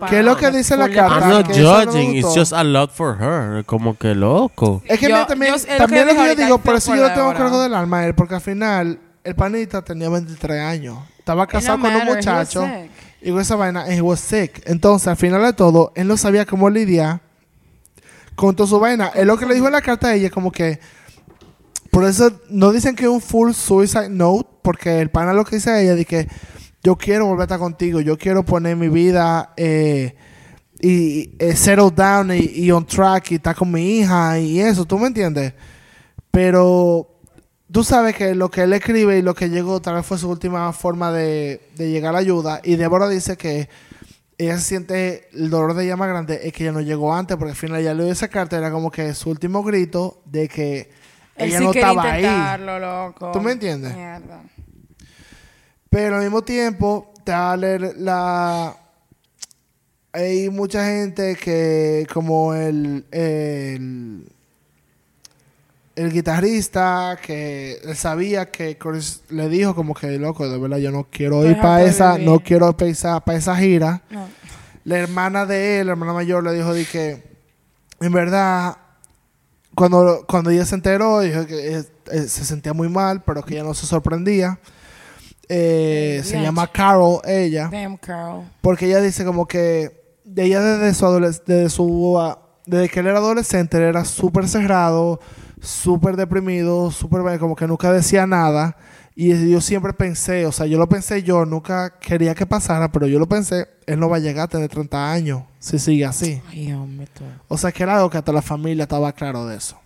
¿Qué 0.10 0.20
es 0.20 0.26
lo 0.26 0.36
que 0.36 0.50
dice 0.50 0.76
la 0.76 0.90
carta? 0.90 1.20
I'm 1.20 1.30
not 1.30 1.48
no 1.50 1.86
judging, 1.86 2.16
it's 2.16 2.34
just 2.36 2.54
a 2.54 2.64
lot 2.64 2.90
for 2.90 3.18
her. 3.22 3.64
Como 3.64 3.96
que 3.96 4.16
loco. 4.16 4.82
Es 4.86 5.00
que 5.00 5.08
Yo- 5.08 5.14
mira, 5.16 5.28
también, 5.28 5.54
yo- 5.54 5.78
también 5.78 6.08
yo 6.08 6.14
lo 6.14 6.22
que 6.24 6.28
yo 6.28 6.36
digo, 6.44 6.58
por 6.58 6.76
eso 6.76 6.96
yo 6.96 7.08
le 7.08 7.14
tengo 7.14 7.32
cargo 7.36 7.62
del 7.62 7.76
alma 7.76 8.00
a 8.00 8.08
él, 8.08 8.16
porque 8.16 8.34
al 8.34 8.42
final 8.42 9.00
el 9.24 9.36
panita 9.36 9.84
tenía 9.84 10.10
23 10.10 10.60
años. 10.60 10.98
Estaba 11.20 11.46
casado 11.46 11.78
con 11.80 11.88
un 11.92 11.94
matter, 12.00 12.08
he 12.08 12.10
was 12.10 12.26
muchacho 12.26 12.66
sick. 12.66 13.05
Y 13.26 13.32
con 13.32 13.42
esa 13.42 13.56
vaina, 13.56 13.82
and 13.82 13.94
he 13.94 14.02
was 14.02 14.20
sick. 14.20 14.62
Entonces, 14.68 15.08
al 15.08 15.18
final 15.18 15.42
de 15.42 15.54
todo, 15.54 15.92
él 15.96 16.08
no 16.08 16.16
sabía 16.16 16.46
cómo 16.46 16.70
lidiar 16.70 17.22
con 18.36 18.56
toda 18.56 18.70
su 18.70 18.80
vaina. 18.80 19.08
Él 19.16 19.28
lo 19.28 19.36
que 19.36 19.48
le 19.48 19.56
dijo 19.56 19.66
en 19.66 19.74
la 19.74 19.82
carta 19.82 20.10
a 20.10 20.14
ella, 20.14 20.30
como 20.30 20.52
que, 20.52 20.80
por 21.90 22.06
eso 22.06 22.40
no 22.50 22.72
dicen 22.72 22.96
que 22.96 23.06
es 23.06 23.10
un 23.10 23.22
full 23.22 23.54
suicide 23.54 24.10
note, 24.10 24.48
porque 24.62 25.02
el 25.02 25.10
pana 25.10 25.34
lo 25.34 25.44
que 25.44 25.56
dice 25.56 25.72
a 25.72 25.82
ella, 25.82 25.96
de 25.96 26.06
que 26.06 26.28
yo 26.84 26.96
quiero 26.98 27.26
volver 27.26 27.42
a 27.42 27.44
estar 27.46 27.58
contigo, 27.58 28.00
yo 28.00 28.16
quiero 28.16 28.46
poner 28.46 28.76
mi 28.76 28.90
vida 28.90 29.54
eh, 29.58 30.16
y 30.80 31.32
eh, 31.40 31.56
settle 31.56 31.90
down 31.90 32.32
y, 32.32 32.42
y 32.44 32.70
on 32.70 32.86
track 32.86 33.32
y 33.32 33.36
estar 33.36 33.56
con 33.56 33.72
mi 33.72 34.02
hija 34.02 34.38
y 34.38 34.60
eso, 34.60 34.86
¿tú 34.86 35.00
me 35.00 35.08
entiendes? 35.08 35.52
Pero 36.30 37.15
tú 37.72 37.84
sabes 37.84 38.16
que 38.16 38.36
lo 38.36 38.50
que 38.50 38.62
él 38.62 38.74
escribe 38.74 39.18
y 39.18 39.22
lo 39.22 39.34
que 39.34 39.50
llegó 39.50 39.82
tal 39.82 39.96
vez 39.96 40.06
fue 40.06 40.18
su 40.18 40.30
última 40.30 40.72
forma 40.74 41.12
de, 41.12 41.62
de 41.76 41.90
llegar 41.90 42.16
a 42.16 42.20
ayuda. 42.20 42.62
Y 42.64 42.76
Débora 42.76 43.08
dice 43.10 43.38
que 43.38 43.70
ella 44.38 44.58
se 44.58 44.64
siente 44.64 45.30
el 45.34 45.50
dolor 45.50 45.74
de 45.74 45.86
ella 45.86 45.96
más 45.96 46.10
grande 46.10 46.42
es 46.44 46.54
que 46.54 46.64
ella 46.64 46.74
no 46.74 46.82
llegó 46.82 47.14
antes, 47.14 47.38
porque 47.38 47.52
al 47.52 47.58
final 47.58 47.80
ella 47.80 47.94
leyó 47.94 48.12
esa 48.12 48.28
carta, 48.28 48.58
era 48.58 48.72
como 48.72 48.92
que 48.92 49.14
su 49.14 49.30
último 49.30 49.64
grito 49.64 50.22
de 50.26 50.48
que 50.48 50.90
Él 51.36 51.50
ella 51.50 51.60
sí 51.60 51.64
no 51.64 51.72
estaba 51.72 52.12
ahí. 52.12 52.60
loco. 52.60 53.32
¿Tú 53.32 53.42
me 53.42 53.54
entiendes? 53.54 53.96
Mierda. 53.96 54.44
Pero 55.90 56.18
al 56.18 56.24
mismo 56.24 56.44
tiempo, 56.44 57.14
te 57.24 57.32
va 57.32 57.54
a 57.54 57.58
leer 57.58 57.96
la. 57.98 58.76
Hay 60.12 60.50
mucha 60.50 60.86
gente 60.86 61.36
que, 61.36 62.08
como 62.14 62.54
el, 62.54 63.06
el, 63.12 64.32
el 65.96 66.12
guitarrista, 66.12 67.18
que 67.22 67.80
él 67.84 67.96
sabía 67.96 68.52
que 68.52 68.78
Chris 68.78 69.22
le 69.30 69.48
dijo, 69.50 69.76
como 69.76 69.94
que, 69.94 70.18
loco, 70.20 70.48
de 70.50 70.58
verdad, 70.58 70.78
yo 70.78 70.92
no 70.92 71.08
quiero 71.10 71.46
ir 71.50 71.60
para 71.60 71.84
esa, 71.84 72.14
vivir. 72.14 72.30
no 72.30 72.40
quiero 72.40 72.70
ir 72.70 72.76
para 72.76 72.92
esa, 72.92 73.20
para 73.22 73.38
esa 73.38 73.56
gira. 73.56 74.02
No. 74.10 74.28
La 74.84 74.98
hermana 74.98 75.46
de 75.46 75.80
él, 75.80 75.88
la 75.88 75.94
hermana 75.94 76.14
mayor, 76.14 76.44
le 76.44 76.54
dijo 76.54 76.74
de 76.74 76.86
que, 76.86 77.24
en 78.02 78.12
verdad, 78.12 78.78
cuando, 79.76 80.26
cuando 80.28 80.50
ella 80.50 80.66
se 80.66 80.76
enteró, 80.76 81.20
dijo 81.22 81.46
que 81.46 81.78
eh, 81.78 81.84
eh, 82.12 82.22
se 82.28 82.46
sentía 82.46 82.74
muy 82.74 82.90
mal, 82.90 83.24
pero 83.24 83.44
que 83.44 83.56
ella 83.56 83.64
no 83.64 83.74
se 83.74 83.86
sorprendía. 83.86 84.60
Eh, 85.48 86.22
se 86.24 86.42
llama 86.42 86.66
Carol, 86.72 87.20
ella, 87.24 87.70
Damn, 87.72 87.98
Carl. 87.98 88.50
porque 88.62 88.88
ella 88.88 89.00
dice 89.00 89.24
como 89.24 89.48
que 89.48 90.18
de 90.24 90.44
ella 90.44 90.60
desde 90.60 90.96
su 90.96 91.20
desde 91.20 91.70
su 91.70 92.20
ah, 92.20 92.40
desde 92.66 92.90
que 92.90 93.02
él 93.02 93.06
era 93.06 93.20
adolescente 93.20 93.78
él 93.78 93.84
era 93.84 94.06
súper 94.06 94.48
cerrado, 94.48 95.20
súper 95.68 96.16
deprimido, 96.16 96.92
súper 96.92 97.40
como 97.40 97.56
que 97.56 97.68
nunca 97.68 97.92
decía 97.92 98.26
nada 98.28 98.78
y 99.16 99.50
yo 99.50 99.62
siempre 99.62 99.94
pensé, 99.94 100.46
o 100.46 100.52
sea, 100.52 100.66
yo 100.66 100.78
lo 100.78 100.90
pensé 100.90 101.24
yo, 101.24 101.46
nunca 101.46 101.98
quería 102.00 102.36
que 102.36 102.46
pasara, 102.46 102.92
pero 102.92 103.08
yo 103.08 103.18
lo 103.18 103.28
pensé, 103.28 103.68
él 103.86 103.98
no 104.00 104.10
va 104.10 104.18
a 104.18 104.20
llegar 104.20 104.46
a 104.46 104.48
tener 104.50 104.70
30 104.70 105.12
años 105.12 105.44
si 105.60 105.80
sigue 105.80 106.06
así. 106.06 106.42
Ay, 106.50 106.74
hombre, 106.74 107.08
tú. 107.14 107.24
O 107.48 107.58
sea, 107.58 107.72
que 107.72 107.84
era 107.84 107.96
algo 107.96 108.10
que 108.10 108.18
hasta 108.18 108.32
la 108.34 108.42
familia 108.42 108.84
estaba 108.84 109.12
claro 109.14 109.46
de 109.46 109.56
eso. 109.58 109.80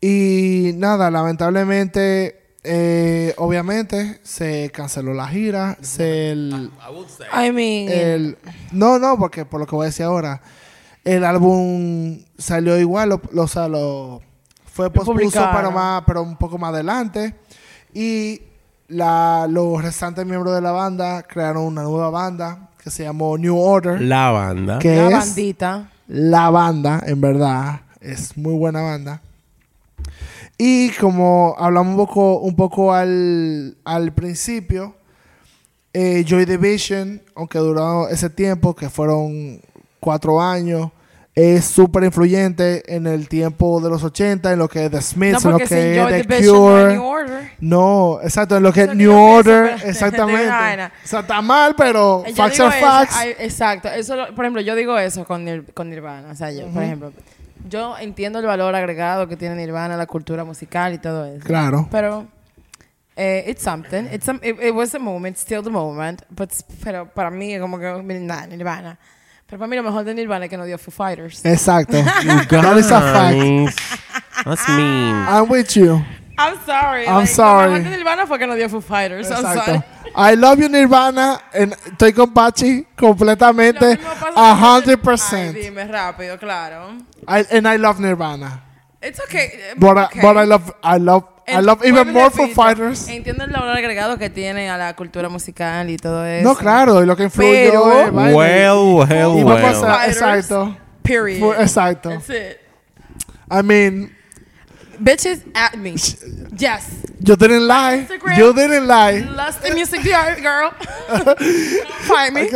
Y 0.00 0.72
nada, 0.76 1.10
lamentablemente, 1.10 2.54
eh, 2.62 3.34
obviamente, 3.36 4.20
se 4.22 4.70
canceló 4.72 5.12
la 5.14 5.28
gira. 5.28 5.76
Se 5.80 6.30
el, 6.30 6.70
I 7.46 7.52
mean, 7.52 7.88
el- 7.88 8.38
no, 8.72 8.98
no, 8.98 9.18
porque 9.18 9.44
por 9.44 9.60
lo 9.60 9.66
que 9.66 9.74
voy 9.74 9.84
a 9.84 9.86
decir 9.86 10.04
ahora, 10.04 10.40
el 11.04 11.24
álbum 11.24 12.18
salió 12.36 12.78
igual, 12.78 13.08
lo, 13.10 13.20
lo- 13.32 13.42
o 13.44 13.48
sea, 13.48 13.68
lo 13.68 14.20
fue 14.72 14.90
pospuso, 14.90 15.12
publicaron. 15.18 15.56
pero, 15.56 15.70
más, 15.72 16.02
pero 16.06 16.22
un 16.22 16.36
poco 16.36 16.58
más 16.58 16.72
adelante. 16.72 17.34
Y 17.94 18.42
la, 18.88 19.46
los 19.48 19.82
restantes 19.82 20.24
miembros 20.26 20.54
de 20.54 20.60
la 20.60 20.70
banda 20.72 21.22
crearon 21.22 21.64
una 21.64 21.82
nueva 21.82 22.10
banda 22.10 22.68
que 22.82 22.90
se 22.90 23.02
llamó 23.04 23.36
New 23.36 23.56
Order 23.58 24.00
La 24.00 24.30
banda. 24.30 24.78
que 24.78 24.96
la 24.96 25.06
es 25.08 25.12
bandita. 25.12 25.90
la 26.06 26.50
banda, 26.50 27.02
en 27.06 27.20
verdad, 27.20 27.80
es 28.00 28.36
muy 28.36 28.54
buena 28.54 28.82
banda. 28.82 29.20
Y 30.56 30.90
como 30.92 31.54
hablamos 31.58 31.92
un 31.92 31.96
poco, 32.06 32.38
un 32.40 32.56
poco 32.56 32.92
al, 32.92 33.76
al 33.84 34.12
principio, 34.12 34.94
eh, 35.92 36.24
Joy 36.26 36.44
Division, 36.44 37.22
aunque 37.34 37.58
duró 37.58 38.08
ese 38.08 38.28
tiempo, 38.30 38.74
que 38.74 38.90
fueron 38.90 39.60
cuatro 40.00 40.40
años, 40.40 40.90
es 41.34 41.64
súper 41.66 42.02
influyente 42.02 42.82
en 42.96 43.06
el 43.06 43.28
tiempo 43.28 43.80
de 43.80 43.88
los 43.88 44.02
80, 44.02 44.52
en 44.52 44.58
lo 44.58 44.68
que 44.68 44.86
es 44.86 44.90
The 44.90 44.96
No, 44.96 45.02
Smiths, 45.02 45.44
en 45.44 45.50
lo 45.52 45.58
que 45.58 45.64
es 45.64 46.26
The 46.26 46.40
no 46.42 46.52
Cure. 46.52 46.92
New 46.94 47.04
Order. 47.04 47.50
No, 47.60 48.18
exacto, 48.22 48.56
en 48.56 48.62
lo 48.64 48.72
que 48.72 48.82
es 48.82 48.94
New 48.96 49.12
Order, 49.14 49.76
exactamente. 49.84 50.48
O 50.48 51.06
sea, 51.06 51.20
está 51.20 51.40
mal, 51.40 51.74
pero 51.76 52.24
Yo 52.26 52.34
facts 52.34 52.58
are 52.60 52.76
eso, 52.78 52.86
facts. 52.86 53.16
exacto. 53.38 53.88
Eso, 53.88 54.16
lo- 54.16 54.34
por 54.34 54.44
ejemplo, 54.44 54.62
yo 54.62 54.74
digo 54.74 54.98
eso 54.98 55.24
con, 55.24 55.46
Nir- 55.46 55.72
con 55.74 55.88
Nirvana. 55.90 56.30
O 56.32 56.34
sea, 56.34 56.50
yo, 56.50 56.66
por 56.68 56.82
ejemplo, 56.82 57.12
yo 57.68 57.96
entiendo 57.98 58.40
el 58.40 58.46
valor 58.46 58.74
agregado 58.74 59.28
que 59.28 59.36
tiene 59.36 59.54
Nirvana, 59.54 59.96
la 59.96 60.06
cultura 60.06 60.42
musical 60.44 60.92
y 60.94 60.98
todo 60.98 61.24
eso. 61.24 61.44
Claro. 61.44 61.86
Pero 61.92 62.26
eh, 63.14 63.44
it's 63.48 63.62
something. 63.62 64.06
It's 64.12 64.24
some, 64.24 64.40
it, 64.42 64.56
it 64.60 64.74
was 64.74 64.92
a 64.94 64.98
moment, 64.98 65.36
still 65.36 65.62
the 65.62 65.70
moment. 65.70 66.22
But, 66.30 66.50
pero 66.82 67.06
para 67.06 67.30
mí, 67.30 67.56
como 67.60 67.78
que, 67.78 67.92
nada, 68.02 68.46
Nirvana. 68.48 68.98
Pero 69.48 69.58
para 69.60 69.66
mí 69.68 69.76
lo 69.76 69.82
mejor 69.82 70.04
de 70.04 70.14
Nirvana 70.14 70.44
es 70.44 70.50
que 70.50 70.58
no 70.58 70.64
dio 70.66 70.76
Foo 70.78 70.90
Fighters. 70.92 71.42
Exacto. 71.44 71.96
That 72.50 72.76
is 72.76 72.90
a 72.92 73.00
fact. 73.00 73.80
That's 74.44 74.68
mean. 74.68 75.14
I'm 75.26 75.48
with 75.48 75.74
you. 75.74 76.04
I'm 76.38 76.56
sorry. 76.66 77.06
I'm 77.06 77.20
like, 77.20 77.26
sorry. 77.28 77.70
Lo 77.70 77.78
mejor 77.78 77.90
de 77.90 77.96
Nirvana 77.96 78.26
fue 78.26 78.38
que 78.38 78.46
no 78.46 78.54
dio 78.54 78.68
Foo 78.68 78.80
Fighters. 78.82 79.30
I'm 79.30 79.42
sorry. 79.42 79.58
Exacto. 79.58 79.84
I 80.14 80.34
love 80.36 80.58
you 80.60 80.68
Nirvana. 80.68 81.40
and 81.54 81.72
estoy 81.72 82.12
con 82.12 82.32
Pachi 82.34 82.86
completamente. 82.96 83.92
A 83.92 83.96
con- 83.96 84.34
hundred 84.60 84.98
Ay, 84.98 85.02
percent. 85.04 85.56
dime 85.56 85.84
rápido, 85.86 86.38
claro. 86.38 86.98
I- 87.26 87.46
And 87.50 87.66
I 87.66 87.76
love 87.78 87.98
Nirvana. 88.00 88.62
It's 89.00 89.20
okay. 89.20 89.50
eh, 89.54 89.74
But, 89.76 89.96
I- 89.96 90.04
okay. 90.06 90.20
but 90.20 90.36
I 90.36 90.44
love, 90.44 90.74
I 90.82 90.98
love, 90.98 91.24
I 91.46 91.60
love 91.60 91.84
even 91.84 92.12
more 92.12 92.30
Foo 92.30 92.42
repito, 92.46 92.54
Fighters. 92.54 93.08
Entiendo 93.08 93.44
el 93.44 93.52
valor 93.52 93.76
agregado 93.76 94.18
que 94.18 94.28
tiene 94.28 94.68
a 94.68 94.76
la 94.76 94.94
cultura 94.96 95.28
musical 95.28 95.88
y 95.88 95.96
todo 95.96 96.24
eso. 96.26 96.42
No, 96.46 96.54
claro. 96.56 97.02
Y 97.02 97.06
lo 97.06 97.16
que 97.16 97.24
influyó 97.24 97.50
Pero- 97.52 98.00
es 98.06 98.12
vaina. 98.12 98.36
Well, 98.36 99.06
well, 99.08 99.38
Y 99.38 99.42
vamos 99.44 99.82
a 99.82 99.86
well. 99.98 100.08
Exacto. 100.10 100.76
Period. 101.02 101.60
Exacto. 101.60 102.10
That's 102.10 102.28
it. 102.30 102.60
I 103.50 103.62
mean, 103.62 104.14
Bitches 105.00 105.42
at 105.54 105.76
me. 105.78 105.94
Yes. 106.58 106.88
you 107.20 107.36
didn't 107.36 107.68
lie. 107.68 108.04
Instagram. 108.08 108.36
You 108.36 108.52
didn't 108.52 108.86
lie. 108.88 109.20
Lust 109.20 109.64
and 109.64 109.74
music 109.76 110.00
PR, 110.02 110.40
girl. 110.42 110.72
Find 112.08 112.34
me. 112.34 112.48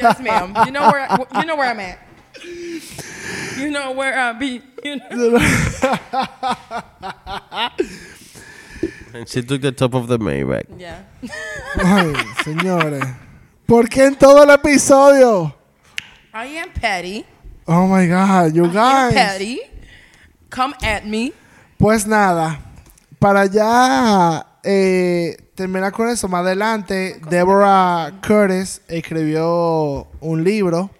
Yes, 0.00 0.20
ma'am. 0.20 0.54
You 0.66 0.70
know 0.70 0.88
where 0.90 1.08
you 1.34 1.44
know 1.44 1.56
where 1.56 1.68
I'm 1.68 1.80
at. 1.80 1.98
You 3.58 3.70
know 3.70 3.92
where 3.92 4.18
I 4.18 4.32
be. 4.32 4.60
You 4.82 4.96
know. 4.96 5.38
And 9.14 9.28
she 9.28 9.42
took 9.42 9.60
the 9.62 9.72
top 9.72 9.94
of 9.94 10.08
the 10.08 10.18
Maybach. 10.18 10.64
Yeah. 10.78 11.02
Ay, 11.78 12.12
señores. 12.44 13.04
¿Por 13.66 13.88
qué 13.88 14.06
en 14.06 14.16
todo 14.16 14.42
el 14.42 14.50
episodio? 14.50 15.54
I 16.32 16.46
am 16.58 16.70
petty. 16.72 17.24
Oh 17.66 17.86
my 17.86 18.06
God, 18.06 18.54
you 18.54 18.64
I 18.64 18.66
am 18.68 18.72
guys. 18.72 19.14
petty. 19.14 19.60
Come 20.50 20.74
at 20.82 21.06
me. 21.06 21.32
Pues 21.78 22.06
nada, 22.06 22.60
para 23.18 23.46
ya 23.46 24.46
eh, 24.62 25.36
terminar 25.54 25.92
con 25.92 26.08
eso, 26.08 26.28
más 26.28 26.44
adelante, 26.44 27.20
Deborah 27.28 28.12
Curtis 28.26 28.80
escribió 28.88 30.06
un 30.20 30.44
libro 30.44 30.90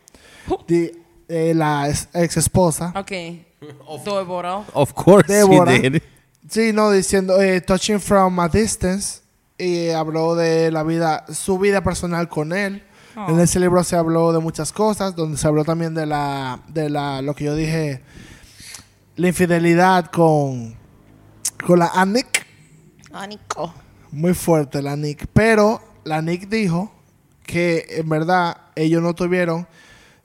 eh, 1.29 1.53
la 1.55 1.89
ex, 1.89 2.37
esposa. 2.37 2.93
Okay. 2.97 3.47
Débora. 4.05 4.65
Of 4.73 4.93
course 4.93 5.27
Débora. 5.27 5.75
she 5.77 5.91
did. 5.91 6.03
Sí, 6.49 6.73
no, 6.73 6.91
diciendo 6.91 7.41
eh, 7.41 7.61
Touching 7.61 8.01
from 8.01 8.39
a 8.41 8.49
Distance. 8.49 9.23
Y 9.57 9.91
habló 9.91 10.35
de 10.35 10.71
la 10.73 10.83
vida, 10.83 11.25
su 11.33 11.59
vida 11.59 11.83
personal 11.83 12.29
con 12.29 12.53
él. 12.53 12.83
Oh. 13.17 13.31
En 13.31 13.39
ese 13.39 13.61
libro 13.61 13.85
se 13.85 13.95
habló 13.95 14.33
de 14.33 14.41
muchas 14.41 14.73
cosas, 14.73 15.15
donde 15.15 15.39
se 15.39 15.47
habló 15.47 15.65
también 15.65 15.95
de 15.95 16.07
la, 16.07 16.61
de 16.69 16.91
la, 16.91 17.23
lo 17.23 17.35
que 17.35 17.45
yo 17.45 17.55
dije, 17.55 18.03
la 19.15 19.29
infidelidad 19.29 20.07
con, 20.11 20.77
con 21.65 21.79
la 21.79 21.91
Annick. 21.95 22.45
Anico. 23.13 23.73
Muy 24.11 24.35
fuerte 24.35 24.83
la 24.83 24.97
Nick. 24.97 25.29
Pero 25.33 25.81
la 26.03 26.21
Nick 26.21 26.49
dijo 26.49 26.93
que 27.47 27.87
en 27.89 28.09
verdad 28.09 28.57
ellos 28.75 29.03
no 29.03 29.15
tuvieron 29.15 29.69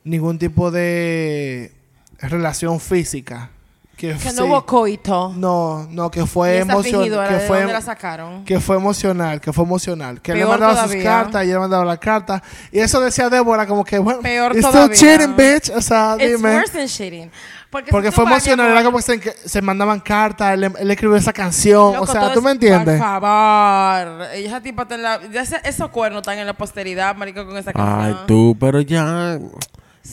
ningún 0.03 0.37
tipo 0.39 0.71
de 0.71 1.71
relación 2.19 2.79
física. 2.79 3.49
Que, 3.95 4.13
Que 4.13 4.29
sí. 4.29 4.35
no 4.37 4.45
hubo 4.45 4.65
coito. 4.65 5.33
No, 5.35 5.85
no, 5.91 6.09
que 6.09 6.25
fue 6.25 6.59
emocional. 6.59 7.03
Que 7.03 7.09
¿de 7.09 7.09
dónde 7.09 7.73
la 7.73 7.81
fue, 7.81 7.81
sacaron? 7.81 8.45
que 8.45 8.61
fue 8.61 8.77
emocional, 8.77 9.41
que 9.41 9.51
fue 9.51 9.65
emocional. 9.65 10.21
Que 10.21 10.31
él 10.31 10.37
le 10.37 10.43
Peor 10.45 10.51
mandaba 10.57 10.73
sus 10.83 10.91
todavía. 10.91 11.03
cartas 11.03 11.43
y 11.43 11.47
él 11.47 11.53
le 11.55 11.59
mandaba 11.59 11.83
la 11.83 11.97
carta. 11.97 12.41
Y 12.71 12.79
eso 12.79 13.01
decía 13.01 13.29
Débora 13.29 13.67
como 13.67 13.83
que, 13.83 13.99
bueno, 13.99 14.21
Peor 14.21 14.55
it's 14.55 14.61
todavía. 14.65 14.95
still 14.95 15.17
cheating, 15.17 15.35
bitch. 15.35 15.69
O 15.75 15.81
sea, 15.81 16.15
It's 16.17 16.37
dime. 16.37 16.55
worse 16.55 16.77
than 16.77 16.87
shitting. 16.87 17.29
Porque, 17.69 17.91
Porque 17.91 18.07
si 18.09 18.15
fue 18.15 18.23
emocional, 18.23 18.71
era 18.71 18.83
como 18.85 18.97
que 18.99 19.03
se, 19.03 19.19
se 19.49 19.61
mandaban 19.61 19.99
cartas, 19.99 20.53
él, 20.53 20.63
él 20.79 20.91
escribió 20.91 21.17
esa 21.17 21.33
canción. 21.33 21.91
loco, 21.91 22.03
o 22.05 22.07
sea, 22.07 22.31
¿tú 22.31 22.39
es- 22.39 22.45
me 22.45 22.51
entiendes? 22.51 22.97
Por 23.01 23.05
favor. 23.05 24.27
Esa 24.33 24.61
tipa 24.61 24.83
está 24.83 24.95
en 24.95 25.01
la... 25.03 25.19
ya 25.29 25.41
ese- 25.41 25.59
esos 25.65 25.89
cuernos 25.89 26.21
están 26.21 26.37
en 26.39 26.47
la 26.47 26.53
posteridad, 26.53 27.15
marico, 27.17 27.45
con 27.45 27.57
esa 27.57 27.73
canción. 27.73 28.01
Ay, 28.01 28.15
tú, 28.27 28.55
pero 28.57 28.79
ya. 28.79 29.37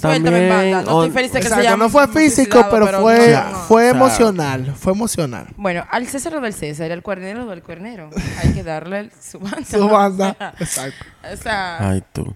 Suéltame, 0.01 0.49
También. 0.49 0.73
banda. 0.75 0.91
No 0.93 1.05
estoy 1.05 1.15
feliz 1.17 1.33
de 1.33 1.39
que 1.39 1.43
se 1.43 1.49
Exacto, 1.49 1.69
haya 1.69 1.77
no 1.77 1.89
fue 1.89 2.09
físico, 2.09 2.67
pero, 2.71 2.87
fue, 3.01 3.33
no, 3.33 3.59
fue 3.61 3.89
emocional. 3.89 4.75
Fue 4.79 4.93
emocional. 4.93 5.47
Bueno, 5.57 5.85
al 5.91 6.07
César 6.07 6.37
o 6.37 6.41
del 6.41 6.53
César, 6.53 6.93
al 6.93 7.03
cuernero 7.03 7.47
del 7.47 7.63
cuernero. 7.63 8.11
Hay 8.43 8.53
que 8.53 8.63
darle 8.63 8.99
el- 9.01 9.13
su 9.21 9.39
banda. 9.39 9.65
Su 9.65 9.89
banda. 9.89 10.55
Exacto. 10.61 11.05
O 11.33 11.37
sea, 11.37 11.91
Ay, 11.91 12.03
tú. 12.13 12.35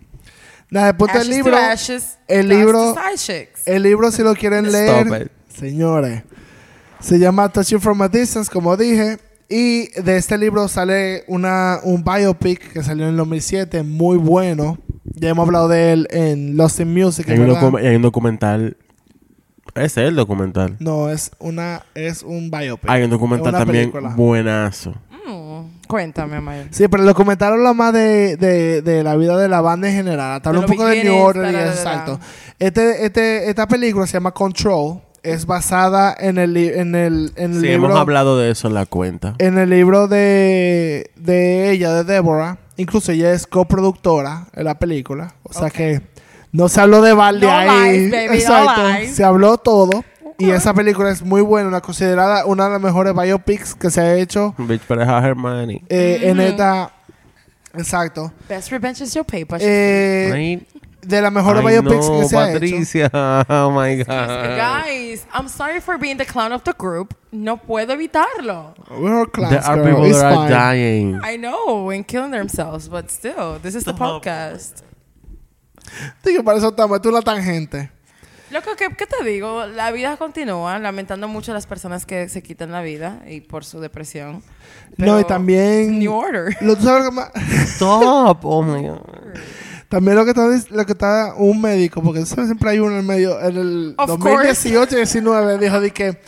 Nada, 0.71 0.87
después 0.93 1.13
del 1.13 1.29
libro. 1.29 1.51
to 1.53 1.57
ashes, 1.59 2.19
el 2.29 2.49
libro-. 2.49 2.95
El 3.67 3.83
libro, 3.83 4.11
si 4.13 4.23
lo 4.23 4.35
quieren 4.35 4.71
leer, 4.71 5.31
señores, 5.55 6.23
se 7.01 7.19
llama 7.19 7.49
Touching 7.49 7.81
from 7.81 8.01
a 8.03 8.09
Distance, 8.09 8.51
como 8.51 8.77
dije. 8.77 9.19
Y 9.49 9.89
de 10.01 10.17
este 10.17 10.39
libro 10.39 10.69
sale 10.69 11.25
una, 11.27 11.81
un 11.83 12.05
biopic 12.05 12.73
que 12.73 12.85
salió 12.85 13.05
en 13.05 13.11
el 13.11 13.17
2007, 13.17 13.83
muy 13.83 14.17
bueno. 14.17 14.79
Ya 15.05 15.31
hemos 15.31 15.47
hablado 15.47 15.69
de 15.69 15.93
él 15.93 16.09
en 16.11 16.57
Lost 16.57 16.81
in 16.81 16.93
Music, 16.93 17.29
Hay 17.29 17.39
un, 17.39 17.77
hay 17.79 17.97
un 17.97 18.03
documental. 18.03 18.77
Ese 19.75 20.03
es 20.03 20.09
el 20.09 20.17
documental. 20.17 20.77
No, 20.81 21.11
es 21.11 21.31
una 21.39 21.83
es 21.95 22.23
un 22.23 22.51
biopic. 22.51 22.91
Hay 22.91 23.03
un 23.05 23.11
documental 23.11 23.53
también 23.53 23.91
película. 23.93 24.15
buenazo. 24.17 24.95
Mm, 25.27 25.87
cuéntame, 25.87 26.37
Amaya. 26.37 26.67
Sí, 26.71 26.89
pero 26.89 27.03
el 27.05 27.07
documental 27.09 27.53
habla 27.53 27.73
más 27.73 27.93
de, 27.93 28.37
de, 28.37 28.83
de 28.83 29.05
la 29.05 29.17
vida 29.17 29.37
de 29.39 29.49
la 29.49 29.61
banda 29.61 29.89
en 29.89 29.95
general. 29.95 30.33
Hasta 30.37 30.49
habla 30.51 30.61
un 30.63 30.67
poco 30.67 30.85
de 30.87 31.05
New 31.05 31.33
da. 31.35 31.67
exacto. 31.69 32.19
Este, 32.59 33.05
este, 33.07 33.49
esta 33.49 33.69
película 33.69 34.07
se 34.07 34.15
llama 34.15 34.33
Control. 34.33 35.01
Es 35.23 35.45
basada 35.45 36.17
en 36.19 36.39
el, 36.39 36.57
en 36.57 36.95
el, 36.95 37.33
en 37.37 37.53
el 37.53 37.61
Sí, 37.61 37.67
libro... 37.69 37.89
hemos 37.89 37.99
hablado 38.01 38.39
de 38.39 38.51
eso 38.51 38.69
en 38.69 38.75
la 38.75 38.87
cuenta. 38.87 39.35
En 39.39 39.59
el 39.59 39.69
libro 39.71 40.09
de, 40.09 41.11
de 41.17 41.71
ella, 41.71 41.93
de 41.93 42.05
Deborah. 42.05 42.59
Incluso 42.81 43.13
ella 43.13 43.33
es 43.33 43.47
coproductora 43.47 44.47
en 44.55 44.65
la 44.65 44.79
película. 44.79 45.35
O 45.43 45.53
sea 45.53 45.69
que 45.71 46.01
no 46.53 46.69
se 46.69 46.81
habló 46.81 47.03
de 47.03 47.13
balde 47.13 47.47
No 47.47 47.53
ahí. 47.53 47.99
lies, 47.99 48.11
baby, 48.11 48.27
no 48.29 48.35
Exacto. 48.35 48.83
Se 49.15 49.23
habló 49.25 49.59
todo. 49.59 50.05
Y 50.39 50.49
esa 50.51 50.73
película 50.73 51.11
es 51.11 51.21
muy 51.23 51.43
buena, 51.43 51.69
una 51.69 51.83
considerada 51.83 52.47
una 52.47 52.65
de 52.65 52.71
las 52.71 52.81
mejores 52.81 53.13
biopics 53.15 53.75
que 53.75 53.91
se 53.91 54.01
ha 54.01 54.15
hecho 54.15 54.55
Bitch, 54.57 54.81
pero 54.89 55.03
es 55.03 55.09
a 55.09 55.19
Hermione. 55.19 55.83
eh, 55.91 56.21
en 56.23 56.41
esta. 56.41 56.91
Exacto. 57.75 58.33
Best 58.49 58.71
revenge 58.71 59.03
is 59.03 59.13
your 59.15 59.25
paper. 59.27 59.59
Eh, 59.63 60.65
de 61.03 61.23
las 61.23 61.33
mejores 61.33 61.63
biopics 61.65 62.09
no, 62.09 62.21
que 62.21 62.29
se 62.29 62.37
ha 62.37 62.51
hecho. 62.51 62.53
Patricia. 62.61 63.11
Oh 63.49 63.71
my 63.71 63.97
God. 63.97 64.07
Guys, 64.57 65.27
I'm 65.33 65.49
sorry 65.49 65.81
for 65.81 65.99
being 65.99 66.17
the 66.19 66.27
clown 66.27 66.53
of 66.53 66.63
the 66.65 66.73
group. 66.73 67.15
No 67.33 67.57
puedo 67.57 67.93
evitarlo. 67.93 68.75
We're 68.91 69.19
all 69.21 69.27
class, 69.27 69.51
There 69.51 69.61
are 69.65 69.77
girl. 69.77 69.87
people 69.87 70.07
It's 70.07 70.19
that 70.21 70.33
are 70.33 70.35
fine. 70.37 70.51
dying. 70.51 71.21
I 71.23 71.37
know, 71.37 71.91
and 71.91 72.07
killing 72.07 72.31
themselves, 72.33 72.89
but 72.89 73.11
still, 73.11 73.59
this 73.63 73.75
is 73.75 73.85
the 73.85 73.95
podcast. 73.95 74.83
Digo, 76.25 76.45
para 76.45 76.59
eso 76.59 76.69
estamos. 76.71 77.01
Tú 77.01 77.11
la 77.11 77.23
tangente. 77.23 77.91
Loco, 78.51 78.71
¿qué, 78.77 78.89
¿qué 78.97 79.07
te 79.07 79.25
digo? 79.25 79.65
La 79.67 79.93
vida 79.93 80.17
continúa, 80.17 80.77
lamentando 80.81 81.29
mucho 81.29 81.53
a 81.53 81.55
las 81.55 81.67
personas 81.69 82.05
que 82.05 82.29
se 82.29 82.43
quitan 82.43 82.73
la 82.73 82.83
vida 82.83 83.23
y 83.29 83.41
por 83.43 83.65
su 83.65 83.79
depresión. 83.81 84.43
No, 84.97 85.19
y 85.21 85.23
Pero 85.23 85.27
también. 85.27 86.01
New 86.01 86.13
Order. 86.13 86.57
Lo, 86.61 86.75
¿tú 86.77 86.83
sabes 86.83 87.05
lo 87.05 87.11
que 87.11 87.17
más- 87.17 87.31
Stop. 87.75 88.45
Oh 88.45 88.63
my 88.63 88.89
God. 88.89 89.01
También 89.91 90.17
lo 90.17 90.25
que 90.25 90.31
está 90.31 90.47
lo 90.71 90.87
que 90.87 90.93
está 90.93 91.35
un 91.37 91.61
médico, 91.61 92.01
porque 92.03 92.25
siempre 92.25 92.71
hay 92.71 92.79
uno 92.79 92.93
en 92.93 92.99
el 93.01 93.05
medio, 93.05 93.39
en 93.41 93.57
el 93.57 93.95
Of 93.99 94.09
2018 94.09 94.97
19 94.97 95.59
dijo 95.59 95.81
de 95.81 95.91
que, 95.91 96.19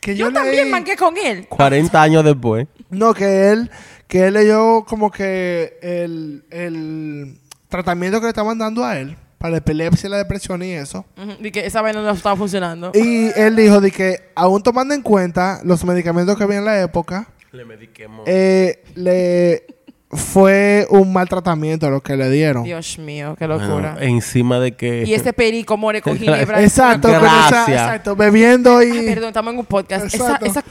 que 0.00 0.14
yo, 0.16 0.26
Yo 0.28 0.32
también 0.34 0.66
leí- 0.66 0.70
manqué 0.70 0.96
con 0.96 1.16
él. 1.16 1.46
40 1.48 2.02
años 2.02 2.22
después. 2.24 2.66
no 2.90 3.14
que 3.14 3.50
él 3.50 3.70
que 4.08 4.26
él 4.26 4.34
leyó 4.34 4.84
como 4.84 5.10
que 5.10 5.78
el, 5.80 6.44
el 6.50 7.38
tratamiento 7.68 8.18
que 8.20 8.24
le 8.26 8.30
estaban 8.30 8.58
dando 8.58 8.84
a 8.84 8.98
él 8.98 9.16
para 9.38 9.52
la 9.52 9.56
epilepsia 9.58 10.06
y 10.06 10.10
la 10.10 10.18
depresión 10.18 10.62
y 10.62 10.72
eso. 10.72 11.04
Ujú, 11.16 11.32
Y 11.40 11.50
que 11.50 11.66
esa 11.66 11.82
vaina 11.82 12.02
no 12.02 12.10
estaba 12.10 12.34
funcionando. 12.36 12.90
Y 12.94 13.30
él 13.36 13.56
dijo 13.56 13.80
de 13.80 13.90
que 13.90 14.30
aún 14.34 14.62
tomando 14.62 14.92
en 14.94 15.02
cuenta 15.02 15.60
los 15.64 15.84
medicamentos 15.84 16.36
que 16.36 16.44
había 16.44 16.58
en 16.58 16.64
la 16.64 16.80
época, 16.82 17.28
Le 17.52 17.64
mediquemos. 17.64 18.24
eh, 18.26 18.82
le 18.94 19.66
fue 20.14 20.86
un 20.90 21.12
mal 21.12 21.28
tratamiento 21.28 21.90
lo 21.90 22.00
que 22.02 22.16
le 22.16 22.30
dieron. 22.30 22.64
Dios 22.64 22.98
mío, 22.98 23.34
qué 23.38 23.46
Bueno, 23.46 23.66
locura. 23.66 23.96
encima 24.00 24.58
de 24.60 24.76
que. 24.76 25.04
y 25.06 25.14
este 25.14 25.32
perico 25.32 25.76
more 25.76 26.00
con 26.02 26.16
ginebra. 26.18 26.62
Exacto, 26.62 27.08
con 27.08 27.16
esa- 27.16 27.48
Gracias. 27.48 27.68
exacto, 27.68 28.16
bebiendo 28.16 28.82
y 28.82 28.90
Ay, 28.90 29.06
perdón, 29.06 29.28
estamos 29.28 29.52
en 29.52 29.58
un 29.60 29.66
podcast. 29.66 30.06
Esa, 30.06 30.36
Exacto. 30.36 30.62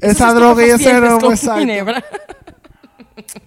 esa, 0.00 0.34
droga 0.34 0.66
y 0.66 0.70
ese 0.70 1.00
romo, 1.00 1.30
exacto. 1.32 1.60
ginebra. 1.60 2.04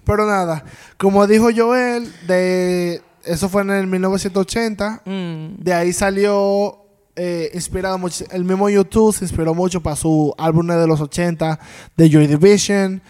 Pero 0.04 0.26
nada, 0.26 0.64
como 0.96 1.26
dijo 1.26 1.48
Joel, 1.54 2.12
de 2.26 3.00
eso 3.24 3.48
fue 3.48 3.62
en 3.62 3.70
el 3.70 3.86
1980. 3.86 5.02
Mm. 5.04 5.46
De 5.62 5.72
ahí 5.72 5.92
salió 5.92 6.76
eh, 7.16 7.50
inspirado 7.54 7.98
mucho. 7.98 8.24
El 8.32 8.44
mismo 8.44 8.68
YouTube 8.68 9.14
se 9.14 9.24
inspiró 9.24 9.54
mucho 9.54 9.80
para 9.80 9.96
su 9.96 10.34
álbum 10.38 10.66
de 10.66 10.86
los 10.86 11.00
80 11.00 11.58
de 11.96 12.10
Joy 12.10 12.26
Division. 12.26 13.02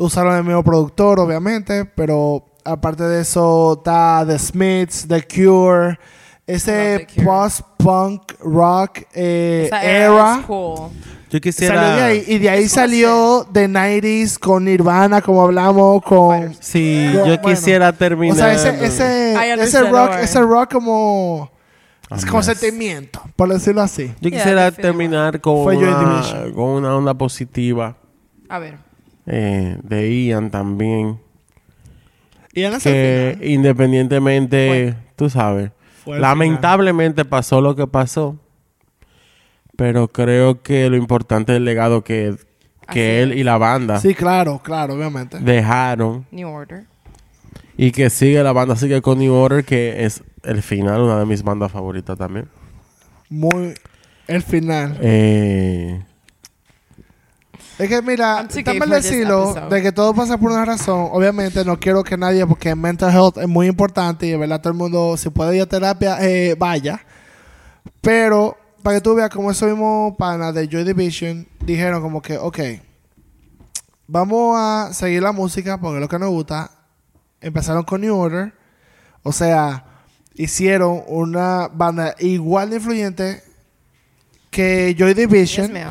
Usaron 0.00 0.34
el 0.36 0.44
mismo 0.44 0.64
productor, 0.64 1.20
obviamente, 1.20 1.84
pero 1.84 2.44
aparte 2.64 3.02
de 3.04 3.20
eso 3.20 3.74
está 3.78 4.24
The 4.26 4.38
Smiths, 4.38 5.06
The 5.06 5.22
Cure, 5.26 5.98
ese 6.46 7.06
post-punk 7.22 8.32
rock 8.40 9.00
eh, 9.12 9.64
Esa 9.66 9.82
era. 9.84 10.38
es 10.40 10.46
cool. 10.46 10.88
Yo 11.30 11.40
quisiera. 11.40 11.74
Salió 11.76 11.96
de 11.96 12.02
ahí, 12.02 12.24
y 12.26 12.38
de 12.38 12.50
ahí 12.50 12.64
Es 12.64 12.72
como 12.72 12.82
salió 12.82 13.46
The 13.52 13.68
90s 13.68 14.38
con 14.38 14.64
Nirvana, 14.64 15.20
como 15.20 15.42
hablamos, 15.42 16.02
con... 16.02 16.54
Sí, 16.60 17.04
Yo- 17.12 17.20
yo 17.20 17.24
bueno. 17.38 17.42
quisiera 17.42 17.92
terminar. 17.92 18.36
O 18.36 18.38
sea, 18.40 18.52
ese, 18.54 18.84
ese, 18.84 19.62
ese 19.62 19.82
rock, 19.82 20.12
ese 20.20 20.40
rock 20.40 20.72
como... 20.72 21.50
Es 22.10 22.24
A 22.24 22.26
con 22.26 22.38
mess. 22.38 22.46
sentimiento, 22.46 23.22
por 23.36 23.48
decirlo 23.50 23.82
así. 23.82 24.12
Yo 24.20 24.30
quisiera 24.30 24.72
terminar 24.72 25.40
con 25.40 25.54
una, 25.76 26.22
con 26.52 26.64
una 26.70 26.96
onda 26.96 27.14
positiva 27.14 27.96
A 28.48 28.58
ver. 28.58 28.89
Eh, 29.32 29.78
de 29.84 30.24
Ian 30.24 30.50
también. 30.50 31.20
Y 32.52 32.64
en 32.64 32.74
ese 32.74 32.90
Que 32.90 33.36
final, 33.38 33.48
independientemente, 33.48 34.96
tú 35.14 35.30
sabes, 35.30 35.70
lamentablemente 36.04 37.24
pasó 37.24 37.60
lo 37.60 37.76
que 37.76 37.86
pasó. 37.86 38.38
Pero 39.76 40.08
creo 40.08 40.62
que 40.62 40.90
lo 40.90 40.96
importante 40.96 41.52
es 41.52 41.58
el 41.58 41.64
legado 41.64 42.02
que, 42.02 42.34
que 42.92 43.22
él 43.22 43.38
y 43.38 43.44
la 43.44 43.56
banda. 43.56 44.00
Sí, 44.00 44.14
claro, 44.14 44.60
claro, 44.62 44.94
obviamente. 44.94 45.38
dejaron. 45.38 46.26
New 46.32 46.48
Order. 46.48 46.86
Y 47.76 47.92
que 47.92 48.10
sigue 48.10 48.42
la 48.42 48.52
banda, 48.52 48.74
sigue 48.74 49.00
con 49.00 49.20
New 49.20 49.32
Order, 49.32 49.64
que 49.64 50.04
es 50.04 50.24
el 50.42 50.60
final, 50.62 51.00
una 51.00 51.18
de 51.20 51.24
mis 51.24 51.44
bandas 51.44 51.70
favoritas 51.70 52.18
también. 52.18 52.48
Muy... 53.30 53.74
El 54.26 54.42
final. 54.42 54.98
Eh, 55.00 56.02
Es 57.80 57.88
que 57.88 58.02
mira, 58.02 58.46
también 58.46 58.90
decirlo 58.90 59.54
de 59.70 59.80
que 59.80 59.90
todo 59.90 60.12
pasa 60.12 60.36
por 60.36 60.52
una 60.52 60.66
razón. 60.66 61.08
Obviamente 61.12 61.64
no 61.64 61.80
quiero 61.80 62.04
que 62.04 62.18
nadie, 62.18 62.46
porque 62.46 62.74
mental 62.74 63.10
health 63.10 63.38
es 63.38 63.48
muy 63.48 63.68
importante 63.68 64.26
y 64.26 64.32
de 64.32 64.36
verdad 64.36 64.60
todo 64.60 64.74
el 64.74 64.78
mundo, 64.78 65.16
si 65.16 65.30
puede 65.30 65.56
ir 65.56 65.62
a 65.62 65.66
terapia, 65.66 66.18
eh, 66.20 66.54
vaya. 66.58 67.00
Pero 68.02 68.54
para 68.82 68.96
que 68.96 69.00
tú 69.00 69.14
veas 69.14 69.30
como 69.30 69.50
esos 69.50 69.66
mismos 69.66 70.14
panas 70.18 70.54
de 70.54 70.68
Joy 70.68 70.84
Division 70.84 71.48
dijeron 71.64 72.02
como 72.02 72.20
que, 72.20 72.36
ok, 72.36 72.58
vamos 74.06 74.56
a 74.58 74.92
seguir 74.92 75.22
la 75.22 75.32
música 75.32 75.80
porque 75.80 75.96
es 75.96 76.00
lo 76.02 76.08
que 76.08 76.18
nos 76.18 76.28
gusta. 76.28 76.70
Empezaron 77.40 77.84
con 77.84 78.02
New 78.02 78.14
Order. 78.14 78.52
O 79.22 79.32
sea, 79.32 79.86
hicieron 80.34 81.02
una 81.06 81.68
banda 81.72 82.14
igual 82.18 82.68
de 82.68 82.76
influyente 82.76 83.42
que 84.50 84.94
Joy 84.98 85.14
Division. 85.14 85.72
Yes. 85.72 85.86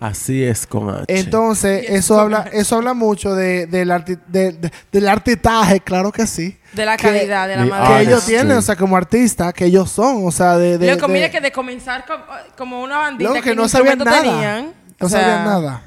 Así 0.00 0.44
es 0.44 0.66
con 0.66 0.88
H. 0.90 1.04
Entonces, 1.08 1.82
Yes, 1.82 1.90
eso 1.90 2.14
con 2.14 2.22
habla, 2.24 2.38
H. 2.42 2.50
eso 2.58 2.76
habla 2.76 2.94
mucho 2.94 3.34
de, 3.34 3.66
del, 3.66 3.90
arti- 3.90 4.18
de- 4.28 4.52
de- 4.52 4.70
del 4.92 5.08
artitaje, 5.08 5.80
claro 5.80 6.12
que 6.12 6.26
sí. 6.26 6.56
De 6.72 6.84
la 6.84 6.96
que- 6.96 7.02
calidad, 7.08 7.48
de 7.48 7.56
la 7.56 7.62
de 7.62 7.68
que 7.68 7.74
madera. 7.74 7.96
Ah, 7.96 8.02
ellos 8.02 8.24
tienen, 8.24 8.56
o 8.56 8.62
sea, 8.62 8.76
como 8.76 8.96
artistas, 8.96 9.52
que 9.54 9.64
ellos 9.64 9.90
son, 9.90 10.24
o 10.26 10.30
sea, 10.30 10.56
de... 10.56 10.78
de 10.78 10.92
Loco, 10.94 11.06
de- 11.08 11.12
mira 11.12 11.30
que 11.30 11.40
de 11.40 11.50
comenzar 11.50 12.04
com- 12.06 12.20
como 12.56 12.80
una 12.82 12.98
bandita 12.98 13.30
Loco, 13.30 13.42
que 13.42 13.54
no 13.56 13.68
sabían 13.68 13.98
nada. 13.98 14.20
tenían, 14.22 14.72
no 15.00 15.06
o 15.06 15.08
sea, 15.08 15.20
sabían 15.20 15.44
nada. 15.44 15.82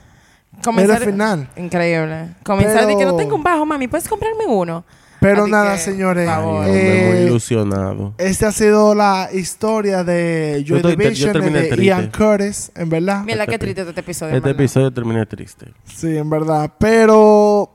Comenzar, 0.63 0.97
Era 0.97 1.05
el 1.05 1.11
final. 1.11 1.49
Increíble. 1.55 2.35
Comenzar 2.43 2.85
de 2.85 2.93
que 2.93 2.97
Pero- 2.97 3.11
no 3.11 3.15
tengo 3.17 3.35
un 3.35 3.43
bajo, 3.43 3.65
mami, 3.65 3.87
¿puedes 3.87 4.07
comprarme 4.09 4.45
uno? 4.45 4.83
Pero 5.21 5.43
Así 5.43 5.51
nada, 5.51 5.73
que, 5.75 5.81
señores. 5.81 6.27
Ay, 6.27 6.45
eh, 6.71 7.23
ilusionado. 7.27 8.15
Esta 8.17 8.47
ha 8.47 8.51
sido 8.51 8.95
la 8.95 9.29
historia 9.31 10.03
de 10.03 10.63
Yo 10.65 10.75
Joy 10.75 10.77
estoy- 10.79 10.91
yo 10.91 10.97
Division, 10.97 11.31
terminé 11.33 11.59
de 11.61 11.67
triste. 11.67 11.85
Ian 11.85 12.11
Curtis, 12.11 12.71
en 12.75 12.89
verdad. 12.89 13.23
Mira 13.23 13.45
qué 13.45 13.53
Este- 13.53 13.65
triste 13.65 13.81
este 13.87 13.99
episodio. 14.01 14.35
Este 14.35 14.49
episodio 14.49 14.91
termina 14.91 15.23
triste. 15.27 15.71
Sí, 15.85 16.17
en 16.17 16.27
verdad. 16.27 16.71
Pero 16.79 17.71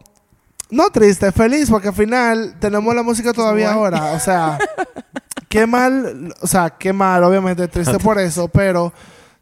no 0.71 0.91
triste, 0.91 1.31
feliz, 1.31 1.71
porque 1.71 1.87
al 1.89 1.95
final 1.95 2.57
tenemos 2.59 2.93
la 2.97 3.05
música 3.05 3.33
todavía 3.33 3.73
ahora. 3.73 4.13
O 4.15 4.19
sea, 4.19 4.59
qué 5.49 5.67
mal, 5.69 6.35
o 6.43 6.47
sea, 6.49 6.71
qué 6.71 6.93
mal, 6.93 7.23
obviamente, 7.23 7.69
triste 7.69 7.99
por 8.01 8.19
eso, 8.19 8.49
pero, 8.49 8.93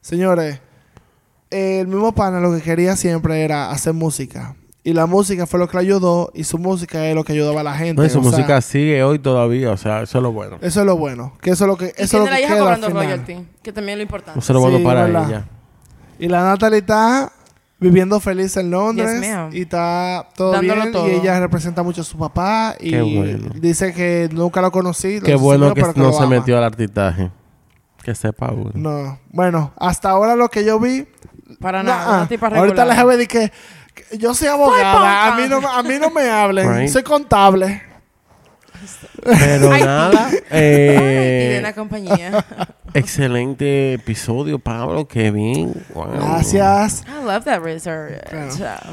señores, 0.03 0.61
el 1.51 1.87
mismo 1.87 2.13
pana 2.15 2.39
lo 2.39 2.55
que 2.55 2.61
quería 2.61 2.97
siempre 2.97 3.43
era 3.43 3.71
hacer 3.71 3.95
música. 3.95 4.55
Y 4.87 4.93
la 4.93 5.07
música 5.07 5.47
fue 5.47 5.59
lo 5.59 5.66
que 5.66 5.78
le 5.78 5.82
ayudó, 5.82 6.30
y 6.35 6.45
su 6.45 6.59
música 6.59 7.07
es 7.09 7.14
lo 7.14 7.24
que 7.24 7.32
ayudaba 7.32 7.62
a 7.62 7.64
la 7.64 7.74
gente. 7.74 7.95
No, 8.01 8.05
y 8.07 8.11
su 8.11 8.18
o 8.18 8.22
sea, 8.22 8.30
música 8.32 8.61
sigue 8.61 9.03
hoy 9.03 9.18
todavía, 9.18 9.70
o 9.70 9.76
sea, 9.78 10.03
eso 10.03 10.18
es 10.18 10.22
lo 10.22 10.30
bueno. 10.32 10.59
Eso 10.61 10.80
es 10.80 10.87
lo 10.87 10.97
bueno, 10.99 11.32
que 11.41 11.51
eso 11.51 11.64
es 11.64 11.68
lo 11.68 11.76
que, 11.78 11.87
Y 11.87 12.03
eso 12.03 12.05
es 12.05 12.12
lo 12.12 12.18
tiene 12.24 12.30
la 12.30 12.37
que 12.37 12.43
hija 12.43 12.53
queda 12.55 12.59
al 12.59 12.62
cobrando 12.80 12.87
final. 12.89 13.03
royalty, 13.24 13.49
que 13.62 13.72
también 13.72 13.93
es 13.95 13.97
lo 13.99 14.03
importante. 14.03 14.39
Eso 14.41 14.53
es 14.53 14.55
lo 14.55 14.61
bueno 14.61 14.78
Sí, 14.78 14.85
para 14.85 15.05
verdad. 15.05 15.28
ella. 15.30 15.45
Y 16.18 16.28
la 16.28 16.45
Natalie 16.45 16.78
está 16.80 17.32
viviendo 17.80 18.20
feliz 18.20 18.57
en 18.59 18.70
Londres 18.70 19.20
Yes, 19.20 19.55
y 19.55 19.62
está 19.62 20.28
todo 20.37 20.53
Dándolo 20.53 20.80
bien 20.82 20.93
todo. 20.93 21.09
y 21.09 21.12
ella 21.12 21.41
representa 21.41 21.82
mucho 21.82 22.03
a 22.03 22.05
su 22.05 22.16
papá 22.18 22.76
y 22.78 22.91
Qué 22.91 23.01
bueno. 23.03 23.49
dice 23.57 23.93
que 23.95 24.28
nunca 24.32 24.61
lo 24.61 24.70
conocí. 24.70 25.18
lo 25.18 25.26
Qué 25.26 25.35
bueno 25.35 25.72
que 25.74 25.80
pero 25.80 25.93
no 25.97 26.05
lo 26.05 26.12
se 26.12 26.18
ama. 26.22 26.28
metió 26.37 26.57
al 26.59 26.64
artitaje. 26.64 27.30
Que 28.03 28.14
sepa 28.14 28.53
uno. 28.53 28.70
No, 28.74 29.18
bueno, 29.30 29.72
hasta 29.78 30.11
ahora 30.11 30.37
lo 30.37 30.51
que 30.51 30.62
yo 30.64 30.78
vi 30.78 31.07
Para 31.59 31.82
nah, 31.82 31.97
nada, 31.97 32.16
una 32.18 32.28
tipa 32.28 32.47
ahorita 32.49 32.62
regular. 32.64 32.87
la 32.87 32.97
jefe 32.97 33.16
di 33.16 33.26
que, 33.26 33.39
que 33.49 33.53
yo 34.18 34.34
soy 34.34 34.49
abogada, 34.49 35.32
a 35.32 35.36
mí 35.36 35.49
no 35.49 35.57
a 35.68 35.82
mí 35.82 35.99
no 36.01 36.11
me 36.11 36.28
hablen, 36.30 36.68
Right. 36.72 36.88
soy 36.88 37.03
contable. 37.03 37.82
Pero 39.22 39.72
Ay, 39.72 39.82
nada, 39.82 40.28
Y 40.30 40.34
de 40.53 41.57
eh, 41.57 41.59
una 41.61 41.72
compañía. 41.72 42.45
excelente 42.92 43.95
episodio, 43.95 44.59
Pablo. 44.59 45.09
Qué 45.09 45.30
bien. 45.30 45.72
Wow. 45.95 46.11
Gracias. 46.12 47.03
I 47.09 47.24
love 47.24 47.45
that 47.45 47.61
research. 47.62 48.20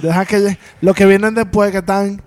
Deja 0.02 0.26
que 0.26 0.58
lo 0.80 0.94
que 0.94 1.06
vienen 1.06 1.36
después 1.36 1.72
que 1.72 1.80
están 1.80 2.22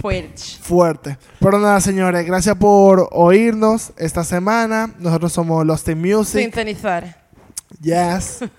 Fuerte. 0.00 0.42
fuerte. 0.60 1.18
Pero 1.38 1.60
nada, 1.60 1.80
señores, 1.80 2.26
gracias 2.26 2.56
por 2.56 3.08
oírnos 3.12 3.92
esta 3.96 4.24
semana. 4.24 4.90
Nosotros 4.98 5.32
somos 5.32 5.64
Lost 5.64 5.88
in 5.88 6.00
Music. 6.00 6.40
Sintonizar. 6.40 7.16
Yes. 7.80 8.40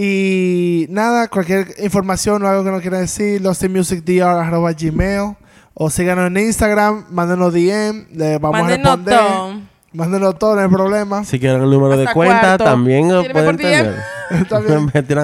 y 0.00 0.86
nada, 0.90 1.26
cualquier 1.26 1.74
información 1.82 2.42
o 2.44 2.48
algo 2.48 2.62
que 2.62 2.70
nos 2.70 2.80
quieran 2.80 3.00
decir, 3.00 3.40
lostinmusicdr.gmail 3.40 5.36
o 5.74 5.90
síganos 5.90 6.28
en 6.28 6.36
Instagram, 6.36 7.06
mándenos 7.10 7.52
DM, 7.52 8.06
le 8.14 8.38
vamos 8.38 8.60
Mándenos 8.60 8.86
a 8.86 8.96
responder. 8.96 9.18
todo. 9.18 9.60
Mándenos 9.92 10.38
todo, 10.38 10.54
no 10.54 10.60
hay 10.60 10.68
problema. 10.68 11.24
Si 11.24 11.40
quieren 11.40 11.62
el 11.62 11.70
número 11.70 11.96
de 11.96 12.06
cuenta, 12.12 12.40
cuarto. 12.40 12.64
también 12.64 13.12
lo 13.12 13.24
pueden 13.24 13.56
tener. 13.56 13.96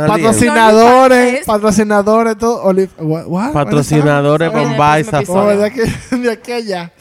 Patrocinadores, 0.06 1.40
Es- 1.40 1.46
patrocinadores, 1.46 2.38
todo. 2.38 2.62
What- 2.98 3.26
what? 3.26 3.52
Patrocinadores 3.52 4.50
Baisa. 4.76 5.18
episodio. 5.18 5.56
Oh, 5.56 5.56
de, 5.58 5.66
aquí, 5.66 5.80
de 6.16 6.32
aquí 6.32 6.52
a 6.52 6.56
allá. 6.56 6.92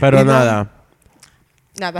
Pero 0.00 0.24
nada. 0.24 0.70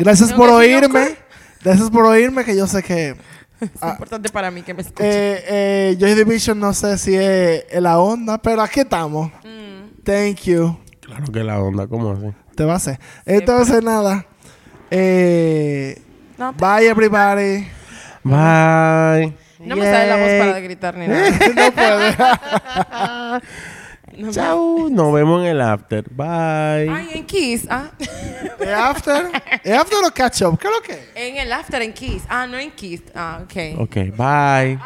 Gracias 0.01 0.33
por 0.33 0.49
oírme. 0.51 1.17
Gracias 1.63 1.91
por 1.91 2.07
oírme, 2.07 2.45
que 2.45 2.57
yo 2.57 2.67
sé 2.67 2.83
que 2.83 3.15
Es 3.75 3.83
Ah. 3.83 3.91
importante 3.91 4.29
para 4.31 4.51
mí 4.51 4.63
que 4.63 4.73
me 4.75 4.83
escuchen. 4.83 5.07
eh, 5.07 5.45
eh, 5.49 5.97
Joy 5.99 6.15
Division 6.15 6.59
no 6.59 6.73
sé 6.73 6.97
si 6.99 7.15
es 7.17 7.65
la 7.81 7.99
onda, 7.99 8.39
pero 8.39 8.63
aquí 8.63 8.81
estamos. 8.81 9.31
Mm. 9.45 10.03
Thank 10.05 10.37
you. 10.45 10.79
Claro 11.01 11.25
que 11.33 11.45
la 11.45 11.61
onda, 11.61 11.87
¿cómo 11.87 12.13
así? 12.13 12.27
Te 12.55 12.65
va 12.65 12.75
a 12.75 12.77
hacer. 12.77 12.99
Entonces, 13.27 13.83
nada. 13.83 14.27
Eh, 14.91 16.01
No, 16.39 16.53
bye, 16.55 16.87
everybody. 16.89 17.67
Bye. 18.25 19.35
no 19.61 19.77
me 19.77 19.85
sale 19.85 20.07
la 20.09 20.17
voz 20.17 20.47
para 20.49 20.61
gritar 20.61 20.97
ni 20.97 21.07
nada. 21.07 21.31
no 21.55 21.73
puede. 21.73 22.17
No. 24.21 24.89
Nos 24.91 25.13
vemos 25.15 25.41
en 25.43 25.49
el 25.49 25.61
after. 25.61 26.05
Bye. 26.11 26.91
Ay, 26.91 27.11
en 27.15 27.27
Kiss. 27.27 27.67
Ah. 27.71 27.91
¿Es 27.99 28.69
after? 28.69 29.31
¿Es 29.65 29.73
after 29.73 29.99
o 30.05 30.11
catch 30.13 30.43
up? 30.43 30.59
¿Qué 30.59 30.67
es 30.69 30.73
lo 30.73 30.83
que? 30.83 30.93
es? 30.93 31.09
En 31.15 31.37
el 31.37 31.53
after 31.53 31.81
en 31.81 31.93
Kiss. 31.93 32.23
Ah, 32.29 32.47
no 32.47 32.59
en 32.59 32.71
Kiss. 32.73 33.03
Ah, 33.15 33.41
ok. 33.43 33.81
Ok, 33.81 33.95
bye. 34.17 34.79